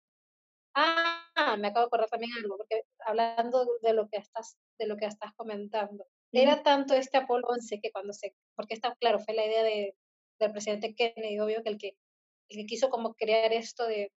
Ah, 0.73 1.57
me 1.59 1.67
acabo 1.67 1.85
de 1.85 1.87
acordar 1.87 2.09
también 2.09 2.31
algo, 2.37 2.55
porque 2.55 2.83
hablando 3.09 3.65
de 3.81 3.93
lo 3.93 4.07
que 4.09 4.17
estás, 4.17 4.57
de 4.77 4.87
lo 4.87 4.97
que 4.97 5.05
estás 5.05 5.33
comentando, 5.35 6.05
era 6.31 6.63
tanto 6.63 6.93
este 6.93 7.17
Apolo 7.17 7.47
11 7.47 7.79
que 7.81 7.91
cuando 7.91 8.13
se, 8.13 8.35
porque 8.55 8.75
está 8.75 8.95
claro, 8.95 9.19
fue 9.19 9.33
la 9.33 9.45
idea 9.45 9.63
de, 9.63 9.95
del 10.39 10.51
presidente 10.51 10.95
Kennedy, 10.95 11.39
obvio 11.39 11.63
que 11.63 11.69
el 11.69 11.77
que, 11.77 11.97
el 12.49 12.57
que 12.57 12.65
quiso 12.65 12.89
como 12.89 13.15
crear 13.15 13.51
esto 13.51 13.85
de 13.87 14.11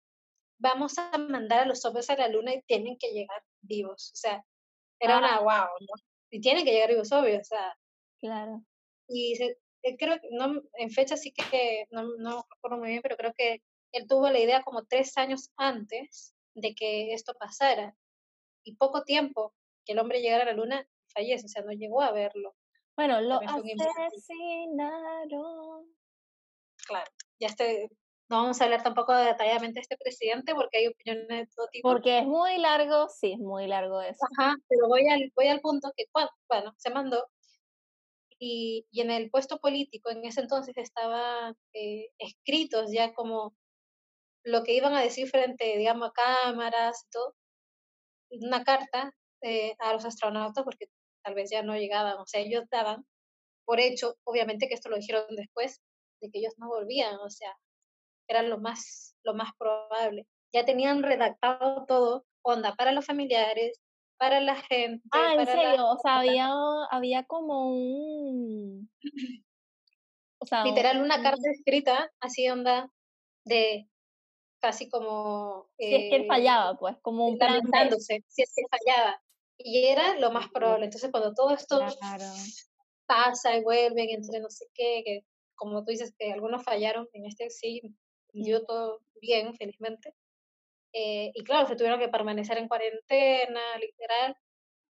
vamos 0.59 0.97
a 0.99 1.17
mandar 1.17 1.61
a 1.61 1.65
los 1.65 1.83
hombres 1.85 2.09
a 2.09 2.15
la 2.15 2.27
luna 2.27 2.53
y 2.53 2.61
tienen 2.63 2.97
que 2.97 3.11
llegar 3.11 3.41
vivos, 3.61 4.11
o 4.13 4.15
sea, 4.15 4.45
era 4.99 5.17
una 5.17 5.39
wow, 5.39 5.49
ah. 5.49 5.69
¿no? 5.79 5.93
Y 6.29 6.39
tienen 6.39 6.63
que 6.63 6.71
llegar 6.71 6.89
vivos, 6.89 7.11
obvio, 7.11 7.39
o 7.39 7.43
sea. 7.43 7.75
Claro. 8.19 8.63
Y 9.07 9.33
eh, 9.41 9.97
creo 9.97 10.19
que, 10.21 10.29
no, 10.31 10.61
en 10.75 10.91
fecha 10.91 11.17
sí 11.17 11.33
que, 11.33 11.85
no, 11.89 12.03
no 12.17 12.45
recuerdo 12.49 12.77
muy 12.77 12.89
bien, 12.89 13.01
pero 13.01 13.17
creo 13.17 13.33
que 13.35 13.61
él 13.91 14.07
tuvo 14.07 14.29
la 14.29 14.39
idea 14.39 14.63
como 14.63 14.85
tres 14.85 15.17
años 15.17 15.49
antes 15.57 16.33
de 16.53 16.75
que 16.75 17.13
esto 17.13 17.33
pasara. 17.33 17.95
Y 18.63 18.75
poco 18.75 19.03
tiempo 19.03 19.53
que 19.85 19.93
el 19.93 19.99
hombre 19.99 20.21
llegara 20.21 20.43
a 20.43 20.47
la 20.47 20.53
luna, 20.53 20.87
fallece, 21.13 21.45
o 21.45 21.49
sea, 21.49 21.63
no 21.63 21.71
llegó 21.71 22.01
a 22.01 22.11
verlo. 22.11 22.55
Bueno, 22.95 23.21
lo 23.21 23.39
asesinaron. 23.41 24.21
Claro, 26.85 27.11
ya 27.39 27.47
este, 27.47 27.89
no 28.29 28.37
vamos 28.37 28.61
a 28.61 28.63
hablar 28.63 28.83
tampoco 28.83 29.13
detalladamente 29.13 29.79
de 29.79 29.81
este 29.81 29.97
presidente 29.97 30.55
porque 30.55 30.77
hay 30.77 30.87
opiniones 30.87 31.27
de 31.27 31.47
todo 31.55 31.67
tipo. 31.67 31.89
Porque 31.89 32.19
es 32.19 32.25
muy 32.25 32.57
largo, 32.57 33.09
sí, 33.09 33.33
es 33.33 33.39
muy 33.39 33.67
largo 33.67 34.01
eso. 34.01 34.25
Ajá, 34.37 34.55
pero 34.67 34.87
voy 34.87 35.07
al, 35.07 35.31
voy 35.35 35.47
al 35.47 35.61
punto 35.61 35.91
que, 35.95 36.05
bueno, 36.13 36.73
se 36.77 36.89
mandó 36.89 37.27
y, 38.39 38.87
y, 38.89 39.01
en 39.01 39.11
el 39.11 39.29
puesto 39.29 39.59
político 39.59 40.09
en 40.09 40.25
ese 40.25 40.41
entonces 40.41 40.75
estaban 40.77 41.55
eh, 41.73 42.07
escritos 42.17 42.91
ya 42.91 43.13
como 43.13 43.53
lo 44.43 44.63
que 44.63 44.73
iban 44.73 44.93
a 44.95 45.01
decir 45.01 45.29
frente, 45.29 45.77
digamos, 45.77 46.09
a 46.09 46.13
cámaras 46.13 47.05
y 47.05 47.11
todo, 47.11 47.35
una 48.39 48.63
carta 48.63 49.13
eh, 49.41 49.75
a 49.79 49.93
los 49.93 50.05
astronautas, 50.05 50.63
porque 50.63 50.87
tal 51.23 51.35
vez 51.35 51.49
ya 51.51 51.63
no 51.63 51.75
llegaban, 51.75 52.17
o 52.17 52.25
sea, 52.25 52.41
ellos 52.41 52.63
daban 52.71 53.05
por 53.65 53.79
hecho, 53.79 54.15
obviamente 54.23 54.67
que 54.67 54.73
esto 54.73 54.89
lo 54.89 54.97
dijeron 54.97 55.25
después, 55.29 55.81
de 56.21 56.29
que 56.29 56.39
ellos 56.39 56.53
no 56.57 56.67
volvían, 56.67 57.15
o 57.15 57.29
sea, 57.29 57.55
era 58.27 58.43
lo 58.43 58.59
más, 58.59 59.15
lo 59.23 59.33
más 59.33 59.49
probable. 59.57 60.27
Ya 60.53 60.65
tenían 60.65 61.03
redactado 61.03 61.85
todo, 61.85 62.25
onda, 62.43 62.75
para 62.75 62.91
los 62.91 63.05
familiares, 63.05 63.79
para 64.17 64.39
la 64.39 64.55
gente. 64.55 65.01
Ah, 65.11 65.33
en 65.35 65.45
serio, 65.45 65.87
o 65.87 65.97
sea, 65.99 66.19
había, 66.19 66.51
había 66.91 67.23
como 67.23 67.71
un... 67.71 68.89
O 70.43 70.45
sea, 70.47 70.63
Literal, 70.63 70.99
una 70.99 71.21
carta 71.21 71.51
escrita, 71.51 72.11
así 72.19 72.49
onda, 72.49 72.89
de 73.45 73.87
casi 74.61 74.89
como... 74.89 75.69
si 75.77 75.93
es 75.93 76.09
que 76.09 76.15
él 76.15 76.23
eh, 76.23 76.27
fallaba, 76.27 76.77
pues, 76.77 76.95
como 77.01 77.27
un 77.27 77.37
plan. 77.37 77.61
si 77.99 78.15
es 78.15 78.53
que 78.55 78.63
fallaba. 78.69 79.21
Y 79.57 79.85
era 79.85 80.17
lo 80.19 80.31
más 80.31 80.49
probable. 80.49 80.85
Entonces, 80.85 81.11
cuando 81.11 81.33
todo 81.33 81.51
esto 81.53 81.79
pasa 83.05 83.57
y 83.57 83.63
vuelven 83.63 84.09
entre 84.09 84.39
no 84.39 84.49
sé 84.49 84.65
qué, 84.73 85.03
que 85.05 85.25
como 85.55 85.83
tú 85.83 85.91
dices 85.91 86.13
que 86.17 86.31
algunos 86.31 86.63
fallaron, 86.63 87.07
en 87.13 87.25
este 87.25 87.49
sí, 87.49 87.81
yo 88.33 88.63
todo 88.65 89.01
bien, 89.21 89.53
felizmente. 89.55 90.15
Eh, 90.93 91.31
y 91.33 91.43
claro, 91.43 91.67
se 91.67 91.75
tuvieron 91.75 91.99
que 91.99 92.09
permanecer 92.09 92.57
en 92.57 92.67
cuarentena, 92.67 93.61
literal, 93.79 94.35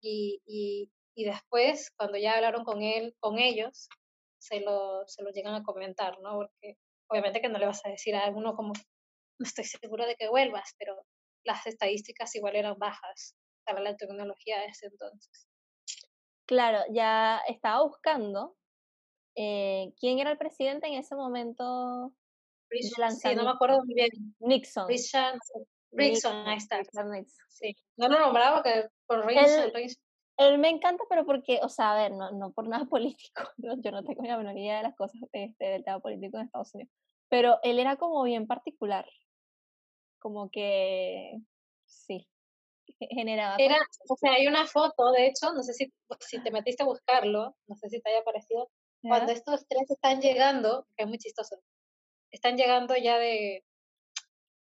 y, 0.01 0.41
y, 0.45 0.91
y, 1.15 1.25
después, 1.25 1.91
cuando 1.97 2.17
ya 2.17 2.36
hablaron 2.36 2.63
con 2.63 2.82
él, 2.82 3.15
con 3.19 3.39
ellos, 3.39 3.89
se 4.38 4.62
lo, 4.62 5.05
se 5.08 5.23
lo 5.23 5.32
llegan 5.32 5.55
a 5.55 5.63
comentar, 5.63 6.19
¿no? 6.21 6.36
Porque 6.38 6.77
obviamente 7.10 7.41
que 7.41 7.49
no 7.49 7.60
le 7.60 7.65
vas 7.65 7.86
a 7.86 7.89
decir 7.89 8.15
a 8.15 8.23
alguno 8.23 8.55
como, 8.55 8.73
no 9.39 9.45
estoy 9.45 9.63
segura 9.63 10.06
de 10.06 10.15
que 10.15 10.30
vuelvas, 10.30 10.75
pero 10.78 10.95
las 11.45 11.65
estadísticas 11.65 12.36
igual 12.36 12.56
eran 12.56 12.78
bajas 12.78 13.36
para 13.65 13.82
la 13.82 13.95
tecnología 13.95 14.60
de 14.60 14.67
ese 14.67 14.88
entonces. 14.88 15.47
Claro, 16.45 16.80
ya 16.91 17.41
estaba 17.47 17.84
buscando 17.84 18.56
eh, 19.36 19.93
quién 19.99 20.19
era 20.19 20.32
el 20.32 20.38
presidente 20.38 20.88
en 20.88 20.95
ese 20.95 21.15
momento. 21.15 22.13
sí, 22.69 23.36
no 23.36 23.43
me 23.43 23.52
acuerdo 23.52 23.84
muy 23.86 23.93
bien. 23.93 24.10
Nixon. 24.39 24.88
Nixon, 25.91 26.47
ahí 26.47 26.58
está. 26.58 26.82
Sí. 27.47 27.75
No 27.97 28.10
lo 28.10 28.19
nombraba 28.19 28.58
porque 28.58 28.88
por 29.06 29.25
Nixon. 29.25 29.71
Él, 30.38 30.58
me 30.58 30.69
encanta, 30.69 31.04
pero 31.10 31.25
porque, 31.25 31.60
o 31.62 31.69
sea, 31.69 31.91
a 31.91 32.02
ver, 32.02 32.12
no, 32.13 32.32
no 32.32 32.52
por 32.54 32.67
nada 32.67 32.86
político, 32.89 33.43
yo 33.58 33.91
no 33.91 34.04
tengo 34.04 34.23
la 34.23 34.38
menor 34.38 34.58
idea 34.58 34.78
de 34.78 34.84
las 34.84 34.95
cosas 34.95 35.21
este, 35.34 35.65
del 35.65 35.84
tema 35.84 35.99
político 35.99 36.38
en 36.38 36.45
Estados 36.45 36.73
Unidos, 36.73 36.93
pero 37.28 37.60
él 37.62 37.78
era 37.78 37.97
como 37.97 38.23
bien 38.23 38.47
particular 38.47 39.06
como 40.19 40.49
que 40.49 41.39
sí, 41.86 42.27
generaba. 43.10 43.55
Era, 43.58 43.77
o 44.08 44.15
sea, 44.15 44.34
hay 44.34 44.47
una 44.47 44.65
foto, 44.65 45.12
de 45.12 45.27
hecho, 45.27 45.53
no 45.53 45.63
sé 45.63 45.73
si, 45.73 45.91
si 46.19 46.41
te 46.43 46.51
metiste 46.51 46.84
a 46.84 46.88
buscarlo, 46.88 47.55
no 47.67 47.75
sé 47.75 47.89
si 47.89 48.01
te 48.01 48.10
haya 48.10 48.23
parecido, 48.23 48.69
cuando 49.01 49.32
estos 49.32 49.65
tres 49.67 49.89
están 49.89 50.19
llegando, 50.19 50.86
que 50.97 51.03
es 51.03 51.10
muy 51.10 51.17
chistoso, 51.17 51.58
están 52.32 52.58
llegando 52.58 52.95
ya 52.97 53.17
de, 53.17 53.63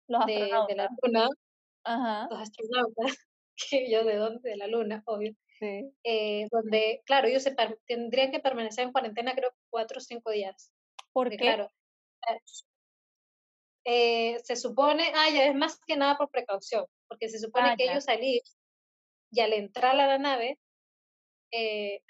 los 0.09 0.26
de, 0.26 0.51
de 0.68 0.74
la 0.74 0.89
luna, 1.03 1.28
los 2.31 2.41
astronautas, 2.41 3.16
que 3.70 3.91
yo 3.91 4.05
de 4.05 4.16
dónde, 4.16 4.51
de 4.51 4.57
la 4.57 4.66
luna, 4.66 5.03
obvio. 5.07 5.35
Sí. 5.61 5.89
Eh, 6.03 6.49
donde, 6.51 7.01
claro, 7.07 7.28
ellos 7.28 7.45
se 7.45 7.55
tendrían 7.87 8.33
que 8.33 8.41
permanecer 8.41 8.85
en 8.85 8.93
cuarentena 8.93 9.35
creo 9.35 9.53
cuatro 9.70 9.99
o 9.99 10.01
cinco 10.01 10.31
días. 10.33 10.72
¿Por 11.12 11.31
qué? 11.31 11.37
Claro, 11.37 11.70
eh, 13.85 14.30
eh, 14.35 14.41
se 14.43 14.57
supone, 14.57 15.12
ah, 15.14 15.28
ya 15.30 15.47
es 15.47 15.55
más 15.55 15.78
que 15.87 15.97
nada 15.97 16.16
por 16.16 16.30
precaución, 16.30 16.87
porque 17.09 17.28
se 17.28 17.39
supone 17.39 17.70
ah, 17.70 17.74
que 17.76 17.85
ellos 17.85 18.05
salir 18.05 18.43
y 19.30 19.41
al 19.41 19.53
entrar 19.53 19.99
a 19.99 20.07
la 20.07 20.18
nave, 20.18 20.59
eh, 21.51 22.01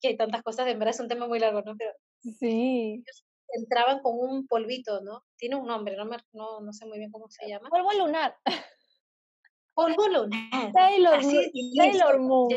que, 0.00 0.08
hay 0.08 0.16
tantas 0.16 0.42
cosas, 0.42 0.66
en 0.68 0.78
verdad 0.78 0.94
es 0.94 1.00
un 1.00 1.08
tema 1.08 1.26
muy 1.26 1.38
largo, 1.38 1.62
¿no? 1.62 1.76
Pero 1.76 1.92
sí. 2.38 3.02
entraban 3.54 4.00
con 4.00 4.18
un 4.18 4.46
polvito, 4.46 5.00
¿no? 5.00 5.24
Tiene 5.36 5.56
un 5.56 5.66
nombre, 5.66 5.96
no, 5.96 6.04
no, 6.32 6.60
no 6.60 6.72
sé 6.72 6.86
muy 6.86 6.98
bien 6.98 7.10
cómo 7.10 7.28
se 7.30 7.48
llama. 7.48 7.68
Polvo 7.70 7.92
lunar. 7.92 8.36
Polvo 9.74 10.08
lunar. 10.08 10.28
Taylor, 10.74 11.20
Taylor 11.76 12.18
Moon. 12.18 12.50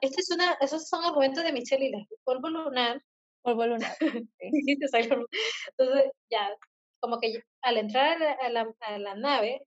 Este 0.00 0.20
es 0.22 0.30
una, 0.30 0.54
esos 0.60 0.88
son 0.88 1.04
argumentos 1.04 1.44
de 1.44 1.52
Michelle 1.52 1.86
y 1.86 1.92
Polvo 2.24 2.48
lunar. 2.48 3.02
Polvo 3.42 3.66
lunar. 3.66 3.96
Entonces, 4.38 6.12
ya, 6.30 6.56
como 7.00 7.18
que 7.18 7.42
al 7.62 7.76
entrar 7.78 8.22
a 8.22 8.48
la, 8.50 8.72
a 8.80 8.98
la 8.98 9.14
nave, 9.14 9.66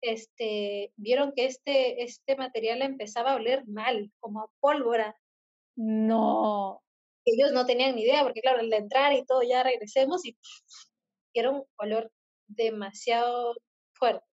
este, 0.00 0.92
vieron 0.96 1.32
que 1.34 1.46
este, 1.46 2.02
este 2.02 2.36
material 2.36 2.82
empezaba 2.82 3.32
a 3.32 3.36
oler 3.36 3.66
mal, 3.66 4.12
como 4.20 4.42
a 4.42 4.50
pólvora. 4.60 5.16
No. 5.76 6.82
Ellos 7.24 7.52
no 7.52 7.66
tenían 7.66 7.96
ni 7.96 8.02
idea, 8.02 8.22
porque 8.22 8.40
claro, 8.40 8.60
al 8.60 8.72
entrar 8.72 9.12
y 9.12 9.24
todo, 9.24 9.42
ya 9.42 9.62
regresemos 9.62 10.24
y, 10.24 10.36
y 11.32 11.40
era 11.40 11.50
un 11.50 11.64
olor 11.78 12.10
demasiado 12.46 13.54
fuerte. 13.92 14.24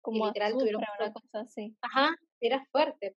Como 0.00 0.24
a 0.24 0.28
literal 0.28 0.52
tuvieron 0.56 0.82
una 0.98 1.12
cosa 1.12 1.40
así. 1.40 1.76
Ajá, 1.82 2.16
era 2.40 2.64
fuerte. 2.70 3.16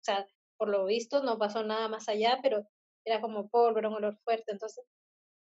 O 0.00 0.04
sea, 0.04 0.26
por 0.56 0.68
lo 0.68 0.86
visto 0.86 1.22
no 1.22 1.38
pasó 1.38 1.62
nada 1.62 1.88
más 1.88 2.08
allá, 2.08 2.38
pero 2.42 2.66
era 3.04 3.20
como 3.20 3.48
pólvora, 3.48 3.88
un 3.88 3.96
olor 3.96 4.18
fuerte. 4.24 4.52
Entonces, 4.52 4.84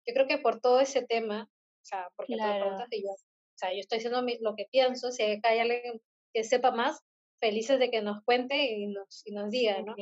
yo 0.06 0.14
creo 0.14 0.28
que 0.28 0.38
por 0.38 0.60
todo 0.60 0.80
ese 0.82 1.06
tema, 1.06 1.50
o 1.84 1.86
sea, 1.86 2.08
porque 2.16 2.34
tú 2.36 2.38
me 2.38 2.44
Claro. 2.46 2.62
preguntas 2.62 2.88
y 2.92 3.04
yo, 3.04 3.10
o 3.12 3.58
sea, 3.58 3.74
yo 3.74 3.80
estoy 3.80 3.98
diciendo 4.00 4.22
lo 4.42 4.56
que 4.56 4.66
pienso, 4.72 5.12
si 5.12 5.24
hay 5.24 5.60
alguien 5.60 6.02
que 6.34 6.44
sepa 6.44 6.72
más, 6.72 7.00
felices 7.40 7.78
de 7.78 7.92
que 7.92 8.02
nos 8.02 8.24
cuente 8.24 8.56
y 8.72 8.88
nos, 8.88 9.22
y 9.26 9.32
nos 9.34 9.52
diga, 9.52 9.82
¿no? 9.82 9.96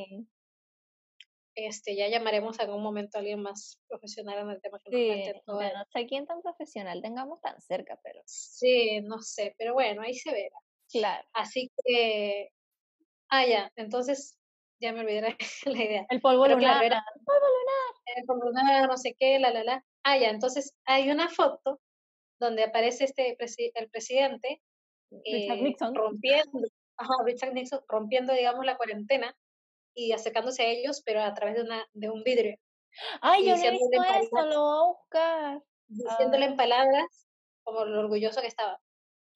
Este, 1.54 1.94
ya 1.96 2.08
llamaremos 2.08 2.58
en 2.58 2.66
algún 2.66 2.82
momento 2.82 3.18
a 3.18 3.20
alguien 3.20 3.42
más 3.42 3.78
profesional 3.88 4.38
en 4.38 4.50
el 4.50 4.60
tema 4.62 4.78
que 4.78 4.90
nos 4.90 4.98
sí, 4.98 5.06
cuente 5.08 5.42
todo. 5.44 5.60
no 5.60 5.84
sé 5.92 6.06
quién 6.06 6.26
tan 6.26 6.40
profesional 6.40 7.02
tengamos 7.02 7.40
tan 7.42 7.60
cerca, 7.60 7.98
pero 8.02 8.22
Sí, 8.24 9.00
no 9.02 9.18
sé, 9.20 9.54
pero 9.58 9.74
bueno, 9.74 10.02
ahí 10.02 10.14
se 10.14 10.32
verá. 10.32 10.56
claro. 10.90 11.28
Así 11.34 11.70
que, 11.84 12.48
ah, 13.28 13.46
ya, 13.46 13.70
entonces, 13.76 14.38
ya 14.82 14.92
me 14.92 15.00
olvidé 15.00 15.20
la, 15.66 15.82
idea. 15.82 16.06
El 16.10 16.20
polvo 16.20 16.44
Pero 16.44 16.56
lunar. 16.56 16.72
claro, 16.72 16.86
era 16.86 17.04
eh, 18.16 18.26
como 18.26 18.46
una 18.48 18.86
no 18.86 18.96
sé 18.96 19.14
qué, 19.18 19.38
la, 19.38 19.50
la, 19.50 19.64
la. 19.64 19.84
Ah, 20.02 20.18
ya, 20.18 20.30
entonces 20.30 20.74
hay 20.84 21.10
una 21.10 21.28
foto 21.28 21.80
donde 22.40 22.64
aparece 22.64 23.04
este 23.04 23.36
presi- 23.38 23.70
el 23.74 23.88
presidente 23.88 24.60
Richard 25.10 25.58
eh, 25.58 25.62
Nixon. 25.62 25.94
rompiendo, 25.94 26.60
ajá, 26.96 27.12
Richard 27.24 27.54
Nixon 27.54 27.80
rompiendo, 27.88 28.32
digamos, 28.32 28.66
la 28.66 28.76
cuarentena 28.76 29.34
y 29.94 30.12
acercándose 30.12 30.62
a 30.62 30.66
ellos, 30.66 31.02
pero 31.04 31.22
a 31.22 31.32
través 31.34 31.54
de, 31.56 31.62
una, 31.62 31.86
de 31.92 32.10
un 32.10 32.22
vidrio, 32.24 32.56
Ay, 33.20 33.46
yo 33.46 33.56
no 33.56 33.62
he 33.62 33.70
visto 33.70 34.02
eso, 34.02 34.46
lo 34.46 34.60
voy 34.60 34.78
a 34.78 34.86
buscar. 34.86 35.62
diciéndole 35.88 36.46
en 36.46 36.56
palabras 36.56 37.28
como 37.62 37.84
lo 37.84 38.00
orgulloso 38.00 38.40
que 38.40 38.48
estaba 38.48 38.80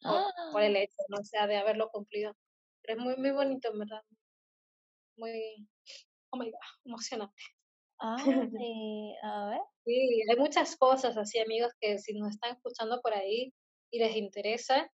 por, 0.03 0.21
por 0.53 0.63
¡Ah! 0.63 0.67
el 0.67 0.77
hecho, 0.77 0.97
¿no? 1.09 1.19
O 1.19 1.25
sea, 1.25 1.47
de 1.47 1.57
haberlo 1.57 1.89
cumplido. 1.91 2.35
Pero 2.83 2.99
es 2.99 3.05
muy, 3.05 3.17
muy 3.17 3.31
bonito, 3.31 3.71
en 3.73 3.79
verdad. 3.79 4.03
Muy, 5.17 5.67
oh 6.31 6.39
my 6.39 6.51
God, 6.51 6.61
emocionante. 6.85 7.35
Ay, 8.01 9.15
a 9.23 9.51
ver. 9.51 9.61
Sí, 9.85 10.23
hay 10.31 10.37
muchas 10.39 10.77
cosas 10.77 11.17
así, 11.17 11.39
amigos, 11.41 11.73
que 11.81 11.99
si 11.99 12.15
nos 12.19 12.31
están 12.33 12.57
escuchando 12.57 13.01
por 13.03 13.15
ahí 13.15 13.53
y 13.93 13.99
les 14.01 14.17
interesa, 14.17 14.91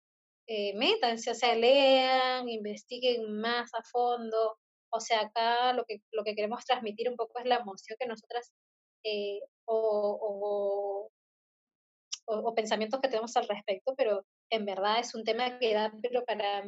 eh, 0.48 0.74
métanse, 0.78 1.32
o 1.32 1.36
sea, 1.36 1.56
lean, 1.56 2.50
investiguen 2.50 3.40
más 3.42 3.74
a 3.76 3.84
fondo. 3.92 4.58
O 4.92 5.00
sea, 5.02 5.22
acá 5.22 5.74
lo 5.74 5.86
que, 5.86 6.02
lo 6.12 6.24
que 6.24 6.36
queremos 6.36 6.66
transmitir 6.66 7.10
un 7.10 7.16
poco 7.18 7.40
es 7.40 7.46
la 7.46 7.58
emoción 7.58 7.98
que 8.00 8.08
nosotras 8.08 8.52
eh, 9.06 9.42
o, 9.66 10.20
o, 10.22 11.12
o, 12.28 12.50
o 12.50 12.56
pensamientos 12.56 13.00
que 13.02 13.10
tenemos 13.10 13.36
al 13.38 13.48
respecto, 13.48 13.94
pero 13.98 14.26
en 14.52 14.66
verdad 14.66 15.00
es 15.00 15.16
un 15.16 15.24
tema 15.24 15.60
que 15.60 15.74
da 15.74 15.92
pero 16.02 16.26
para, 16.26 16.64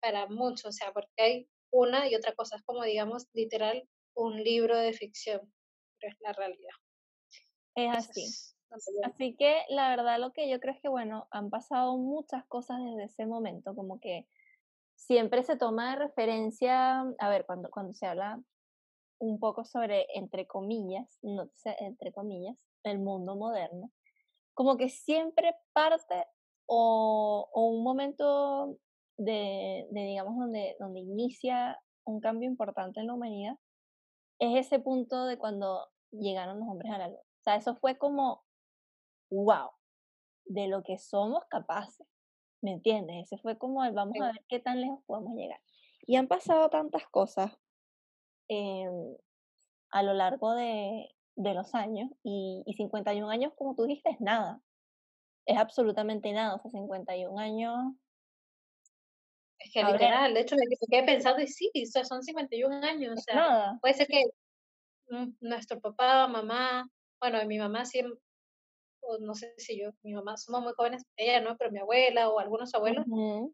para 0.00 0.26
mucho, 0.28 0.68
o 0.68 0.72
sea, 0.72 0.92
porque 0.92 1.22
hay 1.22 1.48
una 1.76 2.08
y 2.08 2.14
otra 2.14 2.34
cosa, 2.34 2.56
es 2.56 2.62
como 2.62 2.82
digamos 2.82 3.26
literal 3.32 3.88
un 4.14 4.42
libro 4.42 4.76
de 4.76 4.92
ficción, 4.92 5.40
pero 6.00 6.12
es 6.12 6.20
la 6.20 6.32
realidad. 6.32 6.74
Es 7.74 7.96
así. 7.96 8.56
Así 9.04 9.36
que 9.36 9.62
la 9.68 9.90
verdad 9.90 10.18
lo 10.18 10.32
que 10.32 10.48
yo 10.48 10.58
creo 10.58 10.74
es 10.74 10.80
que, 10.80 10.88
bueno, 10.88 11.28
han 11.30 11.50
pasado 11.50 11.96
muchas 11.98 12.44
cosas 12.46 12.78
desde 12.82 13.04
ese 13.04 13.26
momento, 13.26 13.74
como 13.74 14.00
que 14.00 14.26
siempre 14.96 15.42
se 15.42 15.56
toma 15.56 15.90
de 15.90 16.06
referencia, 16.06 17.00
a 17.00 17.28
ver, 17.28 17.46
cuando, 17.46 17.70
cuando 17.70 17.94
se 17.94 18.06
habla 18.06 18.42
un 19.18 19.38
poco 19.38 19.64
sobre, 19.64 20.06
entre 20.14 20.46
comillas, 20.46 21.18
no 21.22 21.50
entre 21.78 22.12
comillas, 22.12 22.56
el 22.82 22.98
mundo 22.98 23.36
moderno, 23.36 23.92
como 24.54 24.76
que 24.76 24.88
siempre 24.88 25.54
parte 25.72 26.26
o, 26.66 27.48
o 27.52 27.68
un 27.68 27.84
momento 27.84 28.78
de, 29.16 29.86
de, 29.90 30.00
digamos, 30.00 30.36
donde, 30.36 30.76
donde 30.78 31.00
inicia 31.00 31.80
un 32.04 32.20
cambio 32.20 32.48
importante 32.48 33.00
en 33.00 33.08
la 33.08 33.14
humanidad, 33.14 33.56
es 34.38 34.66
ese 34.66 34.78
punto 34.78 35.26
de 35.26 35.38
cuando 35.38 35.88
llegaron 36.10 36.60
los 36.60 36.68
hombres 36.68 36.92
a 36.92 36.98
la 36.98 37.08
luna. 37.08 37.20
O 37.20 37.42
sea, 37.42 37.56
eso 37.56 37.74
fue 37.76 37.96
como, 37.96 38.44
wow, 39.30 39.70
de 40.44 40.68
lo 40.68 40.82
que 40.82 40.98
somos 40.98 41.44
capaces. 41.48 42.06
¿Me 42.62 42.72
entiendes? 42.72 43.26
Ese 43.26 43.38
fue 43.38 43.58
como 43.58 43.84
el 43.84 43.92
vamos 43.92 44.16
a 44.20 44.32
ver 44.32 44.44
qué 44.48 44.60
tan 44.60 44.80
lejos 44.80 45.00
podemos 45.06 45.34
llegar. 45.34 45.60
Y 46.06 46.16
han 46.16 46.28
pasado 46.28 46.70
tantas 46.70 47.06
cosas 47.08 47.52
em, 48.48 49.16
a 49.90 50.02
lo 50.02 50.14
largo 50.14 50.54
de, 50.54 51.08
de 51.36 51.54
los 51.54 51.74
años 51.74 52.10
y, 52.22 52.62
y 52.66 52.74
51 52.74 53.28
años, 53.28 53.52
como 53.56 53.74
tú 53.74 53.84
dijiste, 53.84 54.10
es 54.10 54.20
nada. 54.20 54.60
Es 55.46 55.58
absolutamente 55.58 56.32
nada. 56.32 56.56
O 56.56 56.58
sea, 56.58 56.70
51 56.70 57.38
años, 57.38 57.94
Es 59.66 59.72
que 59.72 59.82
literal, 59.82 60.32
de 60.32 60.40
hecho 60.40 60.54
me 60.56 60.76
quedé 60.88 61.02
pensando 61.04 61.42
y 61.42 61.48
sí, 61.48 61.70
o 61.74 61.86
sea, 61.86 62.04
son 62.04 62.22
51 62.22 62.84
años, 62.84 63.14
o 63.18 63.20
sea, 63.20 63.34
nada. 63.34 63.78
puede 63.80 63.94
ser 63.94 64.06
que 64.06 64.22
mm, 65.08 65.32
nuestro 65.40 65.80
papá, 65.80 66.28
mamá, 66.28 66.88
bueno, 67.20 67.44
mi 67.46 67.58
mamá 67.58 67.84
siempre, 67.84 68.16
o 69.00 69.18
no 69.18 69.34
sé 69.34 69.54
si 69.56 69.80
yo, 69.80 69.90
mi 70.02 70.14
mamá, 70.14 70.36
somos 70.36 70.62
muy 70.62 70.72
jóvenes, 70.76 71.02
ella 71.16 71.40
no, 71.40 71.56
pero 71.56 71.72
mi 71.72 71.80
abuela 71.80 72.28
o 72.28 72.38
algunos 72.38 72.72
abuelos, 72.74 73.04
Ujú, 73.08 73.52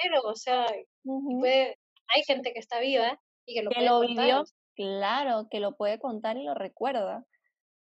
pero, 0.00 0.22
o 0.22 0.36
sea, 0.36 0.66
puede, 1.40 1.76
hay 2.14 2.22
gente 2.24 2.52
que 2.52 2.60
está 2.60 2.78
viva 2.78 3.20
y 3.44 3.54
que 3.54 3.62
lo 3.62 3.70
que 3.70 3.76
puede 3.76 3.88
lo 3.88 3.98
contar, 3.98 4.24
vivió, 4.24 4.44
claro, 4.76 5.48
que 5.50 5.58
lo 5.58 5.76
puede 5.76 5.98
contar 5.98 6.36
y 6.36 6.44
lo 6.44 6.54
recuerda. 6.54 7.26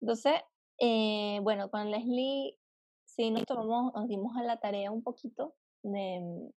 Entonces, 0.00 0.34
eh, 0.78 1.40
bueno, 1.42 1.70
con 1.70 1.90
Leslie 1.90 2.56
sí 3.04 3.32
nos 3.32 3.44
tomamos, 3.46 3.92
nos 3.94 4.06
dimos 4.06 4.36
a 4.36 4.44
la 4.44 4.60
tarea 4.60 4.92
un 4.92 5.02
poquito 5.02 5.56
de, 5.82 6.20
mm, 6.20 6.50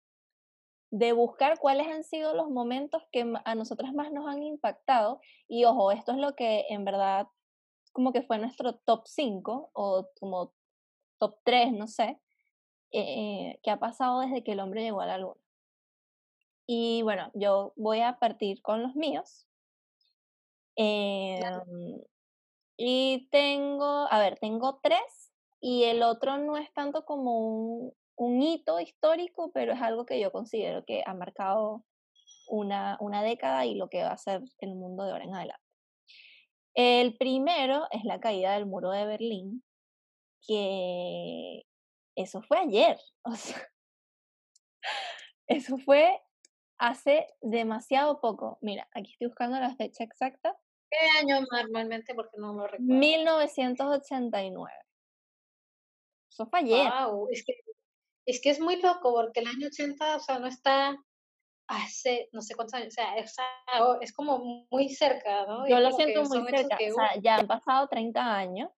de 0.90 1.12
buscar 1.12 1.58
cuáles 1.58 1.86
han 1.86 2.04
sido 2.04 2.34
los 2.34 2.50
momentos 2.50 3.02
que 3.12 3.32
a 3.44 3.54
nosotras 3.54 3.92
más 3.94 4.12
nos 4.12 4.26
han 4.26 4.42
impactado. 4.42 5.20
Y 5.48 5.64
ojo, 5.64 5.92
esto 5.92 6.12
es 6.12 6.18
lo 6.18 6.34
que 6.34 6.66
en 6.68 6.84
verdad 6.84 7.28
como 7.92 8.12
que 8.12 8.22
fue 8.22 8.38
nuestro 8.38 8.74
top 8.74 9.06
5 9.06 9.70
o 9.72 10.08
como 10.18 10.52
top 11.18 11.36
3, 11.44 11.72
no 11.72 11.86
sé, 11.86 12.20
eh, 12.92 13.58
que 13.62 13.70
ha 13.70 13.78
pasado 13.78 14.20
desde 14.20 14.42
que 14.42 14.52
el 14.52 14.60
hombre 14.60 14.82
llegó 14.82 15.00
a 15.00 15.06
la 15.06 15.18
luna. 15.18 15.40
Y 16.66 17.02
bueno, 17.02 17.30
yo 17.34 17.72
voy 17.76 18.00
a 18.00 18.18
partir 18.18 18.62
con 18.62 18.82
los 18.82 18.94
míos. 18.94 19.46
claro, 20.76 21.64
Em, 21.66 22.00
y 22.76 23.28
tengo, 23.30 24.06
a 24.10 24.18
ver, 24.18 24.38
tengo 24.38 24.80
tres 24.82 25.32
y 25.60 25.84
el 25.84 26.02
otro 26.02 26.38
no 26.38 26.56
es 26.56 26.72
tanto 26.72 27.04
como 27.04 27.38
un, 27.38 27.92
un 28.20 28.42
hito 28.42 28.78
histórico, 28.80 29.50
pero 29.50 29.72
es 29.72 29.80
algo 29.80 30.04
que 30.04 30.20
yo 30.20 30.30
considero 30.30 30.84
que 30.84 31.02
ha 31.06 31.14
marcado 31.14 31.86
una, 32.46 32.98
una 33.00 33.22
década 33.22 33.64
y 33.64 33.74
lo 33.76 33.88
que 33.88 34.02
va 34.02 34.12
a 34.12 34.18
ser 34.18 34.42
el 34.58 34.74
mundo 34.74 35.04
de 35.04 35.12
ahora 35.12 35.24
en 35.24 35.34
adelante. 35.34 35.64
El 36.74 37.16
primero 37.16 37.86
es 37.90 38.04
la 38.04 38.20
caída 38.20 38.52
del 38.52 38.66
muro 38.66 38.90
de 38.90 39.06
Berlín, 39.06 39.64
que 40.46 41.62
eso 42.14 42.42
fue 42.42 42.58
ayer, 42.58 42.98
o 43.24 43.34
sea, 43.34 43.66
eso 45.46 45.78
fue 45.78 46.20
hace 46.78 47.26
demasiado 47.40 48.20
poco. 48.20 48.58
Mira, 48.60 48.86
aquí 48.92 49.12
estoy 49.12 49.28
buscando 49.28 49.58
la 49.58 49.74
fecha 49.76 50.04
exacta. 50.04 50.58
¿qué 50.90 51.20
año 51.20 51.46
normalmente? 51.50 52.14
Porque 52.14 52.36
no 52.36 52.52
lo 52.52 52.66
recuerdo. 52.66 52.84
1989. 52.84 54.74
Eso 56.30 56.46
fue 56.46 56.58
ayer. 56.58 56.92
Wow, 57.06 57.28
es 57.30 57.44
que, 57.44 57.54
es 58.26 58.40
que 58.40 58.50
es 58.50 58.60
muy 58.60 58.80
loco 58.80 59.12
porque 59.12 59.40
el 59.40 59.46
año 59.46 59.68
80, 59.68 60.16
o 60.16 60.20
sea, 60.20 60.38
no 60.38 60.46
está 60.46 60.96
hace 61.68 62.28
no 62.32 62.42
sé 62.42 62.56
cuántos 62.56 62.74
años, 62.74 62.88
o 62.88 62.90
sea, 62.90 63.16
es, 63.16 63.36
es 64.00 64.12
como 64.12 64.66
muy 64.70 64.88
cerca, 64.88 65.46
¿no? 65.46 65.68
Yo 65.68 65.76
es 65.76 65.82
lo 65.82 65.92
siento 65.92 66.24
muy 66.24 66.50
cerca. 66.50 66.76
que, 66.76 66.90
O 66.90 66.94
sea, 66.96 67.16
ya 67.22 67.36
han 67.36 67.46
pasado 67.46 67.86
30 67.86 68.36
años, 68.36 68.70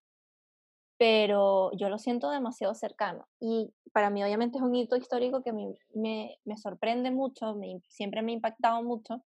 pero 0.97 1.71
yo 1.75 1.89
lo 1.89 1.97
siento 1.97 2.29
demasiado 2.29 2.75
cercano. 2.75 3.27
Y 3.39 3.73
para 3.91 4.11
mí, 4.11 4.23
obviamente, 4.23 4.59
es 4.59 4.63
un 4.63 4.75
hito 4.75 4.95
histórico 4.95 5.41
que 5.41 5.53
me, 5.53 5.75
me, 5.95 6.37
me 6.45 6.57
sorprende 6.57 7.09
mucho, 7.09 7.55
me, 7.55 7.81
siempre 7.87 8.21
me 8.21 8.31
ha 8.31 8.35
impactado 8.35 8.83
mucho. 8.83 9.23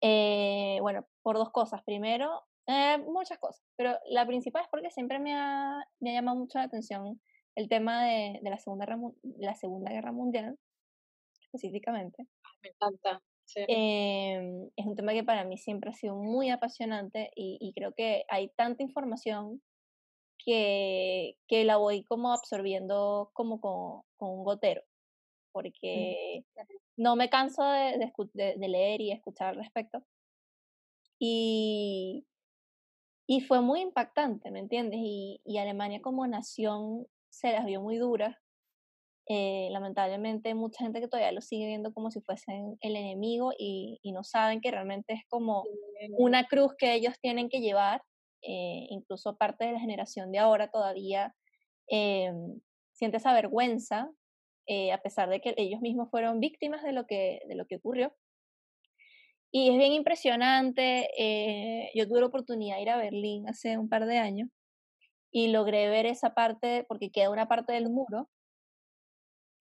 Eh, 0.00 0.78
bueno, 0.80 1.06
por 1.22 1.36
dos 1.36 1.50
cosas. 1.50 1.82
Primero, 1.84 2.48
eh, 2.66 2.98
muchas 2.98 3.38
cosas, 3.38 3.64
pero 3.76 3.96
la 4.10 4.26
principal 4.26 4.62
es 4.62 4.68
porque 4.70 4.90
siempre 4.90 5.18
me 5.18 5.34
ha, 5.34 5.82
me 6.00 6.10
ha 6.10 6.14
llamado 6.14 6.36
mucho 6.36 6.58
la 6.58 6.64
atención 6.64 7.18
el 7.58 7.68
tema 7.68 8.04
de, 8.04 8.38
de 8.40 8.50
la, 8.50 8.58
segunda, 8.58 8.86
Guerra 8.86 9.00
la 9.38 9.54
Segunda 9.56 9.90
Guerra 9.90 10.12
Mundial, 10.12 10.56
específicamente. 11.42 12.26
me 12.62 12.68
encanta. 12.70 13.20
Sí. 13.44 13.60
Em, 13.66 14.68
es 14.76 14.86
un 14.86 14.94
tema 14.94 15.12
que 15.12 15.24
para 15.24 15.42
mí 15.44 15.58
siempre 15.58 15.90
ha 15.90 15.94
sido 15.94 16.14
muy 16.14 16.50
apasionante 16.50 17.30
y, 17.34 17.58
y 17.60 17.72
creo 17.72 17.92
que 17.94 18.24
hay 18.28 18.50
tanta 18.50 18.82
información 18.82 19.60
que, 20.44 21.36
que 21.48 21.64
la 21.64 21.78
voy 21.78 22.04
como 22.04 22.32
absorbiendo 22.32 23.30
como 23.32 23.60
con, 23.60 24.02
con 24.16 24.30
un 24.30 24.44
gotero, 24.44 24.82
Mm, 24.82 25.52
porque 25.52 26.44
no 26.96 27.16
me 27.16 27.28
canso 27.30 27.64
de, 27.64 27.98
de- 28.34 28.54
de 28.56 28.68
leer 28.68 29.00
y 29.00 29.10
escuchar 29.10 29.48
al 29.48 29.56
respecto. 29.56 30.04
Y, 31.18 32.24
y 33.26 33.40
fue 33.40 33.60
muy 33.60 33.80
impactante, 33.80 34.50
¿me 34.52 34.60
entiendes? 34.60 35.00
Y, 35.02 35.40
y 35.44 35.58
Alemania 35.58 36.00
como 36.00 36.26
nación 36.26 37.06
se 37.38 37.52
las 37.52 37.64
vio 37.64 37.80
muy 37.80 37.96
duras. 37.96 38.36
Eh, 39.30 39.68
lamentablemente 39.70 40.54
mucha 40.54 40.84
gente 40.84 41.00
que 41.00 41.08
todavía 41.08 41.32
lo 41.32 41.42
sigue 41.42 41.66
viendo 41.66 41.92
como 41.92 42.10
si 42.10 42.22
fuesen 42.22 42.78
el 42.80 42.96
enemigo 42.96 43.52
y, 43.58 43.98
y 44.02 44.12
no 44.12 44.24
saben 44.24 44.62
que 44.62 44.70
realmente 44.70 45.12
es 45.12 45.20
como 45.28 45.64
una 46.16 46.46
cruz 46.46 46.72
que 46.78 46.94
ellos 46.94 47.12
tienen 47.20 47.50
que 47.50 47.60
llevar, 47.60 48.00
eh, 48.42 48.86
incluso 48.88 49.36
parte 49.36 49.66
de 49.66 49.72
la 49.72 49.80
generación 49.80 50.32
de 50.32 50.38
ahora 50.38 50.70
todavía 50.70 51.34
eh, 51.90 52.32
siente 52.92 53.18
esa 53.18 53.34
vergüenza, 53.34 54.10
eh, 54.66 54.92
a 54.92 54.98
pesar 54.98 55.28
de 55.28 55.40
que 55.40 55.54
ellos 55.56 55.80
mismos 55.80 56.10
fueron 56.10 56.40
víctimas 56.40 56.82
de 56.82 56.92
lo 56.92 57.06
que, 57.06 57.40
de 57.48 57.54
lo 57.54 57.66
que 57.66 57.76
ocurrió. 57.76 58.14
Y 59.50 59.70
es 59.70 59.78
bien 59.78 59.92
impresionante, 59.92 61.08
eh, 61.18 61.90
yo 61.94 62.06
tuve 62.06 62.20
la 62.20 62.26
oportunidad 62.26 62.76
de 62.76 62.82
ir 62.82 62.90
a 62.90 62.98
Berlín 62.98 63.48
hace 63.48 63.78
un 63.78 63.88
par 63.88 64.06
de 64.06 64.18
años 64.18 64.48
y 65.30 65.48
logré 65.48 65.88
ver 65.88 66.06
esa 66.06 66.34
parte, 66.34 66.84
porque 66.88 67.10
queda 67.10 67.30
una 67.30 67.48
parte 67.48 67.72
del 67.72 67.90
muro, 67.90 68.28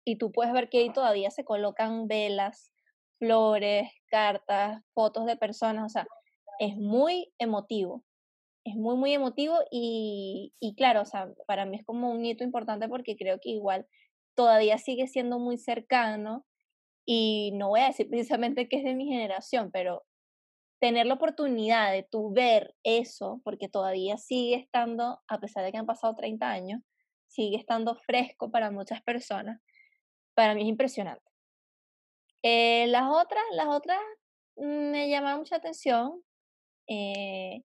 y 0.07 0.17
tú 0.17 0.31
puedes 0.33 0.53
ver 0.53 0.69
que 0.69 0.79
ahí 0.79 0.93
todavía 0.93 1.31
se 1.31 1.45
colocan 1.45 2.07
velas, 2.07 2.73
flores, 3.19 3.91
cartas, 4.09 4.83
fotos 4.95 5.27
de 5.27 5.37
personas, 5.37 5.85
o 5.85 5.89
sea, 5.89 6.07
es 6.61 6.77
muy 6.77 7.33
emotivo, 7.39 8.05
es 8.65 8.77
muy, 8.77 8.97
muy 8.97 9.13
emotivo 9.13 9.59
y, 9.71 10.55
y 10.61 10.75
claro, 10.77 11.03
o 11.03 11.05
sea, 11.05 11.29
para 11.47 11.67
mí 11.67 11.79
es 11.79 11.85
como 11.85 12.11
un 12.11 12.25
hito 12.25 12.45
importante 12.45 12.89
porque 12.89 13.17
creo 13.17 13.39
que 13.41 13.51
igual 13.51 13.87
todavía 14.37 14.79
sigue 14.79 15.09
siendo 15.09 15.39
muy 15.39 15.59
cercano 15.59 16.47
y 17.05 17.53
no 17.55 17.69
voy 17.69 17.81
a 17.81 17.89
decir 17.89 18.09
precisamente 18.09 18.69
que 18.69 18.79
es 18.79 18.85
de 18.85 18.95
mi 18.95 19.07
generación, 19.07 19.71
pero 19.73 20.05
tener 20.79 21.07
la 21.07 21.15
oportunidad 21.15 21.93
de 21.93 22.03
tú 22.03 22.33
ver 22.33 22.75
eso, 22.83 23.41
porque 23.45 23.69
todavía 23.69 24.19
sigue 24.19 24.57
estando, 24.57 25.21
a 25.29 25.41
pesar 25.41 25.65
de 25.65 25.73
que 25.73 25.79
han 25.79 25.87
pasado 25.87 26.15
30 26.15 26.51
años, 26.51 26.81
sigue 27.27 27.57
estando 27.57 27.97
fresco 27.97 28.51
para 28.51 28.71
muchas 28.71 29.03
personas, 29.03 29.61
para 30.35 30.55
mí 30.55 30.63
es 30.63 30.69
impresionante. 30.69 31.25
Eh, 32.43 32.87
las 32.89 33.09
otras, 33.09 33.43
las 33.53 33.67
otras 33.67 33.99
me 34.57 35.09
llamaron 35.09 35.41
mucha 35.41 35.57
atención. 35.57 36.23
eh, 36.89 37.63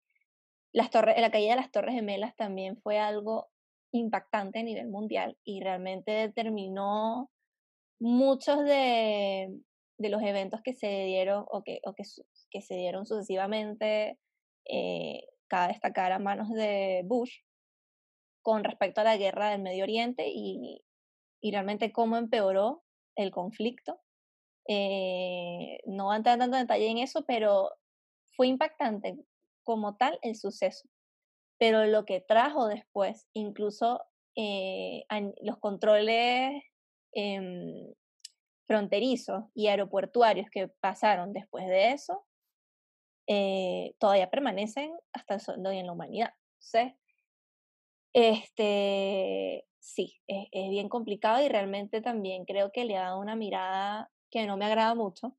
las 0.73 0.89
torres, 0.89 1.19
la 1.19 1.31
caída 1.31 1.51
de 1.51 1.61
las 1.61 1.71
Torres 1.71 1.95
Gemelas 1.95 2.35
también 2.35 2.77
fue 2.81 2.97
algo 2.97 3.49
impactante 3.91 4.59
a 4.59 4.63
nivel 4.63 4.87
mundial 4.87 5.37
y 5.43 5.61
realmente 5.61 6.11
determinó 6.11 7.29
muchos 7.99 8.63
de, 8.63 9.53
de 9.97 10.09
los 10.09 10.21
eventos 10.23 10.61
que 10.63 10.73
se 10.73 11.05
dieron 11.05 11.45
o 11.49 11.61
que, 11.61 11.81
o 11.85 11.93
que, 11.93 12.03
que 12.51 12.61
se 12.61 12.75
dieron 12.75 13.05
sucesivamente, 13.05 14.19
eh, 14.65 15.23
cabe 15.47 15.73
destacar 15.73 16.11
a 16.11 16.19
manos 16.19 16.49
de 16.49 17.01
Bush 17.05 17.39
con 18.43 18.63
respecto 18.63 19.01
a 19.01 19.05
la 19.05 19.17
guerra 19.17 19.49
del 19.49 19.61
Medio 19.61 19.83
Oriente 19.83 20.27
y, 20.27 20.83
y 21.41 21.51
realmente 21.51 21.91
cómo 21.91 22.17
empeoró 22.17 22.83
el 23.15 23.31
conflicto. 23.31 23.99
Eh, 24.67 25.79
no 25.85 26.05
voy 26.05 26.13
a 26.13 26.17
entrar 26.17 26.37
tanto 26.37 26.57
en 26.57 26.63
detalle 26.63 26.89
en 26.89 26.99
eso, 26.99 27.25
pero 27.25 27.71
fue 28.35 28.47
impactante 28.47 29.17
como 29.63 29.97
tal 29.97 30.19
el 30.21 30.35
suceso. 30.35 30.87
Pero 31.57 31.85
lo 31.85 32.05
que 32.05 32.21
trajo 32.21 32.67
después, 32.67 33.27
incluso 33.33 34.01
eh, 34.35 35.03
los 35.41 35.57
controles 35.59 36.63
em, 37.13 37.93
fronterizos 38.65 39.43
y 39.53 39.67
aeroportuarios 39.67 40.47
que 40.49 40.69
pasaron 40.79 41.33
después 41.33 41.67
de 41.67 41.91
eso, 41.91 42.25
eh, 43.27 43.93
todavía 43.99 44.29
permanecen 44.29 44.91
hasta 45.13 45.35
el 45.35 45.41
sol 45.41 45.61
de 45.61 45.69
hoy 45.69 45.77
en 45.77 45.85
la 45.85 45.93
humanidad. 45.93 46.33
Entonces, 46.59 46.93
este, 48.13 49.65
sí, 49.79 50.21
es, 50.27 50.47
es 50.51 50.69
bien 50.69 50.89
complicado 50.89 51.43
y 51.43 51.49
realmente 51.49 52.01
también 52.01 52.45
creo 52.45 52.71
que 52.71 52.85
le 52.85 52.97
ha 52.97 53.03
dado 53.03 53.19
una 53.19 53.35
mirada 53.35 54.11
que 54.29 54.45
no 54.45 54.57
me 54.57 54.65
agrada 54.65 54.95
mucho 54.95 55.37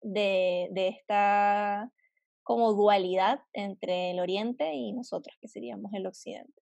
de, 0.00 0.68
de 0.72 0.88
esta 0.88 1.92
como 2.42 2.72
dualidad 2.72 3.40
entre 3.52 4.10
el 4.10 4.20
oriente 4.20 4.74
y 4.74 4.92
nosotros, 4.92 5.36
que 5.40 5.48
seríamos 5.48 5.92
el 5.94 6.06
occidente. 6.06 6.60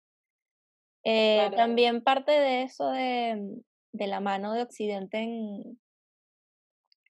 Eh, 1.03 1.35
Claro. 1.37 1.55
también 1.55 2.03
parte 2.03 2.31
de 2.31 2.63
eso 2.63 2.89
de, 2.89 3.61
de 3.93 4.07
la 4.07 4.19
mano 4.19 4.53
de 4.53 4.63
occidente 4.63 5.19
en, 5.19 5.79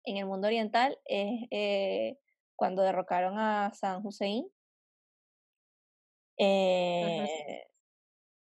en 0.04 0.18
el 0.18 0.26
mundo 0.26 0.48
oriental 0.48 1.00
es 1.06 1.48
eh, 1.50 2.18
cuando 2.58 2.84
derrocaron 2.84 3.40
a 3.40 3.74
San 3.76 4.06
Hussein. 4.06 4.48
Eh, 6.38 7.64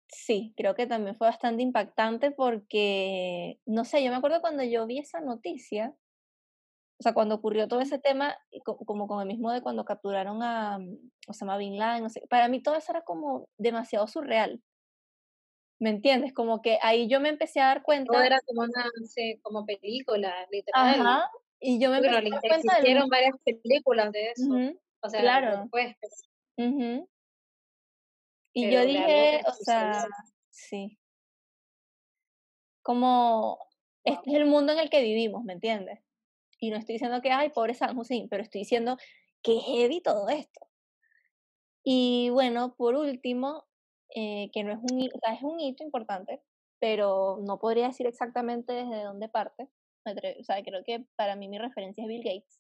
sí, 0.08 0.54
creo 0.58 0.76
que 0.76 0.88
también 0.88 1.18
fue 1.18 1.28
bastante 1.28 1.64
impactante 1.64 2.32
porque, 2.32 3.60
no 3.66 3.86
sé, 3.86 4.04
yo 4.04 4.12
me 4.12 4.18
acuerdo 4.18 4.41
cuando 4.41 4.64
yo 4.64 4.86
vi 4.88 4.99
esa 4.99 5.22
noticia, 5.22 5.95
o 6.99 7.04
sea, 7.04 7.14
cuando 7.14 7.36
ocurrió 7.36 7.68
todo 7.68 7.82
ese 7.82 7.97
tema, 7.99 8.38
co- 8.66 8.78
como 8.78 9.08
con 9.08 9.22
el 9.22 9.28
mismo 9.28 9.52
de 9.52 9.62
cuando 9.64 9.86
capturaron 9.86 10.43
a 10.43 10.78
mm, 10.80 11.12
Osama 11.28 11.58
Bin 11.58 11.78
Laden, 11.78 12.04
no 12.04 12.10
sé, 12.10 12.22
para 12.30 12.47
mí 12.47 12.62
todo 12.62 12.76
eso 12.76 12.91
era 12.91 13.02
como 13.04 13.49
demasiado 13.58 14.08
surreal, 14.08 14.62
¿me 15.80 15.89
entiendes? 15.89 16.34
Como 16.34 16.62
que 16.62 16.78
ahí 16.82 17.10
yo 17.10 17.20
me 17.20 17.28
empecé 17.30 17.60
a 17.60 17.66
dar 17.68 17.84
Todo 18.06 18.22
cuenta, 18.22 18.22
era 18.22 18.39
como 18.45 18.62
una, 18.62 18.84
no 18.99 19.08
sé, 19.08 19.39
como 19.41 19.66
película, 19.66 20.45
literal. 20.52 21.02
ajá, 21.04 21.30
y 21.62 21.80
yo 21.80 21.91
me 21.91 21.99
Bueno, 21.99 22.18
del 22.18 22.34
existieron 22.34 23.07
varias 23.07 23.36
películas 23.45 24.12
de 24.12 24.32
eso. 24.32 24.49
O 25.01 25.09
sea, 25.09 25.22
claro. 25.22 25.70
Y 28.53 28.66
yo 28.66 28.80
pero 28.80 28.86
dije, 28.86 29.41
o 29.47 29.53
sea, 29.53 30.05
sí, 30.49 30.97
como 32.82 33.59
este 34.03 34.32
es 34.32 34.36
el 34.36 34.45
mundo 34.45 34.74
en 34.74 34.80
el 34.80 34.89
que 34.89 35.01
vivimos, 35.01 35.43
¿me 35.43 35.53
entiendes? 35.53 35.99
Y 36.59 36.72
no 36.72 36.78
estoy 36.78 36.93
diciendo 36.93 37.22
que, 37.22 37.32
ay, 37.32 37.49
pobre 37.49 37.74
San 37.74 37.97
Hussein, 37.97 38.28
pero 38.28 38.43
estoy 38.43 38.62
diciendo 38.62 38.97
que 39.41 39.59
heavy 39.59 40.01
todo 40.01 40.30
esto. 40.30 40.68
Y 41.84 42.30
bueno, 42.32 42.76
por 42.76 42.95
último, 42.95 43.66
eh, 44.16 44.49
que 44.51 44.64
no 44.64 44.72
es 44.72 44.80
un, 44.80 45.01
o 45.01 45.20
sea, 45.20 45.34
es 45.34 45.43
un 45.43 45.59
hito 45.59 45.84
importante, 45.84 46.41
pero 46.80 47.39
no 47.41 47.59
podría 47.59 47.88
decir 47.88 48.07
exactamente 48.07 48.74
desde 48.74 49.03
dónde 49.03 49.30
parte. 49.30 49.70
O 50.06 50.43
sea, 50.43 50.64
creo 50.64 50.84
que 50.84 51.06
para 51.16 51.36
mí 51.36 51.47
mi 51.47 51.58
referencia 51.58 52.04
es 52.04 52.08
Bill 52.08 52.24
Gates, 52.24 52.60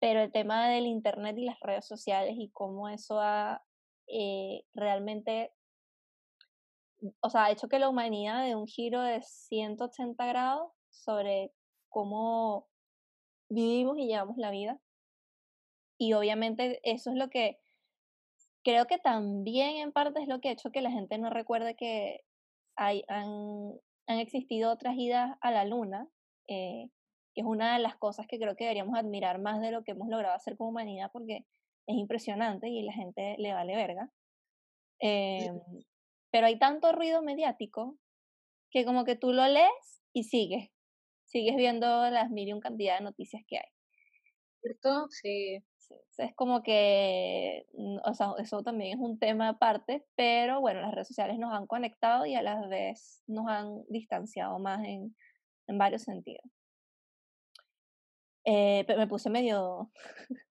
pero 0.00 0.20
el 0.20 0.32
tema 0.32 0.68
del 0.68 0.86
Internet 0.86 1.36
y 1.38 1.44
las 1.44 1.60
redes 1.60 1.86
sociales 1.86 2.34
y 2.36 2.50
cómo 2.50 2.88
eso 2.88 3.20
ha 3.20 3.62
eh, 4.08 4.64
realmente, 4.74 5.52
o 7.20 7.30
sea, 7.30 7.44
ha 7.44 7.50
hecho 7.50 7.68
que 7.68 7.78
la 7.78 7.88
humanidad 7.88 8.44
dé 8.44 8.54
un 8.54 8.66
giro 8.66 9.00
de 9.00 9.22
180 9.22 10.26
grados 10.26 10.72
sobre 10.90 11.52
cómo 11.88 12.68
vivimos 13.48 13.98
y 13.98 14.06
llevamos 14.06 14.36
la 14.36 14.50
vida. 14.50 14.80
Y 15.98 16.14
obviamente 16.14 16.80
eso 16.82 17.10
es 17.10 17.16
lo 17.16 17.30
que 17.30 17.58
creo 18.64 18.86
que 18.86 18.98
también 18.98 19.76
en 19.76 19.92
parte 19.92 20.20
es 20.20 20.28
lo 20.28 20.40
que 20.40 20.48
ha 20.48 20.52
hecho 20.52 20.70
que 20.70 20.82
la 20.82 20.90
gente 20.90 21.18
no 21.18 21.30
recuerde 21.30 21.76
que 21.76 22.24
hay, 22.76 23.04
han, 23.08 23.74
han 24.06 24.18
existido 24.18 24.72
otras 24.72 24.96
idas 24.96 25.36
a 25.40 25.50
la 25.50 25.64
luna, 25.64 26.08
eh, 26.48 26.88
es 27.34 27.44
una 27.44 27.74
de 27.74 27.78
las 27.78 27.96
cosas 27.96 28.26
que 28.26 28.38
creo 28.38 28.56
que 28.56 28.64
deberíamos 28.64 28.98
admirar 28.98 29.40
más 29.40 29.60
de 29.60 29.70
lo 29.70 29.84
que 29.84 29.92
hemos 29.92 30.08
logrado 30.08 30.34
hacer 30.34 30.56
como 30.56 30.70
humanidad 30.70 31.10
porque 31.12 31.46
es 31.86 31.96
impresionante 31.96 32.68
y 32.68 32.82
la 32.82 32.92
gente 32.92 33.36
le 33.38 33.52
vale 33.52 33.74
verga. 33.76 34.10
Em, 35.00 35.60
pero 36.30 36.46
hay 36.46 36.58
tanto 36.58 36.92
ruido 36.92 37.22
mediático 37.22 37.98
que 38.70 38.84
como 38.84 39.04
que 39.04 39.16
tú 39.16 39.32
lo 39.32 39.46
lees 39.48 40.02
y 40.12 40.24
sigues, 40.24 40.70
sigues 41.24 41.56
viendo 41.56 42.10
las 42.10 42.30
mil 42.30 42.48
y 42.48 42.52
un 42.52 42.60
cantidad 42.60 42.98
de 42.98 43.04
noticias 43.04 43.42
que 43.46 43.58
hay. 43.58 43.70
¿Cierto? 44.60 45.08
Sí. 45.10 45.58
Sí, 45.76 45.96
Es 46.18 46.34
como 46.36 46.62
que, 46.62 47.66
mm, 47.72 47.98
o 48.04 48.14
sea, 48.14 48.34
eso 48.38 48.62
también 48.62 48.98
es 48.98 49.04
un 49.04 49.18
tema 49.18 49.48
aparte, 49.48 50.06
pero 50.14 50.60
bueno, 50.60 50.80
las 50.80 50.92
redes 50.92 51.08
sociales 51.08 51.38
nos 51.38 51.52
han 51.52 51.66
conectado 51.66 52.24
y 52.24 52.36
a 52.36 52.42
la 52.42 52.66
vez 52.68 53.24
nos 53.26 53.48
han 53.48 53.84
distanciado 53.88 54.58
más 54.60 54.84
en, 54.84 55.16
en 55.66 55.78
varios 55.78 56.02
sentidos. 56.02 56.44
Eh, 58.44 58.84
pero 58.86 58.98
me 58.98 59.06
puse 59.06 59.30
medio, 59.30 59.90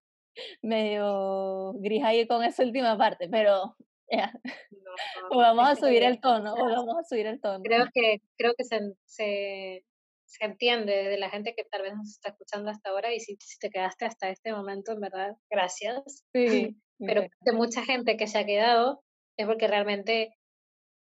medio 0.62 1.74
gris 1.74 2.02
ahí 2.04 2.26
con 2.26 2.42
esa 2.42 2.62
última 2.62 2.96
parte, 2.96 3.28
pero 3.28 3.76
No, 4.10 4.32
o 5.30 5.36
vamos 5.38 5.68
a 5.68 5.76
subir 5.76 6.02
el 6.02 6.20
tono, 6.20 6.54
o 6.54 6.64
vamos 6.64 6.96
a 6.98 7.04
subir 7.04 7.26
el 7.26 7.40
tono. 7.40 7.62
creo 7.62 7.86
que, 7.92 8.20
creo 8.36 8.54
que 8.56 8.64
se, 8.64 8.80
se, 9.04 9.84
se 10.26 10.44
entiende 10.44 10.92
de 10.92 11.18
la 11.18 11.30
gente 11.30 11.54
que 11.54 11.64
tal 11.64 11.82
vez 11.82 11.94
nos 11.94 12.10
está 12.10 12.30
escuchando 12.30 12.70
hasta 12.70 12.90
ahora 12.90 13.12
y 13.12 13.20
si, 13.20 13.36
si 13.40 13.58
te 13.58 13.70
quedaste 13.70 14.06
hasta 14.06 14.30
este 14.30 14.52
momento, 14.52 14.92
en 14.92 15.00
verdad, 15.00 15.36
gracias. 15.50 16.24
Sí, 16.32 16.76
Pero 17.04 17.26
de 17.40 17.52
mucha 17.52 17.84
gente 17.84 18.16
que 18.16 18.26
se 18.26 18.38
ha 18.38 18.46
quedado 18.46 19.02
es 19.36 19.46
porque 19.46 19.66
realmente 19.66 20.36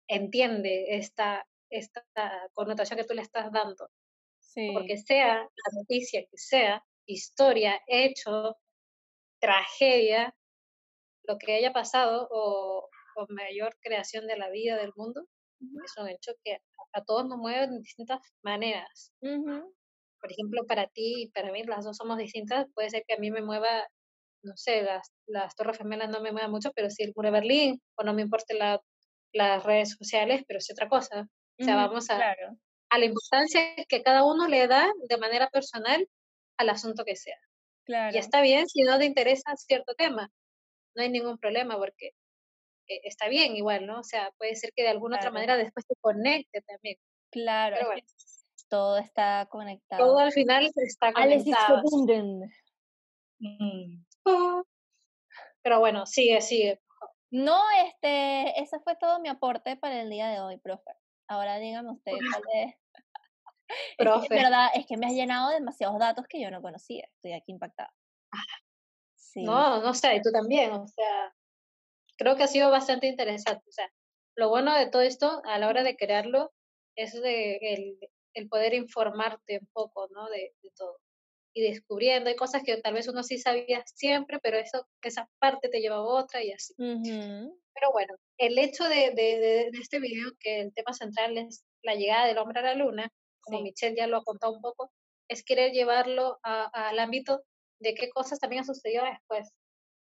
entiende 0.07 0.97
esta, 0.97 1.45
esta 1.69 2.05
connotación 2.53 2.97
que 2.97 3.05
tú 3.05 3.13
le 3.13 3.21
estás 3.21 3.51
dando. 3.51 3.89
Sí. 4.39 4.71
Porque 4.73 4.97
sea 4.97 5.35
la 5.35 5.79
noticia 5.79 6.21
que 6.21 6.37
sea, 6.37 6.83
historia, 7.05 7.81
hecho, 7.87 8.57
tragedia, 9.39 10.35
lo 11.23 11.37
que 11.37 11.55
haya 11.55 11.73
pasado 11.73 12.27
o, 12.31 12.89
o 13.15 13.25
mayor 13.29 13.77
creación 13.81 14.27
de 14.27 14.37
la 14.37 14.49
vida 14.49 14.77
del 14.77 14.93
mundo, 14.95 15.27
es 15.59 15.97
un 15.97 16.09
hecho 16.09 16.33
que 16.43 16.59
a, 16.93 17.03
todos 17.03 17.27
nos 17.27 17.37
mueve 17.37 17.67
de 17.67 17.79
distintas 17.79 18.19
maneras. 18.43 19.13
Por 19.21 20.31
ejemplo, 20.31 20.65
para 20.67 20.87
ti 20.87 21.23
y 21.23 21.29
para 21.29 21.51
mí, 21.51 21.63
las 21.63 21.85
dos 21.85 21.97
somos 21.97 22.17
distintas. 22.17 22.67
Puede 22.73 22.89
ser 22.89 23.03
que 23.07 23.15
a 23.15 23.17
mí 23.17 23.31
me 23.31 23.41
mueva, 23.41 23.87
no 24.43 24.55
sé, 24.55 24.81
las, 24.83 25.11
las 25.27 25.55
Torres 25.55 25.77
Gemelas 25.77 26.09
no 26.09 26.21
me 26.21 26.31
muevan 26.31 26.51
mucho, 26.51 26.71
pero 26.75 26.89
sí 26.89 27.03
el 27.03 27.13
muro 27.15 27.27
de 27.27 27.39
Berlín, 27.39 27.81
o 27.95 28.03
no 28.03 28.13
me 28.13 28.23
importe 28.23 28.53
la, 28.53 28.81
las 29.33 29.63
redes 29.63 29.95
sociales, 29.97 30.43
pero 30.47 30.59
sí 30.59 30.73
otra 30.73 30.87
cosa. 30.87 31.27
O 31.59 31.63
sea, 31.63 31.75
vamos 31.75 32.09
a, 32.09 32.35
a 32.89 32.97
la 32.97 33.05
importancia 33.05 33.75
que 33.87 34.03
cada 34.03 34.23
uno 34.23 34.47
le 34.47 34.67
da 34.67 34.87
de 35.09 35.17
manera 35.17 35.49
personal 35.49 36.07
al 36.57 36.69
asunto 36.69 37.03
que 37.03 37.15
sea. 37.15 37.37
Claro. 37.85 38.15
Y 38.15 38.19
está 38.19 38.41
bien 38.41 38.67
si 38.67 38.83
no 38.83 38.97
te 38.97 39.05
interesa 39.05 39.55
cierto 39.55 39.93
tema, 39.95 40.31
no 40.95 41.03
hay 41.03 41.09
ningún 41.09 41.37
problema 41.37 41.77
porque 41.77 42.07
eh, 42.87 43.01
está 43.03 43.27
bien 43.27 43.55
igual, 43.55 43.85
¿no? 43.85 43.99
O 43.99 44.03
sea, 44.03 44.31
puede 44.37 44.55
ser 44.55 44.71
que 44.75 44.83
de 44.83 44.89
alguna 44.89 45.17
otra 45.17 45.31
manera 45.31 45.57
después 45.57 45.85
te 45.85 45.95
conecte 46.01 46.61
también. 46.61 46.97
Claro, 47.31 47.77
todo 48.69 48.97
está 48.97 49.47
conectado. 49.49 50.03
Todo 50.03 50.19
al 50.19 50.31
final 50.31 50.69
está 50.75 51.13
conectado. 51.13 51.81
Mm. 53.39 54.03
Pero 55.61 55.79
bueno, 55.79 56.05
sigue, 56.05 56.41
sigue. 56.41 56.81
No, 57.29 57.61
este, 57.85 58.59
ese 58.61 58.79
fue 58.79 58.95
todo 58.95 59.19
mi 59.19 59.29
aporte 59.29 59.75
para 59.75 60.01
el 60.01 60.09
día 60.09 60.29
de 60.29 60.39
hoy, 60.39 60.57
profe. 60.57 60.91
Ahora 61.27 61.57
dígame 61.59 61.91
usted 61.91 62.11
cuál 62.11 62.43
es. 62.53 62.75
Profe. 63.97 64.25
Es 64.25 64.29
que, 64.29 64.35
verdad, 64.35 64.67
es 64.75 64.85
que 64.85 64.97
me 64.97 65.07
has 65.07 65.13
llenado 65.13 65.49
demasiados 65.49 65.99
datos 65.99 66.25
que 66.27 66.41
yo 66.41 66.49
no 66.51 66.61
conocía. 66.61 67.07
Estoy 67.15 67.33
aquí 67.33 67.51
impactada. 67.51 67.93
Ah. 68.31 68.43
Sí. 69.15 69.43
No, 69.43 69.81
no 69.81 69.93
sé, 69.93 70.15
y 70.15 70.21
tú 70.21 70.31
también, 70.31 70.71
o 70.71 70.87
sea, 70.87 71.35
creo 72.17 72.35
que 72.35 72.43
ha 72.43 72.47
sido 72.47 72.71
bastante 72.71 73.07
interesante. 73.07 73.63
O 73.67 73.71
sea, 73.71 73.91
lo 74.35 74.49
bueno 74.49 74.73
de 74.73 74.87
todo 74.87 75.01
esto 75.01 75.41
a 75.45 75.57
la 75.59 75.67
hora 75.67 75.83
de 75.83 75.97
crearlo 75.97 76.53
es 76.95 77.13
de 77.21 77.57
el, 77.57 77.99
el 78.33 78.47
poder 78.47 78.73
informarte 78.73 79.59
un 79.59 79.67
poco, 79.73 80.07
¿no? 80.11 80.29
De, 80.29 80.55
de, 80.61 80.71
todo. 80.75 80.99
Y 81.57 81.61
descubriendo, 81.61 82.29
hay 82.29 82.35
cosas 82.35 82.61
que 82.63 82.77
tal 82.77 82.93
vez 82.93 83.07
uno 83.07 83.23
sí 83.23 83.39
sabía 83.39 83.83
siempre, 83.87 84.37
pero 84.43 84.57
eso, 84.57 84.87
esa 85.01 85.27
parte 85.39 85.69
te 85.69 85.79
lleva 85.79 85.95
a 85.95 86.03
otra 86.03 86.43
y 86.43 86.51
así. 86.51 86.75
Pero 86.77 87.91
bueno, 87.91 88.13
el 88.37 88.59
hecho 88.59 88.83
de, 88.83 89.09
de, 89.15 89.71
de, 89.71 89.79
este 89.81 89.99
video, 89.99 90.33
que 90.39 90.61
el 90.61 90.71
tema 90.71 90.93
central 90.93 91.35
es 91.35 91.65
la 91.81 91.95
llegada 91.95 92.27
del 92.27 92.37
hombre 92.37 92.59
a 92.59 92.63
la 92.63 92.75
luna, 92.75 93.11
como 93.41 93.63
Michelle 93.63 93.97
ya 93.97 94.05
lo 94.05 94.17
ha 94.17 94.23
contado 94.23 94.53
un 94.53 94.61
poco, 94.61 94.91
es 95.27 95.43
querer 95.43 95.71
llevarlo 95.71 96.37
al 96.43 96.99
ámbito 96.99 97.41
de 97.79 97.95
qué 97.95 98.09
cosas 98.09 98.37
también 98.37 98.59
han 98.59 98.67
sucedido 98.67 99.03
después. 99.05 99.49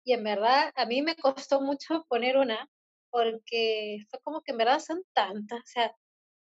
Y 0.04 0.14
en 0.14 0.24
verdad, 0.24 0.72
a 0.74 0.88
mí 0.88 1.04
me 1.04 1.16
costó 1.16 1.62
mucho 1.62 2.04
poner 2.10 2.38
una, 2.38 2.68
porque 3.12 4.00
fue 4.10 4.20
como 4.22 4.42
que 4.42 4.54
en 4.54 4.58
verdad 4.58 4.80
son 4.80 5.04
tantas, 5.14 5.60
o 5.60 5.68
sea, 5.68 5.96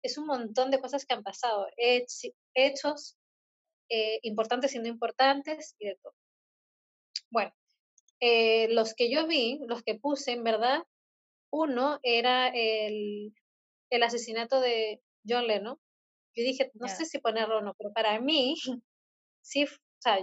es 0.03 0.17
un 0.17 0.25
montón 0.25 0.71
de 0.71 0.81
cosas 0.81 1.05
que 1.05 1.13
han 1.13 1.23
pasado, 1.23 1.67
hechos 1.77 3.17
eh, 3.89 4.19
importantes 4.23 4.75
no 4.75 4.87
importantes 4.87 5.75
y 5.79 5.87
de 5.87 5.95
todo. 6.01 6.13
Bueno, 7.29 7.53
eh, 8.19 8.67
los 8.69 8.93
que 8.93 9.11
yo 9.11 9.27
vi, 9.27 9.59
los 9.67 9.83
que 9.83 9.95
puse, 9.95 10.31
en 10.31 10.43
verdad, 10.43 10.83
uno 11.51 11.99
era 12.03 12.47
el, 12.49 13.33
el 13.89 14.03
asesinato 14.03 14.59
de 14.61 15.01
John 15.27 15.47
Lennon. 15.47 15.77
Yo 16.35 16.43
dije, 16.43 16.71
no 16.75 16.87
sé 16.87 17.05
si 17.05 17.19
ponerlo 17.19 17.57
o 17.57 17.61
no, 17.61 17.75
pero 17.77 17.91
para 17.93 18.19
mí, 18.19 18.55
sí, 19.41 19.65
o 19.65 19.67
sea, 19.99 20.17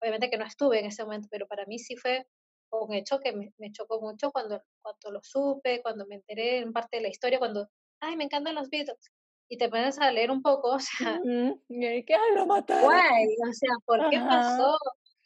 obviamente 0.00 0.30
que 0.30 0.38
no 0.38 0.46
estuve 0.46 0.80
en 0.80 0.86
ese 0.86 1.04
momento, 1.04 1.28
pero 1.30 1.46
para 1.46 1.66
mí 1.66 1.78
sí 1.78 1.96
fue 1.96 2.26
un 2.72 2.94
hecho 2.94 3.18
que 3.20 3.32
me, 3.32 3.52
me, 3.58 3.72
chocó 3.72 4.00
mucho 4.00 4.30
cuando, 4.30 4.62
cuando 4.80 5.10
lo 5.10 5.20
supe, 5.22 5.82
cuando 5.82 6.06
me 6.06 6.16
enteré 6.16 6.58
en 6.58 6.72
parte 6.72 6.98
de 6.98 7.02
la 7.02 7.08
historia, 7.08 7.38
cuando, 7.38 7.68
ay, 8.00 8.16
me 8.16 8.24
encantan 8.24 8.54
los 8.54 8.70
Beatles. 8.70 9.10
Y 9.52 9.58
te 9.58 9.68
pones 9.68 9.98
a 9.98 10.12
leer 10.12 10.30
un 10.30 10.42
poco, 10.42 10.76
o 10.76 10.78
sea, 10.78 11.20
y 11.24 12.04
que, 12.04 12.14
ay, 12.14 12.34
lo 12.36 12.46
mataron. 12.46 12.84
Guay, 12.84 13.26
o 13.26 13.52
sea, 13.52 13.70
¿por 13.84 14.08
qué 14.08 14.20
pasó? 14.20 14.76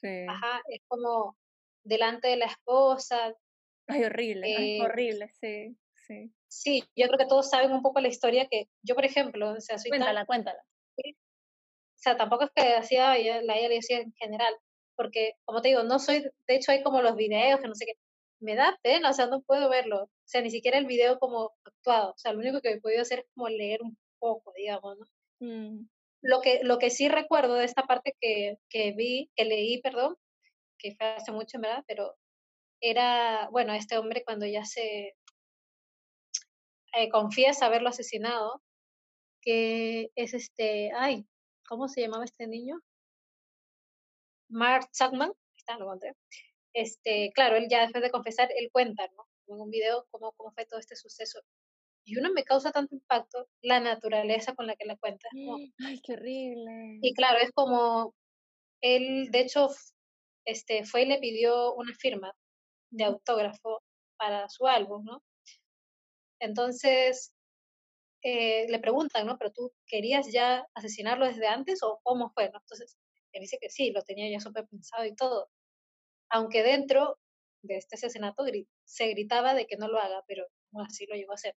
Sí. 0.01 0.25
Ajá, 0.27 0.62
es 0.68 0.81
como 0.89 1.37
delante 1.85 2.29
de 2.29 2.39
la 2.39 2.47
esposa. 2.47 3.35
Ay, 3.87 4.05
horrible, 4.05 4.47
eh, 4.49 4.83
horrible, 4.83 5.29
sí, 5.29 5.77
sí. 5.95 6.33
Sí, 6.49 6.85
yo 6.97 7.07
creo 7.09 7.18
que 7.18 7.27
todos 7.27 7.51
saben 7.51 7.70
un 7.72 7.83
poco 7.83 8.01
la 8.01 8.09
historia 8.09 8.49
que 8.51 8.68
yo, 8.83 8.95
por 8.95 9.05
ejemplo, 9.05 9.51
o 9.51 9.61
sea, 9.61 9.77
soy 9.77 9.91
Cuéntala, 9.91 10.25
cuéntala. 10.25 10.62
O 10.97 11.97
sea, 11.97 12.16
tampoco 12.16 12.45
es 12.45 12.51
que 12.55 12.75
hacía, 12.75 13.09
la 13.43 13.57
ella 13.57 13.68
le 13.68 13.75
decía 13.75 13.99
en 13.99 14.14
general, 14.14 14.55
porque, 14.97 15.35
como 15.45 15.61
te 15.61 15.68
digo, 15.68 15.83
no 15.83 15.99
soy, 15.99 16.22
de 16.22 16.55
hecho 16.55 16.72
hay 16.72 16.83
como 16.83 17.03
los 17.03 17.14
videos, 17.14 17.61
que 17.61 17.68
no 17.68 17.75
sé 17.75 17.85
qué, 17.85 17.93
me 18.41 18.55
da 18.55 18.79
pena, 18.83 19.11
o 19.11 19.12
sea, 19.12 19.27
no 19.27 19.43
puedo 19.43 19.68
verlo, 19.68 20.05
o 20.05 20.11
sea, 20.25 20.41
ni 20.41 20.51
siquiera 20.51 20.79
el 20.79 20.87
video 20.87 21.18
como 21.18 21.53
actuado, 21.64 22.12
o 22.12 22.18
sea, 22.18 22.33
lo 22.33 22.39
único 22.39 22.61
que 22.62 22.70
he 22.70 22.81
podido 22.81 23.03
hacer 23.03 23.20
es 23.20 23.27
como 23.35 23.49
leer 23.49 23.83
un 23.83 23.99
poco, 24.25 24.55
digamos, 24.57 24.97
¿no? 24.99 25.07
Mm. 25.41 25.87
Lo, 26.22 26.41
que, 26.41 26.61
lo 26.62 26.79
que 26.79 26.89
sí 26.89 27.11
recuerdo 27.11 27.55
de 27.57 27.66
esta 27.66 27.83
parte 27.83 28.16
que, 28.18 28.57
que 28.70 28.93
vi, 28.93 29.31
que 29.37 29.45
leí, 29.45 29.83
perdón, 29.83 30.16
que 30.79 30.95
fue 30.97 31.07
hace 31.09 31.31
mucho, 31.31 31.59
verdad, 31.61 31.85
pero 31.87 32.16
era, 32.81 33.51
bueno, 33.51 33.75
este 33.75 33.99
hombre 33.99 34.25
cuando 34.25 34.47
ya 34.47 34.64
se 34.64 35.14
eh, 36.95 37.09
confiesa 37.11 37.66
haberlo 37.66 37.91
asesinado, 37.91 38.62
que 39.43 40.11
es 40.14 40.33
este, 40.33 40.91
ay, 40.97 41.27
¿cómo 41.68 41.89
se 41.89 42.01
llamaba 42.01 42.25
este 42.25 42.47
niño? 42.47 42.81
Mark 44.49 44.89
Chapman, 44.93 45.33
está, 45.55 45.77
lo 45.77 45.85
encontré. 45.85 46.14
Este, 46.72 47.31
claro, 47.35 47.57
él 47.57 47.66
ya 47.68 47.83
después 47.83 48.03
de 48.03 48.11
confesar, 48.11 48.49
él 48.57 48.70
cuenta, 48.72 49.07
¿no? 49.16 49.27
En 49.49 49.61
un 49.61 49.70
video 49.70 50.07
cómo, 50.11 50.33
cómo 50.33 50.53
fue 50.53 50.64
todo 50.64 50.81
este 50.81 50.97
suceso. 50.97 51.41
Y 52.05 52.18
uno 52.18 52.30
me 52.32 52.44
causa 52.44 52.70
tanto 52.70 52.94
impacto 52.94 53.48
la 53.62 53.80
naturaleza 53.80 54.55
con 54.55 54.66
la 54.66 54.76
que 54.76 54.84
la 54.84 54.96
cuenta. 54.96 55.28
Ay, 55.84 56.00
qué 56.02 56.12
horrible. 56.12 56.98
Y 57.00 57.14
claro, 57.14 57.38
es 57.38 57.50
como, 57.52 58.14
él, 58.82 59.30
de 59.30 59.40
hecho, 59.40 59.68
este, 60.44 60.84
fue 60.84 61.02
y 61.02 61.07
le 61.07 61.18
pidió 61.18 61.74
una 61.74 61.94
firma 61.94 62.34
de 62.90 63.05
autógrafo 63.05 63.82
para 64.18 64.48
su 64.48 64.66
álbum, 64.66 65.05
¿no? 65.05 65.22
Entonces, 66.40 67.34
eh, 68.22 68.66
le 68.68 68.78
preguntan, 68.78 69.26
¿no? 69.26 69.38
Pero 69.38 69.52
tú 69.52 69.72
querías 69.86 70.30
ya 70.32 70.66
asesinarlo 70.74 71.26
desde 71.26 71.46
antes 71.46 71.82
o 71.82 72.00
cómo 72.02 72.30
fue, 72.30 72.50
¿no? 72.50 72.59
Entonces, 72.59 72.98
él 73.32 73.40
dice 73.40 73.59
que 73.61 73.70
sí, 73.70 73.90
lo 73.90 74.02
tenía 74.02 74.30
ya 74.30 74.40
súper 74.40 74.66
pensado 74.66 75.05
y 75.05 75.14
todo. 75.14 75.50
Aunque 76.30 76.62
dentro 76.62 77.18
de 77.62 77.76
este 77.76 77.96
asesinato 77.96 78.44
se 78.84 79.09
gritaba 79.09 79.55
de 79.55 79.66
que 79.66 79.76
no 79.76 79.88
lo 79.88 79.98
haga, 79.98 80.22
pero 80.26 80.46
así 80.83 81.07
lo 81.07 81.14
llegó 81.14 81.33
a 81.33 81.37
hacer. 81.37 81.55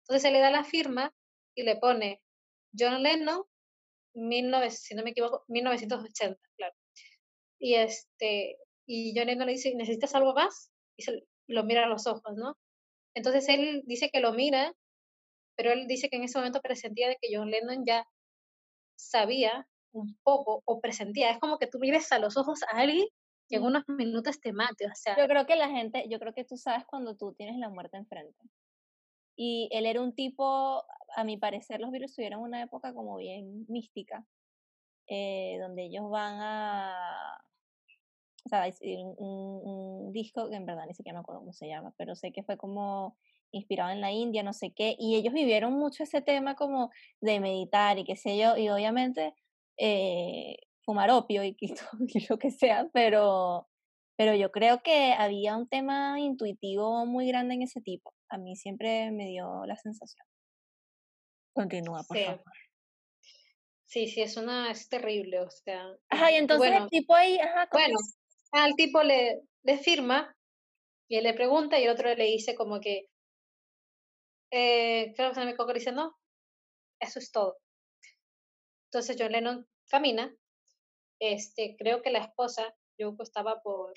Entonces 0.00 0.22
se 0.22 0.30
le 0.30 0.40
da 0.40 0.50
la 0.50 0.64
firma 0.64 1.12
y 1.54 1.62
le 1.62 1.76
pone 1.76 2.22
John 2.76 3.02
Lennon, 3.02 3.42
19, 4.14 4.70
si 4.70 4.94
no 4.94 5.02
me 5.02 5.10
equivoco, 5.10 5.44
1980, 5.48 6.40
claro. 6.56 6.74
Y, 7.58 7.74
este, 7.74 8.56
y 8.86 9.12
John 9.16 9.26
Lennon 9.26 9.46
le 9.46 9.52
dice, 9.52 9.74
¿necesitas 9.74 10.14
algo 10.14 10.34
más? 10.34 10.70
Y 10.96 11.02
se 11.02 11.26
lo 11.46 11.64
mira 11.64 11.84
a 11.84 11.88
los 11.88 12.06
ojos, 12.06 12.34
¿no? 12.36 12.56
Entonces 13.14 13.48
él 13.48 13.82
dice 13.86 14.10
que 14.10 14.20
lo 14.20 14.32
mira, 14.32 14.72
pero 15.56 15.72
él 15.72 15.86
dice 15.86 16.08
que 16.08 16.16
en 16.16 16.24
ese 16.24 16.38
momento 16.38 16.60
presentía 16.60 17.08
de 17.08 17.18
que 17.20 17.36
John 17.36 17.50
Lennon 17.50 17.84
ya 17.84 18.06
sabía 18.96 19.66
un 19.92 20.16
poco 20.22 20.62
o 20.64 20.80
presentía. 20.80 21.30
Es 21.30 21.38
como 21.38 21.58
que 21.58 21.66
tú 21.66 21.78
mires 21.78 22.10
a 22.12 22.18
los 22.18 22.36
ojos 22.36 22.62
a 22.62 22.78
alguien 22.78 23.06
en 23.50 23.62
unos 23.64 23.84
minutos 23.88 24.40
te 24.40 24.52
mate. 24.52 24.86
O 24.86 24.94
sea, 24.94 25.16
yo 25.18 25.26
creo 25.26 25.46
que 25.46 25.56
la 25.56 25.68
gente, 25.68 26.06
yo 26.08 26.18
creo 26.18 26.32
que 26.32 26.44
tú 26.44 26.56
sabes 26.56 26.84
cuando 26.86 27.16
tú 27.16 27.32
tienes 27.34 27.56
la 27.56 27.68
muerte 27.68 27.96
enfrente. 27.96 28.38
Y 29.36 29.68
él 29.72 29.86
era 29.86 30.02
un 30.02 30.14
tipo, 30.14 30.84
a 31.16 31.24
mi 31.24 31.36
parecer, 31.36 31.80
los 31.80 31.90
virus 31.90 32.14
tuvieron 32.14 32.40
una 32.42 32.62
época 32.62 32.92
como 32.92 33.16
bien 33.16 33.64
mística, 33.68 34.26
eh, 35.08 35.58
donde 35.60 35.84
ellos 35.84 36.08
van 36.10 36.38
a. 36.40 37.38
O 38.44 38.48
sea, 38.48 38.70
un, 38.80 39.14
un, 39.18 40.06
un 40.06 40.12
disco 40.12 40.48
que 40.48 40.56
en 40.56 40.66
verdad 40.66 40.86
ni 40.86 40.94
siquiera 40.94 41.18
me 41.18 41.20
acuerdo 41.20 41.40
cómo 41.40 41.52
se 41.52 41.68
llama, 41.68 41.94
pero 41.96 42.14
sé 42.16 42.32
que 42.32 42.42
fue 42.42 42.56
como 42.56 43.16
inspirado 43.52 43.90
en 43.90 44.00
la 44.00 44.12
India, 44.12 44.42
no 44.42 44.52
sé 44.52 44.72
qué, 44.72 44.96
y 44.98 45.16
ellos 45.16 45.34
vivieron 45.34 45.72
mucho 45.74 46.04
ese 46.04 46.22
tema 46.22 46.54
como 46.54 46.90
de 47.20 47.40
meditar 47.40 47.98
y 47.98 48.04
qué 48.04 48.16
sé 48.16 48.38
yo, 48.38 48.56
y 48.56 48.68
obviamente 48.70 49.34
eh, 49.76 50.56
fumar 50.90 51.10
opio 51.10 51.44
y, 51.44 51.56
y, 51.60 52.26
lo 52.28 52.36
que 52.36 52.50
sea, 52.50 52.88
pero, 52.92 53.68
pero 54.16 54.34
yo 54.34 54.50
creo 54.50 54.82
que 54.82 55.12
había 55.12 55.56
un 55.56 55.68
tema 55.68 56.18
intuitivo 56.18 57.06
muy 57.06 57.28
grande 57.28 57.54
en 57.54 57.62
ese 57.62 57.80
tipo. 57.80 58.12
A 58.28 58.38
mí 58.38 58.56
siempre 58.56 59.12
me 59.12 59.28
dio 59.28 59.64
la 59.66 59.76
sensación. 59.76 60.26
Continúa, 61.54 62.02
por 62.02 62.16
sí. 62.16 62.24
favor. 62.24 62.42
Sí, 63.86 64.08
sí, 64.08 64.22
es 64.22 64.36
una, 64.36 64.70
es 64.72 64.88
terrible, 64.88 65.40
o 65.40 65.50
sea. 65.50 65.84
Ajá, 66.08 66.32
y 66.32 66.36
entonces 66.36 66.70
bueno, 66.70 66.84
el 66.84 66.90
tipo 66.90 67.14
ahí, 67.14 67.38
ajá. 67.38 67.68
Bueno, 67.72 67.96
al 68.52 68.74
tipo 68.74 69.02
le, 69.04 69.42
le 69.62 69.78
firma 69.78 70.36
y 71.08 71.18
él 71.18 71.24
le 71.24 71.34
pregunta 71.34 71.78
y 71.78 71.84
el 71.84 71.90
otro 71.90 72.12
le 72.12 72.24
dice 72.24 72.56
como 72.56 72.80
que, 72.80 73.06
eh, 74.52 75.12
creo 75.14 75.30
que 75.30 75.34
se 75.36 75.44
me 75.44 75.54
quedó 75.54 75.72
diciendo, 75.72 76.16
eso 77.00 77.20
es 77.20 77.30
todo. 77.30 77.58
Entonces 78.86 79.16
John 79.18 79.30
Lennon 79.30 79.68
camina, 79.88 80.34
este, 81.20 81.76
creo 81.78 82.02
que 82.02 82.10
la 82.10 82.20
esposa, 82.20 82.74
yo 82.98 83.14
estaba 83.20 83.60
por, 83.62 83.92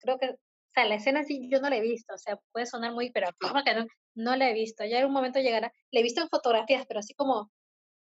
creo 0.00 0.18
que, 0.18 0.30
o 0.30 0.36
sea, 0.74 0.86
la 0.86 0.96
escena 0.96 1.24
sí 1.24 1.48
yo 1.50 1.60
no 1.60 1.68
la 1.70 1.76
he 1.76 1.82
visto, 1.82 2.14
o 2.14 2.18
sea, 2.18 2.38
puede 2.52 2.66
sonar 2.66 2.92
muy, 2.92 3.10
pero 3.10 3.28
como 3.40 3.62
que 3.62 3.74
no, 3.74 3.86
no 4.16 4.36
la 4.36 4.50
he 4.50 4.54
visto, 4.54 4.84
ya 4.84 5.00
en 5.00 5.06
un 5.06 5.12
momento 5.12 5.40
llegará, 5.40 5.72
la 5.90 6.00
he 6.00 6.02
visto 6.02 6.22
en 6.22 6.28
fotografías, 6.28 6.86
pero 6.86 7.00
así 7.00 7.14
como 7.14 7.50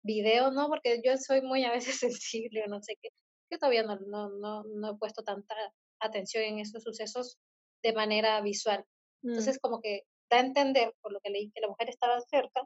video, 0.04 0.52
¿no? 0.52 0.68
Porque 0.68 1.02
yo 1.04 1.18
soy 1.18 1.42
muy 1.42 1.66
a 1.66 1.72
veces 1.72 2.00
sensible 2.00 2.64
o 2.66 2.68
no 2.68 2.82
sé 2.82 2.96
qué, 3.02 3.10
que 3.50 3.58
todavía 3.58 3.84
no, 3.84 3.98
no, 4.08 4.30
no, 4.30 4.64
no 4.64 4.92
he 4.92 4.98
puesto 4.98 5.24
tanta 5.24 5.56
atención 6.00 6.44
en 6.44 6.60
esos 6.60 6.84
sucesos 6.84 7.38
de 7.84 7.94
manera 7.94 8.42
visual. 8.42 8.86
Mm. 9.24 9.30
Entonces, 9.30 9.60
como 9.60 9.82
que 9.82 10.04
da 10.30 10.38
a 10.38 10.42
entender, 10.42 10.94
por 11.02 11.12
lo 11.12 11.20
que 11.20 11.30
leí, 11.30 11.52
que 11.52 11.62
la 11.62 11.68
mujer 11.68 11.90
estaba 11.90 12.20
cerca, 12.22 12.62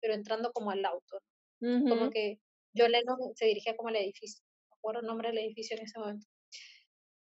pero 0.00 0.14
entrando 0.14 0.52
como 0.52 0.70
al 0.70 0.84
auto. 0.84 1.18
Como 1.60 2.02
Ujú. 2.02 2.10
que 2.10 2.38
yo 2.74 2.88
Lennon 2.88 3.18
se 3.34 3.46
dirigía 3.46 3.76
como 3.76 3.88
al 3.88 3.96
edificio, 3.96 4.44
acuerdo 4.84 5.00
el 5.00 5.06
nombre 5.06 5.28
del 5.28 5.38
edificio 5.38 5.76
en 5.76 5.84
ese 5.84 5.98
momento. 5.98 6.26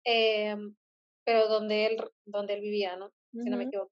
Em, 0.03 0.75
pero 1.23 1.47
donde 1.47 1.85
él, 1.85 2.11
donde 2.25 2.55
él 2.55 2.61
vivía, 2.61 2.95
¿no? 2.95 3.11
Si 3.31 3.49
no 3.49 3.57
me 3.57 3.65
equivoco. 3.65 3.91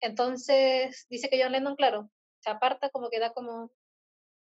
Entonces, 0.00 1.06
dice 1.10 1.28
que 1.28 1.42
John 1.42 1.52
Lennon, 1.52 1.74
claro, 1.74 2.08
se 2.38 2.50
aparta 2.50 2.88
como 2.90 3.10
que 3.10 3.18
da 3.18 3.32
como 3.32 3.70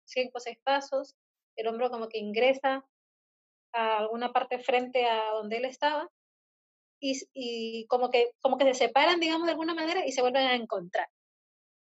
cinco 0.07 0.39
o 0.39 0.41
seis 0.41 0.57
pasos, 0.63 1.17
el 1.57 1.67
hombro 1.67 1.91
como 1.91 2.09
que 2.09 2.19
ingresa 2.19 2.85
a 3.73 3.99
alguna 3.99 4.33
parte 4.33 4.61
frente 4.61 5.05
a 5.05 5.33
donde 5.33 5.57
él 5.57 5.65
estaba 5.65 6.09
y, 7.01 7.21
y 7.35 7.87
como 7.89 8.11
que 8.11 8.31
como 8.41 8.57
que 8.57 8.73
se 8.73 8.87
separan, 8.87 9.21
digamos, 9.21 9.47
de 9.47 9.53
alguna 9.53 9.75
manera 9.75 10.07
y 10.07 10.13
se 10.13 10.23
vuelven 10.23 10.47
a 10.47 10.55
encontrar. 10.55 11.09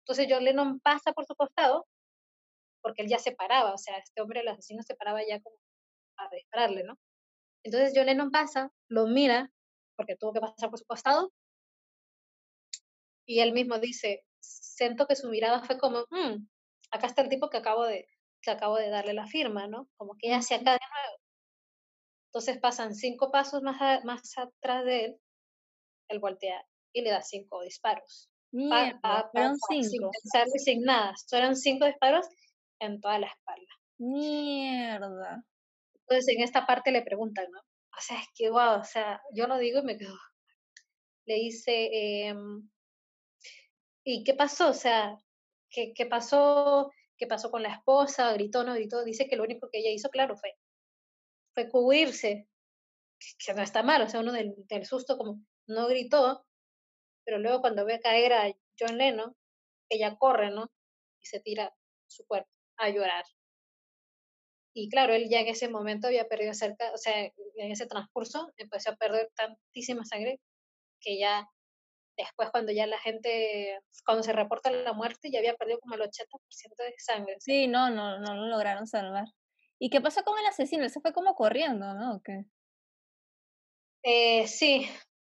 Entonces 0.03 0.27
John 0.29 0.43
Lennon 0.43 0.79
pasa 0.79 1.11
por 1.13 1.25
su 1.25 1.35
costado 1.35 1.85
porque 2.81 3.01
él 3.01 3.09
ya 3.09 3.19
se 3.19 3.33
paraba, 3.33 3.73
o 3.73 3.77
sea, 3.77 3.97
este 3.97 4.21
hombre, 4.21 4.41
el 4.41 4.47
asesino, 4.47 4.83
se 4.83 4.95
paraba 4.95 5.21
ya 5.27 5.41
como 5.41 5.57
a 6.17 6.29
dispararle, 6.35 6.83
¿no? 6.83 6.97
Entonces 7.63 7.93
John 7.95 8.05
Lennon 8.05 8.31
pasa, 8.31 8.71
lo 8.89 9.07
mira, 9.07 9.51
porque 9.95 10.15
tuvo 10.15 10.33
que 10.33 10.39
pasar 10.41 10.69
por 10.69 10.79
su 10.79 10.85
costado, 10.85 11.31
y 13.25 13.39
él 13.39 13.53
mismo 13.53 13.79
dice, 13.79 14.23
siento 14.39 15.07
que 15.07 15.15
su 15.15 15.29
mirada 15.29 15.63
fue 15.63 15.79
como, 15.79 16.05
"Mm, 16.11 16.47
acá 16.91 17.07
está 17.07 17.21
el 17.23 17.29
tipo 17.29 17.49
que 17.49 17.57
acabo 17.57 17.83
de, 17.85 18.07
que 18.41 18.51
acabo 18.51 18.77
de 18.77 18.89
darle 18.89 19.13
la 19.13 19.25
firma, 19.27 19.67
¿no? 19.67 19.89
Como 19.97 20.15
que 20.19 20.33
hacia 20.33 20.57
acá. 20.57 20.77
Entonces 22.29 22.59
pasan 22.59 22.93
cinco 22.93 23.31
pasos 23.31 23.61
más, 23.63 23.81
a- 23.81 24.01
más 24.03 24.37
atrás 24.37 24.85
de 24.85 25.05
él, 25.05 25.21
él 26.09 26.19
voltea 26.19 26.63
y 26.93 27.01
le 27.01 27.09
da 27.09 27.21
cinco 27.21 27.61
disparos. 27.61 28.29
Pa, 28.51 28.57
Mierda, 28.85 28.99
pa, 29.01 29.23
pa, 29.23 29.29
fueron 29.31 29.57
pa, 29.59 29.67
sin 29.69 29.83
cinco. 29.83 30.11
sin 30.57 30.81
nada. 30.83 31.13
Fueron 31.29 31.55
cinco 31.55 31.85
disparos 31.85 32.27
en 32.79 32.99
toda 33.01 33.19
la 33.19 33.27
espalda. 33.27 33.71
Mierda. 33.97 35.43
Entonces 36.07 36.35
en 36.35 36.43
esta 36.43 36.65
parte 36.65 36.91
le 36.91 37.01
preguntan, 37.01 37.45
¿no? 37.51 37.59
O 37.59 38.01
sea, 38.01 38.19
es 38.19 38.27
que, 38.35 38.49
wow, 38.49 38.79
o 38.81 38.83
sea, 38.83 39.21
yo 39.33 39.47
lo 39.47 39.57
digo 39.57 39.79
y 39.79 39.83
me 39.83 39.97
quedo. 39.97 40.15
Le 41.27 41.35
dice, 41.35 41.89
em, 42.27 42.69
¿y 44.03 44.23
qué 44.23 44.33
pasó? 44.35 44.69
O 44.69 44.73
sea, 44.73 45.19
¿qué, 45.71 45.93
qué 45.95 46.05
pasó? 46.05 46.91
¿Qué 47.17 47.27
pasó 47.27 47.51
con 47.51 47.63
la 47.63 47.73
esposa? 47.73 48.33
¿Gritó, 48.33 48.63
no 48.63 48.73
gritó? 48.75 49.03
Dice 49.03 49.27
que 49.27 49.35
lo 49.35 49.43
único 49.43 49.69
que 49.71 49.79
ella 49.79 49.91
hizo, 49.91 50.09
claro, 50.09 50.35
fue, 50.37 50.53
fue 51.53 51.69
cubrirse, 51.69 52.47
que, 53.45 53.53
no 53.53 53.61
está 53.63 53.83
mal, 53.83 54.01
o 54.03 54.09
sea, 54.09 54.19
uno 54.19 54.31
del, 54.33 54.53
del 54.67 54.85
susto 54.85 55.17
como 55.17 55.41
no 55.67 55.87
gritó, 55.87 56.45
pero 57.25 57.39
luego 57.39 57.61
cuando 57.61 57.85
ve 57.85 57.99
caer 57.99 58.33
a 58.33 58.53
John 58.79 58.97
Lennon, 58.97 59.35
ella 59.89 60.17
corre, 60.17 60.51
¿no? 60.51 60.71
Y 61.21 61.25
se 61.25 61.39
tira 61.39 61.73
su 62.07 62.25
cuerpo 62.27 62.49
a 62.77 62.89
llorar. 62.89 63.25
Y 64.77 64.89
claro, 64.89 65.13
él 65.13 65.29
ya 65.29 65.39
en 65.39 65.47
ese 65.47 65.69
momento 65.69 66.07
había 66.07 66.27
perdido 66.27 66.53
cerca, 66.53 66.91
o 66.93 66.97
sea, 66.97 67.23
en 67.23 67.71
ese 67.71 67.85
transcurso 67.85 68.51
empezó 68.57 68.91
a 68.91 68.97
perder 68.97 69.31
tantísima 69.33 70.03
sangre 70.03 70.41
que 70.99 71.17
ya 71.17 71.49
después 72.17 72.49
cuando 72.51 72.73
ya 72.73 72.85
la 72.85 72.99
gente, 72.99 73.79
cuando 74.05 74.21
se 74.21 74.33
reporta 74.33 74.71
la 74.71 74.91
muerte, 74.91 75.31
ya 75.31 75.39
había 75.39 75.55
perdido 75.55 75.79
como 75.79 75.95
el 75.95 76.01
80% 76.01 76.83
de 76.83 76.93
sangre. 76.97 77.35
o 77.37 77.39
sea. 77.39 77.53
Sí, 77.53 77.67
no, 77.67 77.89
no, 77.89 78.19
no 78.19 78.33
lo 78.33 78.47
lograron 78.47 78.85
salvar. 78.85 79.25
¿Y 79.79 79.89
qué 79.89 80.01
pasó 80.01 80.23
con 80.23 80.37
el 80.39 80.45
asesino? 80.45 80.83
Él 80.83 80.89
se 80.89 80.99
fue 80.99 81.13
como 81.13 81.35
corriendo, 81.35 81.93
¿no? 81.93 82.15
¿O 82.15 82.21
qué? 82.21 82.43
Eh, 84.03 84.45
sí, 84.47 84.87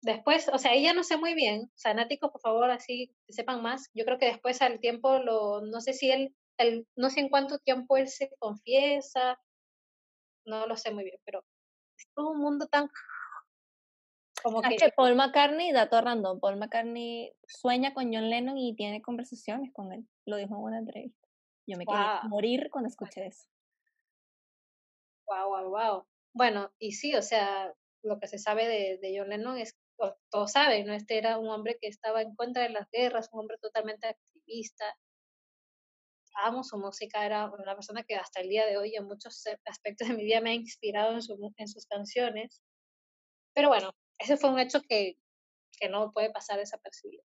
después, 0.02 0.50
o 0.52 0.58
sea, 0.58 0.72
ahí 0.72 0.84
ya 0.84 0.94
no 0.94 1.04
sé 1.04 1.18
muy 1.18 1.34
bien, 1.34 1.72
fanáticos, 1.76 2.32
por 2.32 2.42
favor, 2.42 2.72
así 2.72 3.14
sepan 3.28 3.62
más. 3.62 3.90
Yo 3.94 4.06
creo 4.06 4.18
que 4.18 4.28
después 4.28 4.62
al 4.62 4.80
tiempo, 4.80 5.20
lo, 5.20 5.62
no 5.62 5.82
sé 5.82 5.94
si 5.94 6.10
él, 6.10 6.34
el, 6.58 6.88
no 6.96 7.10
sé 7.10 7.22
en 7.22 7.30
cuánto 7.30 7.60
tiempo 7.60 7.98
él 7.98 8.08
se 8.08 8.30
confiesa, 8.40 9.40
no 10.46 10.68
lo 10.68 10.78
sé 10.78 10.92
muy 10.92 11.04
bien, 11.04 11.20
pero 11.26 11.44
es 11.98 12.08
todo 12.14 12.32
un 12.32 12.40
mundo 12.40 12.68
tan 12.68 12.90
como 14.46 14.62
¿Sabes 14.62 14.80
que, 14.80 14.86
que 14.86 14.92
Paul 14.92 15.16
McCartney, 15.16 15.72
dato 15.72 16.00
random, 16.00 16.40
Paul 16.40 16.58
McCartney 16.58 17.34
sueña 17.48 17.96
con 17.96 18.14
John 18.14 18.30
Lennon 18.30 18.56
y 18.60 18.76
tiene 18.76 19.02
conversaciones 19.02 19.74
con 19.74 19.92
él? 19.92 20.08
Lo 20.28 20.38
dijo 20.38 20.54
en 20.54 20.62
una 20.62 20.78
entrevista. 20.78 21.28
Yo 21.66 21.80
me 21.80 21.86
quería 21.88 22.20
wow, 22.22 22.30
morir 22.30 22.70
cuando 22.72 22.90
escuché 22.90 23.26
eso. 23.26 23.48
wow, 25.26 25.50
wow, 25.50 25.70
wow. 25.72 26.08
Bueno, 26.32 26.72
y 26.78 26.92
sí, 26.92 27.16
o 27.16 27.24
sea, 27.24 27.74
lo 28.04 28.20
que 28.20 28.28
se 28.28 28.38
sabe 28.38 28.68
de, 28.68 29.00
de 29.00 29.18
John 29.18 29.30
Lennon 29.30 29.58
es, 29.58 29.76
todos 30.30 30.52
saben, 30.52 30.86
¿no? 30.86 30.94
Este 30.94 31.18
era 31.18 31.40
un 31.40 31.50
hombre 31.50 31.80
que 31.82 31.88
estaba 31.88 32.22
en 32.22 32.36
contra 32.36 32.64
de 32.64 32.70
las 32.70 32.88
guerras, 32.92 33.30
un 33.32 33.40
hombre 33.40 33.58
totalmente 33.60 34.10
activista, 34.10 34.86
amo 36.36 36.64
su 36.64 36.78
música, 36.78 37.26
era 37.26 37.50
una 37.52 37.76
persona 37.76 38.04
que 38.04 38.16
hasta 38.16 38.42
el 38.42 38.50
día 38.50 38.66
de 38.66 38.78
hoy 38.78 38.96
en 38.96 39.06
muchos 39.06 39.44
aspectos 39.66 40.08
de 40.08 40.14
mi 40.14 40.24
vida 40.24 40.42
me 40.42 40.52
ha 40.52 40.54
inspirado 40.54 41.14
en, 41.14 41.22
su, 41.22 41.54
en 41.58 41.68
sus 41.68 41.86
canciones. 41.86 42.62
Pero 43.54 43.70
bueno, 43.70 43.92
ese 44.18 44.38
fue 44.38 44.50
un 44.50 44.60
hecho 44.60 44.82
que, 44.82 45.18
que 45.80 45.90
no 45.90 46.12
puede 46.12 46.32
pasar 46.32 46.60
desapercibido. 46.60 47.24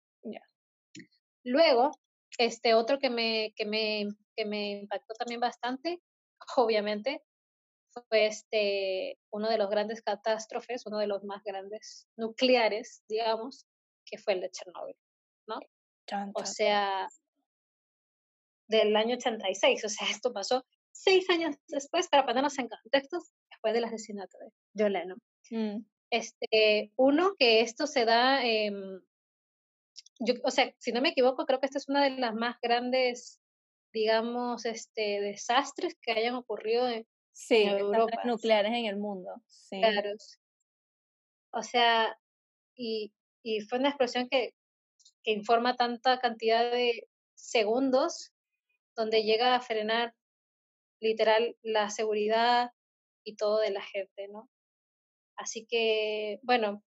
Luego, 1.43 1.91
este 2.37 2.73
otro 2.73 2.97
que 2.99 3.09
me, 3.09 3.53
que 3.55 3.65
me, 3.65 4.07
que 4.35 4.45
me 4.45 4.71
impactó 4.79 5.13
también 5.13 5.39
bastante, 5.39 6.01
obviamente, 6.57 7.21
fue 8.09 8.25
este, 8.25 9.19
uno 9.31 9.49
de 9.49 9.57
los 9.57 9.69
grandes 9.69 10.01
catástrofes, 10.01 10.85
uno 10.85 10.97
de 10.97 11.07
los 11.07 11.23
más 11.23 11.43
grandes 11.43 12.07
nucleares, 12.17 13.03
digamos, 13.07 13.65
que 14.05 14.17
fue 14.17 14.33
el 14.33 14.41
de 14.41 14.51
Chernóbil, 14.51 14.97
¿no? 15.47 15.59
O 16.33 16.45
sea, 16.45 17.07
del 18.67 18.95
año 18.95 19.15
86, 19.15 19.85
o 19.85 19.89
sea, 19.89 20.09
esto 20.09 20.33
pasó 20.33 20.65
seis 20.91 21.29
años 21.29 21.55
después, 21.67 22.07
para 22.07 22.25
ponernos 22.25 22.57
en 22.57 22.69
contextos, 22.69 23.31
después 23.51 23.73
del 23.73 23.83
asesinato 23.83 24.37
de 24.39 24.51
John 24.77 24.93
Lennon. 24.93 25.21
Mm, 25.51 25.85
Este, 26.09 26.91
uno, 26.95 27.35
que 27.37 27.61
esto 27.61 27.85
se 27.87 28.05
da, 28.05 28.41
yo, 30.19 30.33
o 30.43 30.51
sea, 30.51 30.73
si 30.79 30.91
no 30.91 31.01
me 31.01 31.09
equivoco, 31.09 31.45
creo 31.45 31.59
que 31.59 31.65
esta 31.65 31.77
es 31.77 31.89
una 31.89 32.03
de 32.03 32.11
las 32.11 32.33
más 32.33 32.57
grandes, 32.61 33.39
digamos, 33.91 34.65
este, 34.65 35.19
desastres 35.21 35.95
que 36.01 36.11
hayan 36.13 36.35
ocurrido 36.35 36.87
en, 36.89 37.05
Sí, 37.33 37.63
en 37.63 37.77
Europa. 37.79 38.21
nucleares 38.23 38.71
en 38.71 38.85
el 38.85 38.95
mundo. 38.97 39.29
Sí. 39.47 39.79
Claro. 39.81 40.11
O 41.51 41.61
sea, 41.63 42.17
y, 42.75 43.11
y 43.43 43.59
fue 43.61 43.79
una 43.79 43.89
explosión 43.89 44.29
que, 44.29 44.53
que 45.23 45.31
informa 45.31 45.75
tanta 45.75 46.19
cantidad 46.19 46.71
de 46.71 47.09
segundos, 47.33 48.31
donde 48.95 49.23
llega 49.23 49.55
a 49.55 49.61
frenar 49.61 50.13
literal 51.01 51.55
la 51.61 51.89
seguridad 51.89 52.71
y 53.23 53.35
todo 53.35 53.59
de 53.59 53.71
la 53.71 53.81
gente, 53.81 54.27
¿no? 54.29 54.49
Así 55.37 55.65
que, 55.65 56.39
bueno, 56.43 56.83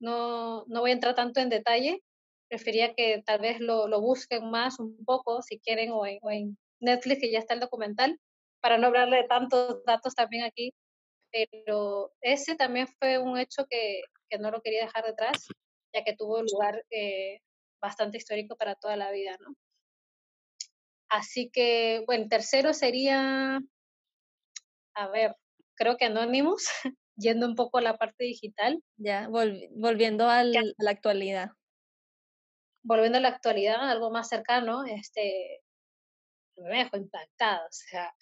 no, 0.00 0.64
no 0.66 0.80
voy 0.80 0.90
a 0.90 0.94
entrar 0.94 1.14
tanto 1.14 1.40
en 1.40 1.48
detalle, 1.48 2.02
prefería 2.48 2.94
que 2.94 3.22
tal 3.24 3.40
vez 3.40 3.60
lo, 3.60 3.88
lo 3.88 4.00
busquen 4.00 4.50
más 4.50 4.78
un 4.78 5.04
poco, 5.04 5.42
si 5.42 5.58
quieren, 5.58 5.90
o 5.92 6.06
en, 6.06 6.18
o 6.22 6.30
Netflix, 6.80 7.20
que 7.20 7.32
ya 7.32 7.38
está 7.38 7.54
el 7.54 7.60
documental, 7.60 8.18
para 8.60 8.78
no 8.78 8.88
hablarle 8.88 9.18
de 9.18 9.28
tantos 9.28 9.84
datos 9.84 10.14
también 10.14 10.44
aquí, 10.44 10.72
pero 11.32 12.12
ese 12.20 12.54
también 12.56 12.86
fue 12.98 13.18
un 13.18 13.38
hecho 13.38 13.64
que, 13.68 14.02
que 14.28 14.38
no 14.38 14.50
lo 14.50 14.60
quería 14.60 14.82
dejar 14.82 15.04
detrás, 15.04 15.48
ya 15.94 16.04
que 16.04 16.14
tuvo 16.14 16.42
lugar 16.42 16.84
eh, 16.90 17.40
bastante 17.80 18.18
histórico 18.18 18.56
para 18.56 18.74
toda 18.74 18.96
la 18.96 19.10
vida, 19.10 19.36
¿no? 19.40 19.54
Así 21.12 21.50
que, 21.52 22.02
bueno, 22.06 22.26
tercero 22.28 22.72
sería, 22.74 23.60
a 24.94 25.08
ver, 25.08 25.36
creo 25.74 25.96
que 25.96 26.06
Anonymous, 26.06 26.64
yendo 27.16 27.46
un 27.46 27.54
poco 27.54 27.78
a 27.78 27.82
la 27.82 27.96
parte 27.96 28.24
digital, 28.24 28.82
Ya, 28.96 29.28
volvi- 29.28 29.68
volviendo 29.74 30.28
al, 30.28 30.52
ya 30.52 30.60
a 30.60 30.64
la 30.78 30.90
actualidad. 30.90 31.50
volviendo 32.84 33.18
a 33.18 33.20
la 33.20 33.28
actualidad, 33.28 33.88
algo 33.90 34.10
más 34.10 34.28
cercano, 34.28 34.84
este, 34.84 35.60
me 36.56 36.78
dejó 36.78 36.96
impactada, 36.96 37.64
o 37.66 37.68
sea, 37.70 38.14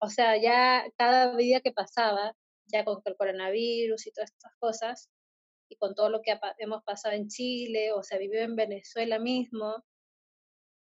o 0.00 0.08
sea, 0.08 0.36
ya 0.40 0.84
cada 0.96 1.36
día 1.36 1.60
que 1.60 1.72
pasaba, 1.72 2.32
ya 2.66 2.84
con 2.84 3.00
el 3.04 3.16
coronavirus 3.16 4.06
y 4.06 4.12
todas 4.12 4.30
estas 4.30 4.52
cosas, 4.58 5.08
y 5.70 5.76
con 5.76 5.94
todo 5.94 6.10
lo 6.10 6.22
que 6.22 6.38
hemos 6.58 6.82
pasado 6.84 7.14
en 7.14 7.28
Chile, 7.28 7.92
o 7.92 8.02
sea, 8.02 8.18
vivió 8.18 8.40
en 8.42 8.56
Venezuela 8.56 9.18
mismo, 9.18 9.84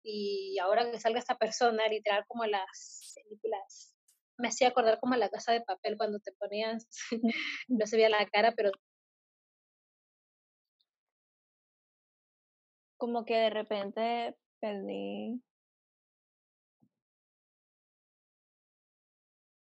y 0.03 0.59
ahora 0.59 0.90
que 0.90 1.00
salga 1.00 1.18
esta 1.18 1.36
persona, 1.36 1.86
literal 1.88 2.24
como 2.26 2.44
las 2.46 3.14
películas, 3.16 3.94
me 4.38 4.48
hacía 4.48 4.68
acordar 4.68 4.98
como 5.00 5.16
la 5.16 5.30
casa 5.30 5.53
de 5.53 5.62
papel 5.62 5.96
cuando 5.96 6.18
te 6.20 6.32
ponías, 6.32 6.88
no 7.68 7.86
se 7.86 7.96
veía 7.96 8.09
la 8.09 8.26
cara, 8.26 8.53
pero... 8.57 8.70
Como 12.96 13.24
que 13.24 13.34
de 13.34 13.50
repente 13.50 14.36
perdí 14.61 15.42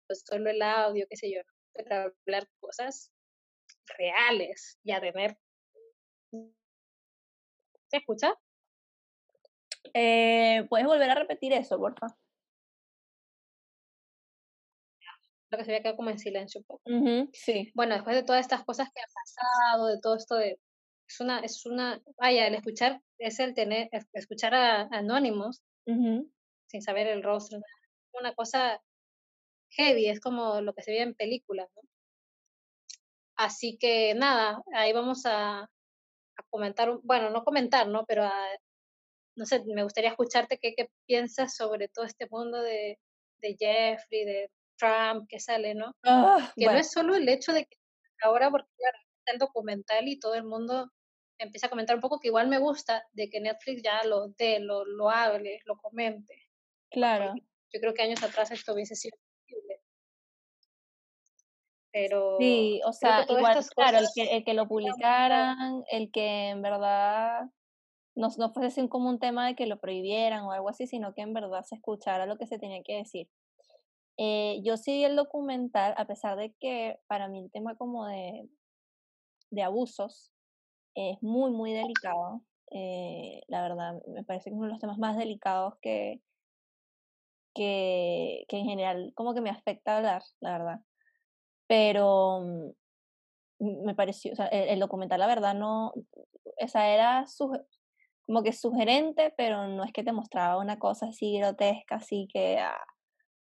pues 0.06 0.24
solo 0.26 0.50
el 0.50 0.62
audio, 0.62 1.06
qué 1.08 1.16
sé 1.16 1.30
yo, 1.30 1.42
pero 1.74 2.12
hablar 2.26 2.48
cosas 2.60 3.12
reales 3.98 4.78
y 4.82 4.92
a 4.92 5.00
tener... 5.00 5.38
¿Se 7.90 7.98
escucha? 7.98 8.34
Eh, 9.94 10.66
¿Puedes 10.68 10.86
volver 10.86 11.10
a 11.10 11.14
repetir 11.14 11.52
eso, 11.52 11.78
porfa? 11.78 12.06
Lo 15.50 15.58
que 15.58 15.64
se 15.64 15.70
había 15.70 15.82
quedado 15.82 15.96
como 15.96 16.10
en 16.10 16.18
silencio 16.18 16.60
un 16.60 16.66
poco. 16.66 16.82
sí. 17.32 17.70
Bueno, 17.74 17.94
después 17.94 18.14
de 18.16 18.22
todas 18.22 18.42
estas 18.42 18.64
cosas 18.64 18.88
que 18.94 19.00
han 19.00 19.10
pasado, 19.12 19.86
de 19.86 20.00
todo 20.00 20.16
esto 20.16 20.36
de... 20.36 20.60
Es 21.08 21.20
una, 21.20 21.40
es 21.40 21.64
una, 21.64 22.02
vaya, 22.18 22.46
el 22.46 22.54
escuchar, 22.54 23.00
es 23.16 23.40
el 23.40 23.54
tener, 23.54 23.88
escuchar 24.12 24.54
a, 24.54 24.82
anónimos, 24.90 25.62
sin 25.86 26.82
saber 26.82 27.06
el 27.06 27.22
rostro, 27.22 27.60
una 28.12 28.34
cosa 28.34 28.82
heavy, 29.70 30.08
es 30.08 30.20
como 30.20 30.60
lo 30.60 30.74
que 30.74 30.82
se 30.82 30.90
ve 30.90 31.00
en 31.00 31.14
películas, 31.14 31.68
¿no? 31.74 31.82
Así 33.36 33.78
que 33.78 34.14
nada, 34.14 34.62
ahí 34.74 34.92
vamos 34.92 35.24
a, 35.24 35.60
a 35.60 36.42
comentar, 36.50 36.98
bueno, 37.04 37.30
no 37.30 37.44
comentar, 37.44 37.88
¿no? 37.88 38.04
Pero 38.04 38.24
a, 38.24 38.32
no 39.38 39.46
sé, 39.46 39.62
me 39.64 39.84
gustaría 39.84 40.10
escucharte 40.10 40.58
qué, 40.58 40.74
qué 40.76 40.90
piensas 41.06 41.54
sobre 41.54 41.88
todo 41.88 42.04
este 42.04 42.26
mundo 42.30 42.60
de, 42.60 42.98
de 43.40 43.56
Jeffrey, 43.58 44.24
de 44.24 44.50
Trump 44.76 45.26
que 45.28 45.38
sale, 45.40 45.74
¿no? 45.74 45.94
Ah, 46.04 46.52
que 46.56 46.66
no 46.66 46.72
es 46.72 46.90
solo 46.90 47.14
el 47.14 47.28
hecho 47.28 47.52
de 47.52 47.64
que 47.64 47.76
ahora, 48.22 48.50
porque 48.50 48.68
claro, 48.76 48.98
está 49.18 49.32
el 49.32 49.38
documental 49.38 50.08
y 50.08 50.18
todo 50.18 50.34
el 50.34 50.44
mundo 50.44 50.90
empieza 51.38 51.68
a 51.68 51.70
comentar 51.70 51.94
un 51.94 52.02
poco, 52.02 52.18
que 52.18 52.28
igual 52.28 52.48
me 52.48 52.58
gusta 52.58 53.04
de 53.12 53.30
que 53.30 53.40
Netflix 53.40 53.82
ya 53.82 54.02
lo 54.04 54.28
dé, 54.36 54.58
lo, 54.58 54.84
lo 54.84 55.08
hable, 55.08 55.60
lo 55.64 55.76
comente. 55.76 56.34
Claro. 56.90 57.34
Yo 57.72 57.80
creo 57.80 57.94
que 57.94 58.02
años 58.02 58.22
atrás 58.22 58.50
esto 58.50 58.72
hubiese 58.74 58.96
sido 58.96 59.16
pero 61.90 62.36
sí, 62.38 62.80
o 62.84 62.92
sea, 62.92 63.24
igual, 63.28 63.58
claro, 63.74 63.98
el 63.98 64.06
que, 64.14 64.36
el 64.36 64.44
que 64.44 64.54
lo 64.54 64.68
publicaran, 64.68 65.82
el 65.90 66.10
que 66.12 66.50
en 66.50 66.62
verdad 66.62 67.48
no, 68.18 68.28
no 68.38 68.52
fuese 68.52 68.88
como 68.88 69.08
un 69.08 69.18
tema 69.18 69.46
de 69.46 69.54
que 69.54 69.66
lo 69.66 69.78
prohibieran 69.78 70.44
o 70.44 70.52
algo 70.52 70.68
así, 70.68 70.86
sino 70.86 71.14
que 71.14 71.22
en 71.22 71.34
verdad 71.34 71.64
se 71.64 71.76
escuchara 71.76 72.26
lo 72.26 72.36
que 72.38 72.46
se 72.46 72.58
tenía 72.58 72.82
que 72.82 72.96
decir. 72.96 73.28
Eh, 74.16 74.60
yo 74.64 74.76
sí 74.76 74.92
vi 74.92 75.04
el 75.04 75.16
documental, 75.16 75.94
a 75.96 76.06
pesar 76.06 76.36
de 76.36 76.52
que 76.60 76.98
para 77.06 77.28
mí 77.28 77.38
el 77.38 77.50
tema 77.50 77.76
como 77.76 78.06
de, 78.06 78.48
de 79.50 79.62
abusos 79.62 80.32
es 80.94 81.22
muy, 81.22 81.50
muy 81.52 81.72
delicado. 81.72 82.42
Eh, 82.70 83.42
la 83.48 83.62
verdad, 83.62 84.02
me 84.08 84.24
parece 84.24 84.50
que 84.50 84.56
uno 84.56 84.66
de 84.66 84.72
los 84.72 84.80
temas 84.80 84.98
más 84.98 85.16
delicados 85.16 85.74
que, 85.80 86.20
que, 87.54 88.44
en 88.48 88.64
general 88.66 89.12
como 89.14 89.34
que 89.34 89.40
me 89.40 89.50
afecta 89.50 89.96
hablar, 89.96 90.22
la 90.40 90.52
verdad 90.52 90.80
pero 91.68 92.40
mm, 93.60 93.84
me 93.84 93.94
pareció, 93.94 94.32
o 94.32 94.36
sea, 94.36 94.46
el, 94.46 94.80
documental 94.80 95.20
la 95.20 95.26
verdad 95.28 95.54
no, 95.54 95.92
esa 96.56 96.88
era 96.88 97.26
como 98.28 98.42
que 98.42 98.52
sugerente, 98.52 99.32
pero 99.38 99.68
no 99.68 99.84
es 99.84 99.92
que 99.92 100.04
te 100.04 100.12
mostraba 100.12 100.58
una 100.58 100.78
cosa 100.78 101.06
así 101.06 101.38
grotesca, 101.38 101.94
así 101.94 102.28
que, 102.30 102.58
ah, 102.58 102.84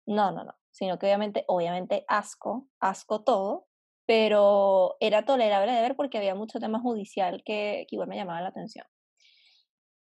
no, 0.05 0.31
no, 0.31 0.45
no, 0.45 0.53
sino 0.71 0.97
que 0.97 1.07
obviamente, 1.07 1.43
obviamente 1.47 2.05
asco, 2.07 2.69
asco 2.79 3.21
todo, 3.25 3.67
pero 4.05 4.95
era 5.01 5.25
tolerable 5.25 5.73
de 5.73 5.81
ver 5.81 5.97
porque 5.97 6.17
había 6.17 6.33
mucho 6.33 6.61
tema 6.61 6.79
judicial 6.79 7.43
que, 7.43 7.87
que 7.89 7.95
igual 7.97 8.07
me 8.07 8.15
llamaba 8.15 8.41
la 8.41 8.47
atención. 8.47 8.85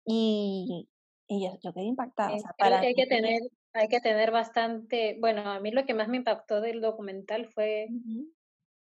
Y, 0.07 0.89
y 1.29 1.45
yo, 1.45 1.59
yo, 1.63 1.75
quedé 1.75 1.85
impactada. 1.85 2.35
O 2.35 2.39
sea, 2.39 2.55
para 2.57 2.81
que 2.81 2.87
hay 2.87 2.95
que 2.95 3.07
tener 3.07 3.43
hay 3.75 3.89
que 3.89 4.01
tener 4.01 4.31
bastante, 4.31 5.19
bueno, 5.21 5.51
a 5.51 5.61
mí 5.61 5.71
lo 5.71 5.85
que 5.85 5.95
más 5.95 6.09
me 6.09 6.19
impactó 6.19 6.63
del 6.63 6.81
documental 6.81 7.47
fue 7.47 7.89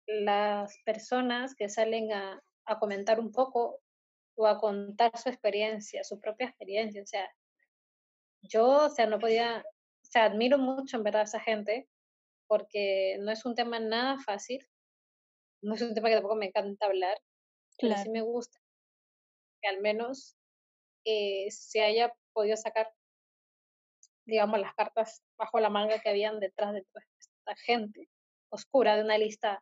las 0.06 0.78
personas 0.86 1.56
que 1.56 1.68
salen 1.68 2.12
a, 2.12 2.42
a, 2.66 2.80
comentar 2.80 3.20
un 3.20 3.32
poco 3.32 3.80
o 4.40 4.48
a 4.48 4.58
contar 4.58 5.12
su 5.18 5.28
experiencia, 5.28 6.04
su 6.06 6.18
propia 6.20 6.48
experiencia. 6.48 7.04
O 7.04 7.06
sea, 7.06 7.30
yo, 8.42 8.86
o 8.86 8.90
sea, 8.90 9.06
no 9.06 9.20
podía, 9.20 9.66
o 9.68 10.06
sea, 10.06 10.24
admiro 10.24 10.58
mucho 10.58 10.96
en 10.96 11.04
verdad 11.04 11.22
a 11.22 11.26
esa 11.26 11.42
gente 11.42 11.90
porque 12.48 13.18
no 13.20 13.32
es 13.32 13.46
un 13.46 13.54
tema 13.54 13.80
nada 13.80 14.18
fácil, 14.20 14.66
no 15.62 15.76
es 15.76 15.82
un 15.82 15.94
tema 15.94 16.08
que 16.08 16.16
tampoco 16.16 16.36
me 16.36 16.48
encanta 16.48 16.86
hablar, 16.86 17.18
pero 17.80 17.98
sí 17.98 18.10
me 18.10 18.22
gusta 18.22 18.58
que 19.62 19.68
al 19.68 19.82
menos 19.82 20.38
eh, 21.06 21.52
se 21.52 21.84
haya 21.84 22.14
podido 22.32 22.56
sacar 22.56 22.90
digamos, 24.26 24.60
las 24.60 24.74
cartas 24.76 25.24
bajo 25.38 25.60
la 25.60 25.70
manga 25.70 26.00
que 26.00 26.10
habían 26.10 26.40
detrás 26.40 26.74
de 26.74 26.84
toda 26.84 27.04
esta 27.20 27.56
gente 27.66 28.08
oscura 28.50 28.96
de 28.96 29.04
una 29.04 29.18
lista 29.18 29.62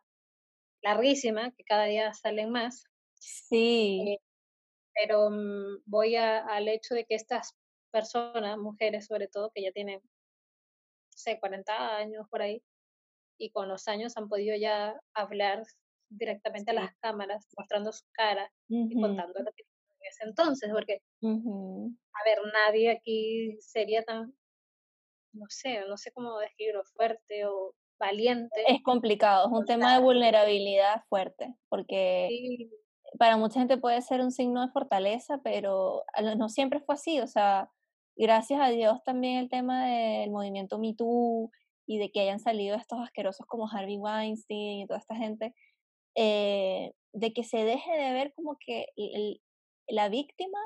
larguísima, 0.82 1.50
que 1.52 1.64
cada 1.64 1.84
día 1.84 2.12
salen 2.14 2.50
más. 2.50 2.84
Sí. 3.14 4.04
Eh, 4.06 4.27
pero 4.98 5.30
mm, 5.30 5.82
voy 5.86 6.16
al 6.16 6.68
hecho 6.68 6.94
de 6.94 7.04
que 7.04 7.14
estas 7.14 7.56
personas, 7.90 8.58
mujeres 8.58 9.06
sobre 9.06 9.28
todo, 9.28 9.50
que 9.54 9.62
ya 9.62 9.72
tienen, 9.72 10.00
no 10.00 11.16
sé, 11.16 11.38
40 11.38 11.96
años 11.96 12.26
por 12.30 12.42
ahí, 12.42 12.62
y 13.38 13.50
con 13.50 13.68
los 13.68 13.86
años 13.88 14.16
han 14.16 14.28
podido 14.28 14.56
ya 14.56 14.98
hablar 15.14 15.62
directamente 16.10 16.72
a 16.72 16.74
las 16.74 16.94
cámaras, 16.96 17.46
mostrando 17.56 17.92
su 17.92 18.04
cara 18.12 18.50
y 18.68 19.00
contando 19.00 19.40
lo 19.40 19.52
que 19.52 19.62
en 19.62 20.08
ese 20.08 20.24
entonces, 20.24 20.70
porque, 20.72 21.00
a 21.22 22.24
ver, 22.24 22.38
nadie 22.52 22.90
aquí 22.90 23.56
sería 23.60 24.02
tan 24.02 24.34
no 25.32 25.46
sé, 25.48 25.80
no 25.88 25.96
sé 25.96 26.10
cómo 26.12 26.38
describirlo, 26.38 26.84
fuerte 26.84 27.46
o 27.46 27.74
valiente. 27.98 28.64
Es 28.66 28.82
complicado, 28.82 29.46
es 29.46 29.52
un 29.52 29.66
tema 29.66 29.94
de 29.94 30.02
vulnerabilidad 30.02 31.02
fuerte, 31.08 31.54
porque 31.68 32.28
para 33.18 33.36
mucha 33.36 33.60
gente 33.60 33.78
puede 33.78 34.02
ser 34.02 34.20
un 34.20 34.32
signo 34.32 34.64
de 34.64 34.72
fortaleza, 34.72 35.40
pero 35.42 36.04
no 36.36 36.48
siempre 36.48 36.80
fue 36.80 36.94
así, 36.94 37.20
o 37.20 37.26
sea, 37.26 37.70
gracias 38.16 38.60
a 38.60 38.68
Dios 38.68 39.02
también 39.04 39.38
el 39.38 39.48
tema 39.48 39.86
del 39.86 40.30
movimiento 40.30 40.78
Me 40.78 40.94
Too 40.94 41.50
y 41.86 41.98
de 41.98 42.10
que 42.10 42.20
hayan 42.20 42.40
salido 42.40 42.76
estos 42.76 43.00
asquerosos 43.00 43.46
como 43.46 43.68
Harvey 43.70 43.96
Weinstein 43.96 44.80
y 44.80 44.86
toda 44.86 44.98
esta 45.00 45.16
gente, 45.16 45.54
eh, 46.16 46.92
de 47.12 47.32
que 47.32 47.44
se 47.44 47.64
deje 47.64 47.92
de 47.92 48.12
ver 48.12 48.32
como 48.34 48.56
que 48.58 48.86
la 49.88 50.08
víctima 50.08 50.58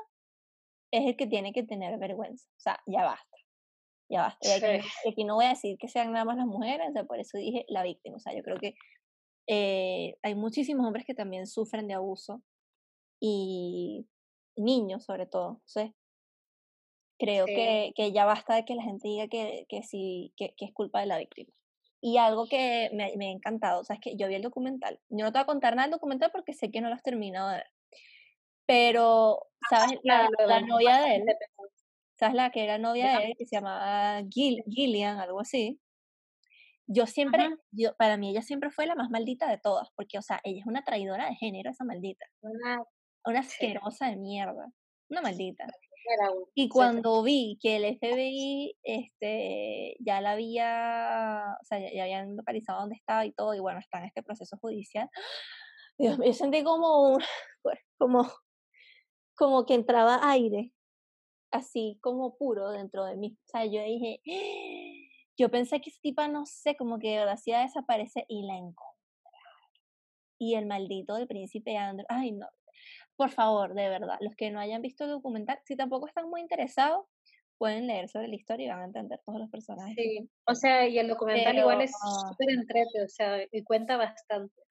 es 0.91 1.05
el 1.05 1.15
que 1.15 1.27
tiene 1.27 1.53
que 1.53 1.63
tener 1.63 1.97
vergüenza, 1.99 2.47
o 2.57 2.59
sea, 2.59 2.79
ya 2.87 3.03
basta 3.03 3.33
ya 4.13 4.21
basta. 4.21 4.47
Y 5.05 5.09
aquí, 5.09 5.23
no 5.23 5.35
voy 5.35 5.45
a 5.45 5.49
decir 5.49 5.77
que 5.77 5.87
sean 5.87 6.11
nada 6.11 6.25
más 6.25 6.37
las 6.37 6.45
mujeres, 6.45 6.91
por 7.07 7.19
eso 7.19 7.37
dije 7.37 7.65
la 7.67 7.83
víctima. 7.83 8.17
O 8.17 8.19
sea, 8.19 8.35
yo 8.35 8.43
creo 8.43 8.57
que 8.57 8.75
eh, 9.47 10.15
hay 10.21 10.35
muchísimos 10.35 10.85
hombres 10.85 11.05
que 11.05 11.13
también 11.13 11.47
sufren 11.47 11.87
de 11.87 11.95
abuso 11.95 12.41
y 13.19 14.07
niños 14.55 15.05
sobre 15.05 15.25
todo. 15.25 15.61
¿sí? 15.65 15.93
creo 17.23 17.45
que, 17.45 17.93
que, 17.95 18.11
ya 18.11 18.25
basta 18.25 18.55
de 18.55 18.65
que 18.65 18.75
la 18.75 18.83
gente 18.83 19.07
diga 19.07 19.27
que, 19.27 19.65
que 19.69 19.83
sí, 19.83 20.33
que, 20.35 20.53
que 20.57 20.65
es 20.65 20.73
culpa 20.73 20.99
de 20.99 21.05
la 21.07 21.17
víctima. 21.17 21.51
Y 22.01 22.17
algo 22.17 22.47
que 22.47 22.89
me, 22.93 23.15
me, 23.15 23.27
ha 23.27 23.31
encantado, 23.31 23.79
o 23.79 23.83
sea, 23.85 23.95
es 23.95 24.01
que 24.01 24.17
yo 24.17 24.27
vi 24.27 24.35
el 24.35 24.41
documental. 24.41 24.99
Yo 25.09 25.25
no 25.25 25.31
te 25.31 25.39
voy 25.39 25.43
a 25.43 25.45
contar 25.45 25.75
nada 25.75 25.87
del 25.87 25.93
documental 25.93 26.31
porque 26.31 26.53
sé 26.53 26.69
que 26.69 26.81
no 26.81 26.89
lo 26.89 26.95
has 26.95 27.03
terminado 27.03 27.49
de 27.49 27.57
ver. 27.57 27.71
Pero, 28.65 29.47
¿sabes? 29.69 29.99
La, 30.03 30.29
la 30.45 30.61
novia 30.61 31.01
de 31.01 31.15
él, 31.15 31.23
¿sabes? 32.19 32.35
La 32.35 32.49
que 32.51 32.63
era 32.63 32.77
novia 32.77 33.19
de 33.19 33.25
él, 33.27 33.33
que 33.37 33.45
se 33.45 33.55
llamaba 33.55 34.21
Gillian, 34.29 35.19
algo 35.19 35.39
así. 35.39 35.79
Yo 36.87 37.05
siempre, 37.07 37.49
yo, 37.71 37.95
para 37.95 38.17
mí 38.17 38.31
ella 38.31 38.41
siempre 38.41 38.69
fue 38.69 38.85
la 38.85 38.95
más 38.95 39.09
maldita 39.09 39.49
de 39.49 39.57
todas, 39.57 39.89
porque, 39.95 40.17
o 40.17 40.21
sea, 40.21 40.41
ella 40.43 40.59
es 40.59 40.65
una 40.65 40.83
traidora 40.83 41.27
de 41.27 41.35
género, 41.35 41.71
esa 41.71 41.85
maldita. 41.85 42.25
Una, 42.41 42.83
una 43.25 43.39
asquerosa 43.39 44.07
de 44.09 44.17
mierda. 44.17 44.71
Una 45.09 45.21
maldita. 45.21 45.65
Y 46.53 46.69
cuando 46.69 47.23
vi 47.23 47.57
que 47.61 47.77
el 47.77 47.97
FBI 47.97 48.75
este, 48.83 49.95
ya 49.99 50.21
la 50.21 50.31
había, 50.31 51.57
o 51.61 51.65
sea, 51.65 51.79
ya, 51.79 52.03
habían 52.03 52.35
localizado 52.35 52.81
dónde 52.81 52.95
estaba 52.95 53.25
y 53.25 53.31
todo, 53.31 53.53
y 53.53 53.59
bueno, 53.59 53.79
está 53.79 53.99
en 53.99 54.05
este 54.05 54.23
proceso 54.23 54.57
judicial, 54.57 55.09
Dios, 55.97 56.17
yo 56.23 56.33
sentí 56.33 56.63
como, 56.63 57.17
pues, 57.61 57.79
como, 57.97 58.29
como 59.35 59.65
que 59.65 59.75
entraba 59.75 60.19
aire 60.29 60.71
así 61.51 61.99
como 62.01 62.35
puro 62.35 62.71
dentro 62.71 63.05
de 63.05 63.15
mí. 63.15 63.37
O 63.45 63.47
sea, 63.47 63.65
yo 63.65 63.83
dije, 63.83 64.19
yo 65.37 65.49
pensé 65.49 65.81
que 65.81 65.89
esa 65.89 65.99
tipa, 66.01 66.27
no 66.27 66.45
sé, 66.45 66.75
como 66.75 66.99
que 66.99 67.19
hacía 67.19 67.61
desaparecer 67.61 68.25
y 68.27 68.45
la 68.45 68.55
encontraron. 68.55 68.93
Y 70.39 70.55
el 70.55 70.65
maldito 70.65 71.15
del 71.15 71.27
príncipe 71.27 71.77
Andrew, 71.77 72.05
ay 72.09 72.31
no, 72.31 72.47
por 73.15 73.29
favor, 73.29 73.73
de 73.73 73.89
verdad, 73.89 74.17
los 74.21 74.35
que 74.35 74.51
no 74.51 74.59
hayan 74.59 74.81
visto 74.81 75.03
el 75.05 75.11
documental, 75.11 75.59
si 75.65 75.75
tampoco 75.75 76.07
están 76.07 76.29
muy 76.29 76.41
interesados, 76.41 77.05
pueden 77.57 77.87
leer 77.87 78.09
sobre 78.09 78.27
la 78.27 78.35
historia 78.35 78.65
y 78.65 78.69
van 78.69 78.81
a 78.81 78.85
entender 78.85 79.21
todos 79.25 79.39
los 79.39 79.49
personajes. 79.49 79.95
Sí, 79.95 80.29
o 80.45 80.55
sea, 80.55 80.87
y 80.87 80.97
el 80.97 81.07
documental 81.07 81.57
igual 81.57 81.81
es 81.81 81.91
súper 81.91 82.49
entrete, 82.49 83.03
o 83.03 83.07
sea, 83.07 83.43
y 83.51 83.63
cuenta 83.63 83.97
bastante. 83.97 84.61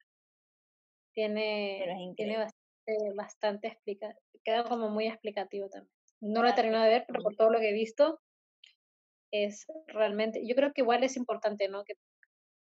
Tiene, 1.15 2.15
tiene 2.17 2.39
bastante, 2.39 3.15
bastante 3.15 3.69
explica, 3.69 4.15
queda 4.45 4.65
como 4.65 4.89
muy 4.89 5.07
explicativo 5.07 5.69
también. 5.69 5.93
No 6.21 6.43
lo 6.43 6.49
he 6.49 6.53
terminado 6.53 6.85
de 6.85 6.91
ver, 6.91 7.05
pero 7.07 7.23
por 7.23 7.37
todo 7.37 7.51
lo 7.51 7.59
que 7.61 7.71
he 7.71 7.75
visto, 7.75 8.21
es 9.33 9.67
realmente, 9.89 10.47
yo 10.47 10.55
creo 10.55 10.73
que 10.73 10.83
igual 10.83 11.03
es 11.03 11.17
importante, 11.17 11.69
¿no? 11.69 11.85
Que, 11.85 11.95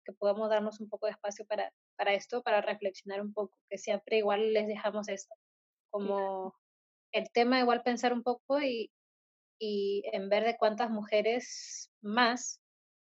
que 0.05 0.13
podamos 0.13 0.49
darnos 0.49 0.81
un 0.81 0.89
poco 0.89 1.07
de 1.07 1.13
espacio 1.13 1.45
para, 1.45 1.73
para 1.97 2.15
esto, 2.15 2.43
para 2.43 2.63
reflexionar 2.63 3.21
un 3.21 3.35
poco, 3.35 3.53
que 3.69 3.77
siempre 3.77 4.19
igual 4.19 4.55
les 4.55 4.67
dejamos 4.67 5.09
esto, 5.09 5.35
como 5.91 6.55
el 7.13 7.31
tema 7.33 7.59
igual 7.59 7.83
pensar 7.83 8.13
un 8.13 8.23
poco 8.23 8.63
y, 8.63 8.91
y 9.59 10.03
en 10.13 10.29
ver 10.29 10.45
de 10.45 10.57
cuántas 10.57 10.91
mujeres 10.91 11.91
más 12.01 12.61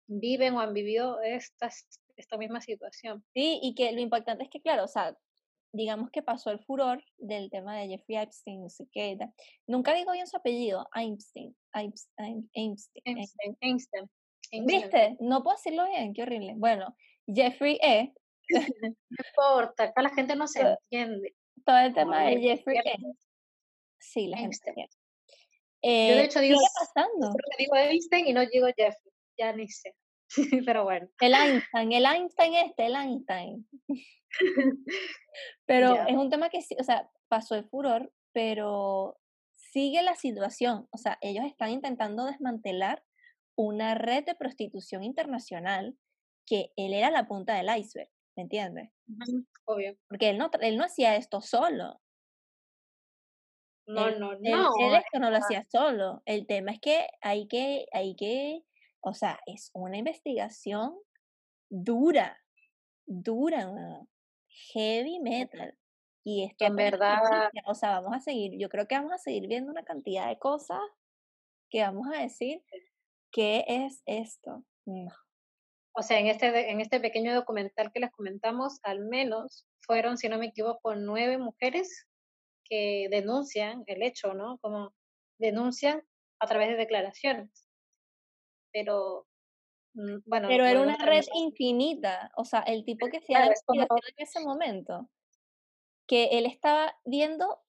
viven 0.07 0.53
o 0.55 0.59
han 0.59 0.73
vivido 0.73 1.21
esta, 1.21 1.69
esta 2.17 2.37
misma 2.37 2.61
situación. 2.61 3.23
Sí, 3.33 3.59
y 3.63 3.73
que 3.75 3.91
lo 3.91 4.01
importante 4.01 4.43
es 4.43 4.49
que, 4.49 4.61
claro, 4.61 4.83
o 4.83 4.87
sea, 4.87 5.17
digamos 5.73 6.11
que 6.11 6.21
pasó 6.21 6.51
el 6.51 6.59
furor 6.59 7.03
del 7.17 7.49
tema 7.49 7.75
de 7.75 7.87
Jeffrey 7.87 8.17
Epstein, 8.17 8.61
no 8.61 8.69
sé 8.69 8.87
qué. 8.91 9.17
Nunca 9.67 9.93
digo 9.93 10.11
bien 10.13 10.27
su 10.27 10.37
apellido, 10.37 10.87
Einstein. 10.93 11.55
Einstein, 11.73 12.49
Einstein, 12.53 13.17
Einstein, 13.59 14.09
¿Viste? 14.65 15.17
No 15.19 15.43
puedo 15.43 15.57
decirlo 15.57 15.87
bien, 15.87 16.13
qué 16.13 16.21
horrible. 16.21 16.53
Bueno, 16.55 16.95
Jeffrey 17.27 17.79
E. 17.81 18.13
no 19.09 19.25
importa, 19.29 19.85
acá 19.85 20.01
la 20.03 20.09
gente 20.11 20.35
no 20.35 20.47
se 20.47 20.61
entiende. 20.61 21.35
Todo 21.65 21.79
el 21.79 21.93
tema 21.93 22.23
de 22.25 22.39
Jeffrey 22.39 22.77
E. 22.77 22.95
Sí, 23.99 24.27
la 24.27 24.37
gente 24.37 24.57
entiende. 24.65 24.93
Eh, 25.81 26.09
Yo 26.09 26.15
de 26.15 26.23
hecho 26.25 26.39
digo, 26.39 26.59
¿qué 26.59 26.85
pasando? 26.93 27.33
digo 27.57 27.75
Einstein 27.75 28.27
y 28.27 28.33
no 28.33 28.45
digo 28.45 28.67
Jeffrey, 28.67 29.13
ya 29.37 29.53
ni 29.53 29.67
sé. 29.67 29.93
Pero 30.65 30.83
bueno. 30.83 31.07
El 31.19 31.33
Einstein, 31.33 31.91
el 31.93 32.05
Einstein 32.05 32.53
este, 32.55 32.85
el 32.85 32.95
Einstein. 32.95 33.67
pero 35.65 35.95
es 36.07 36.15
un 36.15 36.29
tema 36.29 36.49
que 36.49 36.61
sí, 36.61 36.75
o 36.79 36.83
sea, 36.83 37.09
pasó 37.27 37.55
el 37.55 37.65
furor, 37.65 38.11
pero 38.33 39.19
sigue 39.55 40.01
la 40.01 40.15
situación. 40.15 40.87
O 40.91 40.97
sea, 40.97 41.17
ellos 41.21 41.45
están 41.45 41.69
intentando 41.69 42.25
desmantelar 42.25 43.03
una 43.55 43.95
red 43.95 44.25
de 44.25 44.35
prostitución 44.35 45.03
internacional 45.03 45.95
que 46.45 46.71
él 46.75 46.93
era 46.93 47.11
la 47.11 47.27
punta 47.27 47.55
del 47.55 47.75
iceberg, 47.77 48.09
¿me 48.35 48.43
entiendes? 48.43 48.89
Obvio. 49.65 49.95
Porque 50.09 50.29
él 50.29 50.37
no, 50.37 50.49
él 50.61 50.77
no 50.77 50.83
hacía 50.83 51.15
esto 51.15 51.41
solo. 51.41 51.99
No, 53.85 54.11
no, 54.11 54.33
no. 54.39 54.71
Él, 54.79 54.95
esto 54.95 55.19
no 55.19 55.29
lo 55.29 55.37
hacía 55.37 55.65
solo. 55.69 56.21
El 56.25 56.47
tema 56.47 56.71
es 56.71 56.79
que 56.79 57.07
hay 57.21 57.47
que, 57.47 57.85
hay 57.91 58.15
que, 58.15 58.63
o 59.03 59.13
sea, 59.13 59.39
es 59.45 59.69
una 59.73 59.97
investigación 59.97 60.97
dura, 61.69 62.41
dura, 63.05 63.69
heavy 64.73 65.19
metal. 65.19 65.77
Y 66.25 66.45
esto 66.45 66.65
en 66.65 66.77
verdad, 66.77 67.19
o 67.65 67.75
sea, 67.75 67.99
vamos 67.99 68.15
a 68.15 68.21
seguir, 68.21 68.57
yo 68.57 68.69
creo 68.69 68.87
que 68.87 68.95
vamos 68.95 69.11
a 69.11 69.17
seguir 69.17 69.47
viendo 69.47 69.71
una 69.71 69.83
cantidad 69.83 70.29
de 70.29 70.39
cosas 70.39 70.79
que 71.69 71.81
vamos 71.81 72.07
a 72.13 72.21
decir, 72.21 72.63
¿qué 73.31 73.65
es 73.67 74.01
esto? 74.05 74.63
O 75.95 76.01
sea, 76.01 76.19
en 76.19 76.27
este, 76.27 76.71
en 76.71 76.79
este 76.79 77.01
pequeño 77.01 77.35
documental 77.35 77.91
que 77.91 77.99
les 77.99 78.11
comentamos, 78.11 78.79
al 78.83 79.01
menos 79.01 79.67
fueron, 79.81 80.17
si 80.17 80.29
no 80.29 80.37
me 80.37 80.47
equivoco, 80.47 80.95
nueve 80.95 81.37
mujeres 81.37 82.07
que 82.63 83.07
denuncian 83.11 83.83
el 83.87 84.01
hecho, 84.01 84.33
¿no? 84.33 84.59
Como 84.59 84.93
denuncian 85.39 86.01
a 86.39 86.47
través 86.47 86.69
de 86.69 86.75
declaraciones. 86.75 87.62
Pero, 88.73 89.27
mm, 89.93 90.17
bueno. 90.25 90.47
Pero 90.49 90.65
era 90.65 90.81
una 90.81 90.97
red 90.97 91.23
infinita, 91.35 92.31
o 92.35 92.43
sea, 92.43 92.59
el 92.61 92.83
tipo 92.83 93.07
que 93.07 93.17
hacía 93.17 93.45
la 93.45 93.53
en 93.83 94.13
ese 94.17 94.41
momento, 94.41 95.09
que 96.07 96.25
él 96.37 96.45
estaba 96.45 96.95
viendo, 97.05 97.61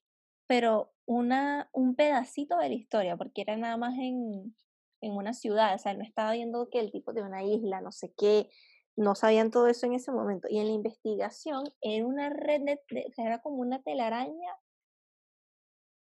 pero 0.47 0.93
una, 1.07 1.69
un 1.73 1.95
pedacito 1.95 2.57
de 2.57 2.69
la 2.71 2.75
historia, 2.75 3.17
porque 3.17 3.43
era 3.43 3.57
nada 3.57 3.77
más 3.77 3.95
en, 3.99 4.57
en 5.01 5.13
una 5.13 5.35
ciudad, 5.35 5.75
o 5.75 5.79
sea, 5.79 5.95
no 5.95 6.03
estaba 6.03 6.33
viendo 6.33 6.69
que 6.71 6.81
el 6.81 6.91
tipo 6.91 7.13
de 7.13 7.23
una 7.23 7.45
isla, 7.45 7.81
no 7.81 7.93
sé 7.93 8.13
qué, 8.17 8.49
no 8.97 9.15
sabían 9.15 9.51
todo 9.51 9.67
eso 9.69 9.87
en 9.87 9.95
ese 9.95 10.13
momento. 10.13 10.49
Y 10.49 10.59
en 10.59 10.67
la 10.67 10.73
investigación 10.73 11.65
era 11.81 12.07
una 12.07 12.31
red, 12.31 12.63
de, 12.63 12.81
era 13.17 13.41
como 13.41 13.57
una 13.57 13.83
telaraña 13.83 14.57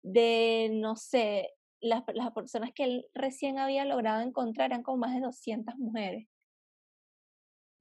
de, 0.03 0.71
no 0.73 0.97
sé, 0.97 1.55
las, 1.81 2.05
las 2.15 2.33
personas 2.33 2.73
que 2.75 2.85
él 2.85 3.07
recién 3.15 3.59
había 3.59 3.85
logrado 3.85 4.21
encontrar 4.21 4.71
eran 4.71 4.83
como 4.83 4.99
más 4.99 5.15
de 5.15 5.21
200 5.21 5.77
mujeres. 5.77 6.29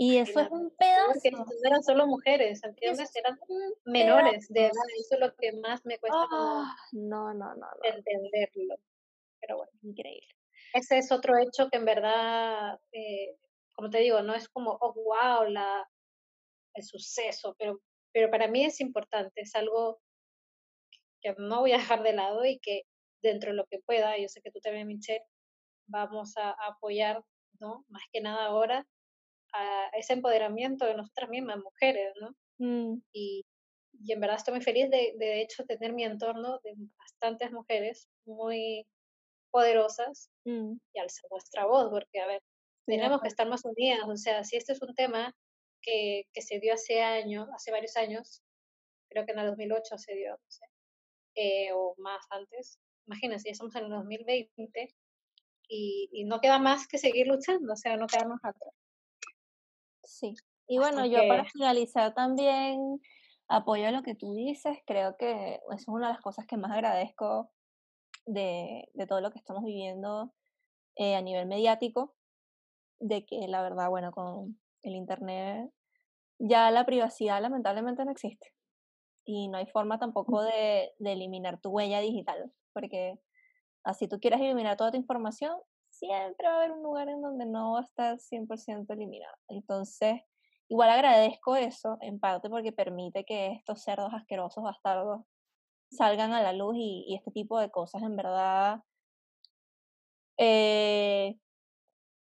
Y 0.01 0.15
eso 0.15 0.39
es 0.39 0.49
un 0.49 0.73
pedazo. 0.77 1.19
no 1.31 1.45
eran 1.65 1.83
solo 1.83 2.07
mujeres, 2.07 2.63
¿entiendes? 2.63 3.13
Eran 3.17 3.37
menores 3.83 4.47
de 4.47 4.61
edad. 4.61 4.71
Eso 4.97 5.15
es 5.15 5.19
lo 5.19 5.35
que 5.35 5.51
más 5.61 5.85
me 5.85 5.99
cuesta 5.99 6.25
ah, 6.31 6.73
no, 6.93 7.33
no, 7.33 7.53
no, 7.55 7.67
entenderlo. 7.83 8.77
Pero 9.41 9.57
bueno. 9.57 9.71
Increíble. 9.81 10.33
Ese 10.73 10.99
es 10.99 11.11
otro 11.11 11.37
hecho 11.37 11.69
que 11.69 11.77
en 11.77 11.85
verdad, 11.85 12.79
eh, 12.93 13.35
como 13.75 13.89
te 13.89 13.99
digo, 13.99 14.21
no 14.21 14.33
es 14.35 14.47
como, 14.47 14.77
oh, 14.79 14.93
wow, 14.93 15.49
la, 15.49 15.85
el 16.75 16.83
suceso, 16.83 17.55
pero, 17.59 17.81
pero 18.13 18.31
para 18.31 18.47
mí 18.47 18.63
es 18.63 18.79
importante, 18.79 19.41
es 19.41 19.53
algo 19.55 19.99
que 21.21 21.35
no 21.37 21.59
voy 21.59 21.73
a 21.73 21.77
dejar 21.77 22.03
de 22.03 22.13
lado 22.13 22.45
y 22.45 22.59
que 22.59 22.83
dentro 23.21 23.51
de 23.51 23.57
lo 23.57 23.65
que 23.65 23.79
pueda, 23.79 24.17
yo 24.17 24.27
sé 24.27 24.41
que 24.41 24.51
tú 24.51 24.59
también, 24.59 24.87
Michelle, 24.87 25.23
vamos 25.87 26.35
a, 26.37 26.51
apoyar, 26.67 27.23
¿no? 27.59 27.85
Más 27.89 28.03
que 28.11 28.21
nada 28.21 28.45
ahora, 28.45 28.85
a 29.53 29.89
ese 29.97 30.13
empoderamiento 30.13 30.85
de 30.85 30.95
nosotras 30.95 31.29
mismas, 31.29 31.57
mujeres, 31.57 32.13
¿no? 32.21 32.35
Mm. 32.59 33.01
Y, 33.13 33.45
y, 33.93 34.13
en 34.13 34.19
verdad 34.19 34.37
estoy 34.37 34.53
muy 34.55 34.63
feliz 34.63 34.89
de, 34.89 35.13
de 35.17 35.41
hecho, 35.41 35.65
tener 35.65 35.93
mi 35.93 36.03
entorno 36.03 36.59
de 36.63 36.73
bastantes 36.97 37.51
mujeres 37.51 38.07
muy 38.25 38.85
poderosas 39.51 40.29
mm. 40.45 40.73
y 40.93 40.99
alzar 40.99 41.29
nuestra 41.31 41.65
voz, 41.65 41.89
porque, 41.89 42.19
a 42.19 42.27
ver, 42.27 42.41
tenemos 42.85 43.21
que 43.21 43.27
estar 43.27 43.47
más 43.47 43.65
unidas, 43.65 44.01
o 44.07 44.15
sea, 44.15 44.43
si 44.43 44.57
este 44.57 44.73
es 44.73 44.81
un 44.81 44.93
tema 44.95 45.35
que, 45.81 46.23
que 46.33 46.41
se 46.41 46.59
dio 46.59 46.73
hace 46.73 47.01
años, 47.01 47.47
hace 47.53 47.71
varios 47.71 47.95
años, 47.97 48.41
creo 49.09 49.25
que 49.25 49.31
en 49.31 49.39
el 49.39 49.47
2008 49.47 49.97
se 49.97 50.15
dio, 50.15 50.31
no 50.31 50.51
sé, 50.51 50.65
eh, 51.35 51.71
o 51.73 51.95
más 51.97 52.25
antes. 52.29 52.79
Imagínense, 53.09 53.49
ya 53.49 53.53
estamos 53.53 53.75
en 53.75 53.85
el 53.85 53.89
2020 53.89 54.95
y, 55.67 56.09
y, 56.11 56.23
no 56.25 56.39
queda 56.39 56.59
más 56.59 56.87
que 56.87 56.99
seguir 56.99 57.27
luchando, 57.27 57.73
o 57.73 57.75
sea, 57.75 57.97
no 57.97 58.05
quedarnos 58.05 58.39
atrás. 58.43 58.73
Sí, 60.03 60.35
y 60.67 60.77
bueno, 60.77 61.05
yo 61.07 61.27
para 61.27 61.45
finalizar 61.45 62.13
también 62.13 63.01
apoyo 63.47 63.87
a 63.87 63.91
lo 63.91 64.03
que 64.03 64.13
tú 64.13 64.33
dices, 64.33 64.77
creo 64.85 65.17
que 65.17 65.55
eso 65.55 65.75
es 65.75 65.87
una 65.87 66.07
de 66.07 66.13
las 66.13 66.21
cosas 66.21 66.45
que 66.45 66.57
más 66.57 66.71
agradezco 66.71 67.49
de, 68.27 68.87
de 68.93 69.07
todo 69.07 69.21
lo 69.21 69.31
que 69.31 69.39
estamos 69.39 69.63
viviendo 69.63 70.31
eh, 70.95 71.15
a 71.15 71.21
nivel 71.21 71.47
mediático, 71.47 72.15
de 72.99 73.25
que 73.25 73.47
la 73.47 73.63
verdad, 73.63 73.89
bueno, 73.89 74.11
con 74.11 74.59
el 74.83 74.95
Internet 74.95 75.71
ya 76.37 76.71
la 76.71 76.85
privacidad 76.85 77.41
lamentablemente 77.41 78.05
no 78.05 78.11
existe 78.11 78.53
y 79.25 79.49
no 79.49 79.57
hay 79.57 79.65
forma 79.67 79.99
tampoco 79.99 80.41
de, 80.41 80.93
de, 80.97 81.11
eliminar 81.11 81.59
tu 81.59 81.69
huella 81.69 81.99
digital, 81.99 82.51
porque 82.79 83.19
así 83.83 84.07
tú 84.07 84.19
quieras 84.19 84.39
eliminar 84.41 84.77
toda 84.77 84.91
tu 84.91 84.97
información, 84.97 85.57
siempre 85.89 86.47
va 86.47 86.53
a 86.53 86.57
haber 86.59 86.71
un 86.71 86.83
lugar 86.83 87.09
en 87.09 87.21
donde 87.21 87.45
no 87.45 87.73
va 87.73 87.79
a 87.81 87.83
estar 87.83 88.17
100% 88.19 88.93
eliminado. 88.93 89.35
Entonces, 89.49 90.21
igual 90.69 90.89
agradezco 90.89 91.55
eso, 91.55 91.97
en 92.01 92.19
parte 92.19 92.49
porque 92.49 92.71
permite 92.71 93.25
que 93.25 93.51
estos 93.51 93.83
cerdos 93.83 94.13
asquerosos, 94.13 94.63
bastardos, 94.63 95.25
salgan 95.91 96.33
a 96.33 96.41
la 96.41 96.53
luz 96.53 96.75
y, 96.77 97.15
este 97.15 97.31
tipo 97.31 97.59
de 97.59 97.69
cosas 97.71 98.03
en 98.03 98.15
verdad, 98.15 98.81
eh, 100.37 101.37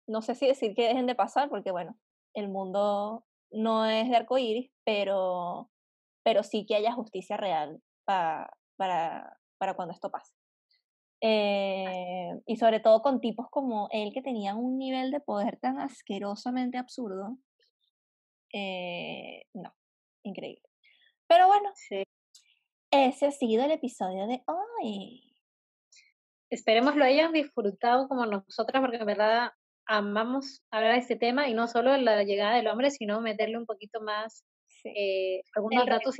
no 0.07 0.21
sé 0.21 0.35
si 0.35 0.45
decir 0.47 0.75
que 0.75 0.87
dejen 0.87 1.07
de 1.07 1.15
pasar, 1.15 1.49
porque 1.49 1.71
bueno, 1.71 1.97
el 2.35 2.49
mundo 2.49 3.25
no 3.51 3.85
es 3.85 4.09
de 4.09 4.15
arcoíris, 4.15 4.71
pero 4.83 5.71
pero 6.25 6.41
sí 6.41 6.65
que 6.65 6.75
haya 6.75 6.91
justicia 6.91 7.37
real 7.37 7.79
para, 8.03 8.51
para, 8.77 9.39
para 9.57 9.73
cuando 9.73 9.93
esto 9.93 10.09
pase. 10.09 10.33
Eh, 11.21 12.39
y 12.45 12.57
sobre 12.57 12.79
todo 12.79 13.01
con 13.01 13.19
tipos 13.19 13.49
como 13.49 13.87
él 13.91 14.11
que 14.13 14.21
tenían 14.21 14.57
un 14.57 14.77
nivel 14.77 15.11
de 15.11 15.21
poder 15.21 15.57
tan 15.57 15.79
asquerosamente 15.79 16.77
absurdo. 16.77 17.37
Eh, 18.53 19.45
no, 19.53 19.73
increíble. 20.23 20.63
Pero 21.27 21.47
bueno, 21.47 21.71
ese 22.91 23.25
ha 23.25 23.31
sido 23.31 23.65
el 23.65 23.71
episodio 23.71 24.27
de 24.27 24.43
hoy. 24.45 25.35
Esperemos 26.49 26.95
lo 26.95 27.03
hayan 27.03 27.33
disfrutado 27.33 28.07
como 28.07 28.25
nosotras, 28.25 28.81
porque 28.81 28.97
en 28.97 29.05
verdad 29.05 29.51
amamos 29.87 30.63
hablar 30.71 30.93
de 30.93 30.99
este 30.99 31.15
tema 31.15 31.47
y 31.47 31.53
no 31.53 31.67
solo 31.67 31.97
la 31.97 32.23
llegada 32.23 32.55
del 32.55 32.67
hombre, 32.67 32.91
sino 32.91 33.21
meterle 33.21 33.57
un 33.57 33.65
poquito 33.65 34.01
más 34.01 34.45
eh, 34.85 35.41
algunos 35.55 35.85
datos 35.85 36.15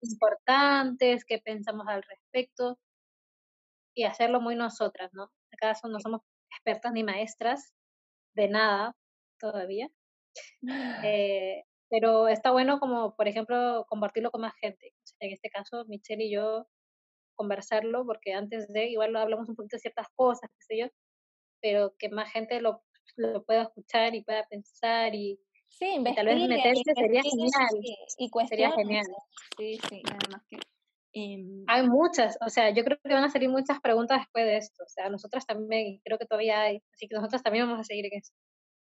importantes 0.00 1.24
que 1.24 1.38
pensamos 1.38 1.86
al 1.88 2.02
respecto 2.02 2.78
y 3.94 4.04
hacerlo 4.04 4.40
muy 4.40 4.56
nosotras, 4.56 5.10
¿no? 5.14 5.30
acaso 5.52 5.88
no 5.88 6.00
somos 6.00 6.20
expertas 6.50 6.92
ni 6.92 7.02
maestras 7.02 7.72
de 8.34 8.48
nada 8.48 8.96
todavía. 9.38 9.90
Eh, 11.02 11.62
pero 11.88 12.28
está 12.28 12.50
bueno 12.50 12.78
como, 12.78 13.14
por 13.16 13.28
ejemplo, 13.28 13.86
compartirlo 13.88 14.30
con 14.30 14.42
más 14.42 14.54
gente. 14.60 14.92
En 15.20 15.32
este 15.32 15.48
caso, 15.50 15.84
Michelle 15.86 16.24
y 16.24 16.34
yo 16.34 16.66
conversarlo, 17.36 18.04
porque 18.04 18.32
antes 18.32 18.68
de, 18.68 18.86
igual 18.86 19.12
lo 19.12 19.20
hablamos 19.20 19.48
un 19.48 19.56
poquito 19.56 19.76
de 19.76 19.80
ciertas 19.80 20.08
cosas, 20.14 20.50
qué 20.50 20.64
sé 20.64 20.78
yo, 20.78 20.86
pero 21.62 21.94
que 21.98 22.08
más 22.08 22.30
gente 22.32 22.60
lo, 22.60 22.82
lo 23.16 23.44
pueda 23.44 23.62
escuchar 23.62 24.14
y 24.14 24.24
pueda 24.24 24.46
pensar 24.48 25.14
y, 25.14 25.38
sí, 25.78 26.04
tal 26.14 26.26
vez 26.26 26.48
meterse 26.48 26.94
sería 26.94 27.22
genial. 27.22 27.50
Y, 28.18 28.30
sería 28.48 28.72
genial. 28.72 29.06
Sí, 29.56 29.78
sí, 29.88 30.02
además 30.06 30.42
que... 30.48 30.58
Em, 31.12 31.64
hay 31.66 31.86
muchas, 31.88 32.36
o 32.44 32.50
sea, 32.50 32.68
yo 32.70 32.84
creo 32.84 32.98
que 33.02 33.12
van 33.12 33.24
a 33.24 33.30
salir 33.30 33.48
muchas 33.48 33.80
preguntas 33.80 34.18
después 34.18 34.44
de 34.44 34.58
esto, 34.58 34.84
o 34.84 34.88
sea, 34.88 35.08
nosotras 35.08 35.46
también, 35.46 35.98
creo 36.04 36.18
que 36.18 36.26
todavía 36.26 36.60
hay, 36.60 36.82
así 36.92 37.08
que 37.08 37.14
nosotras 37.14 37.42
también 37.42 37.66
vamos 37.66 37.80
a 37.80 37.84
seguir 37.84 38.04
en 38.04 38.18
eso. 38.18 38.34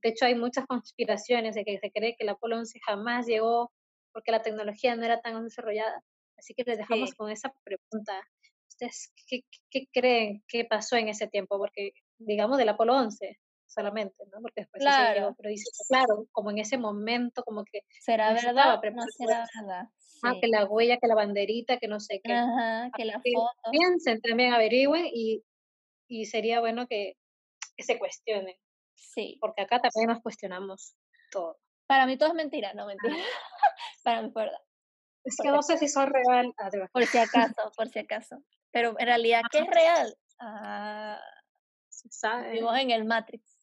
De 0.02 0.10
hecho, 0.10 0.26
hay 0.26 0.34
muchas 0.34 0.66
conspiraciones 0.66 1.54
de 1.54 1.64
que 1.64 1.78
se 1.78 1.90
cree 1.92 2.16
que 2.16 2.24
el 2.24 2.30
Apolo 2.30 2.58
11 2.58 2.80
jamás 2.84 3.26
llegó 3.26 3.72
porque 4.12 4.32
la 4.32 4.42
tecnología 4.42 4.96
no 4.96 5.04
era 5.04 5.20
tan 5.20 5.42
desarrollada. 5.44 6.02
Así 6.36 6.54
que 6.54 6.64
les 6.64 6.78
dejamos 6.78 7.14
con 7.14 7.30
esa 7.30 7.52
pregunta. 7.64 8.20
¿Ustedes 8.68 9.12
qué, 9.28 9.42
qué, 9.70 9.86
creen 9.92 10.42
que 10.46 10.64
pasó 10.64 10.96
en 10.96 11.08
ese 11.08 11.26
tiempo? 11.26 11.58
Porque, 11.58 11.92
digamos, 12.18 12.58
del 12.58 12.68
Apolo 12.68 12.96
11 12.96 13.38
solamente, 13.68 14.24
¿no? 14.32 14.40
Porque 14.40 14.62
después 14.62 14.80
claro. 14.80 15.34
pero 15.36 15.50
dice, 15.50 15.70
claro, 15.88 16.26
como 16.32 16.50
en 16.50 16.58
ese 16.58 16.78
momento, 16.78 17.44
como 17.44 17.64
que... 17.64 17.82
¿Será 18.00 18.32
verdad? 18.32 18.80
No 18.94 19.04
será 19.16 19.46
verdad. 19.60 19.88
Ah, 20.24 20.34
que 20.40 20.48
la 20.48 20.64
huella, 20.64 20.98
que 20.98 21.06
la 21.06 21.14
banderita, 21.14 21.78
que 21.78 21.86
no 21.86 22.00
sé 22.00 22.20
qué. 22.24 22.32
Ajá, 22.32 22.90
que 22.96 23.04
la 23.04 23.20
foto. 23.20 23.70
Piensen, 23.70 24.20
también 24.20 24.52
averigüen 24.52 25.06
y, 25.12 25.44
y 26.08 26.26
sería 26.26 26.60
bueno 26.60 26.88
que, 26.88 27.16
que 27.76 27.84
se 27.84 27.98
cuestionen. 27.98 28.56
Sí. 28.94 29.38
Porque 29.40 29.62
acá 29.62 29.80
también 29.80 30.08
nos 30.08 30.22
cuestionamos 30.22 30.96
todo. 31.30 31.58
Para 31.86 32.06
mí 32.06 32.18
todo 32.18 32.30
es 32.30 32.34
mentira, 32.34 32.74
no 32.74 32.86
mentira. 32.86 33.14
Para 34.02 34.22
mí 34.22 34.28
es 34.28 34.34
verdad. 34.34 34.58
Es 35.24 35.36
que 35.42 35.50
no 35.50 35.62
sé 35.62 35.78
si 35.78 35.88
son 35.88 36.10
real. 36.10 36.54
por 36.92 37.06
si 37.06 37.18
acaso, 37.18 37.72
por 37.76 37.88
si 37.88 37.98
acaso. 37.98 38.42
Pero 38.70 38.94
en 38.98 39.06
realidad, 39.06 39.42
¿qué 39.52 39.58
es 39.58 39.66
real? 39.66 40.16
Ah, 40.40 41.20
Se 41.88 42.08
sabe. 42.10 42.50
Vivimos 42.52 42.78
en 42.78 42.90
el 42.90 43.04
Matrix. 43.04 43.57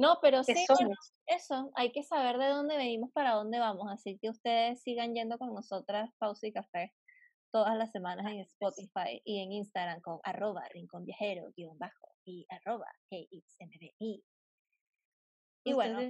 No, 0.00 0.18
pero 0.22 0.42
sí, 0.42 0.54
eso, 1.26 1.70
hay 1.74 1.92
que 1.92 2.02
saber 2.02 2.38
de 2.38 2.46
dónde 2.46 2.78
venimos 2.78 3.12
para 3.12 3.34
dónde 3.34 3.58
vamos. 3.58 3.86
Así 3.90 4.18
que 4.18 4.30
ustedes 4.30 4.80
sigan 4.82 5.14
yendo 5.14 5.36
con 5.36 5.54
nosotras, 5.54 6.10
Pausa 6.18 6.46
y 6.46 6.52
Café, 6.52 6.94
todas 7.52 7.76
las 7.76 7.92
semanas 7.92 8.26
en 8.32 8.40
Spotify 8.40 9.20
y 9.24 9.42
en 9.42 9.52
Instagram 9.52 10.00
con 10.00 10.18
arroba 10.22 10.66
rincón 10.70 11.04
viajero 11.04 11.52
guion 11.54 11.76
bajo 11.78 12.14
y 12.24 12.46
arroba 12.48 12.86
KXMBI. 13.10 14.24
Y 15.64 15.72
bueno. 15.74 16.00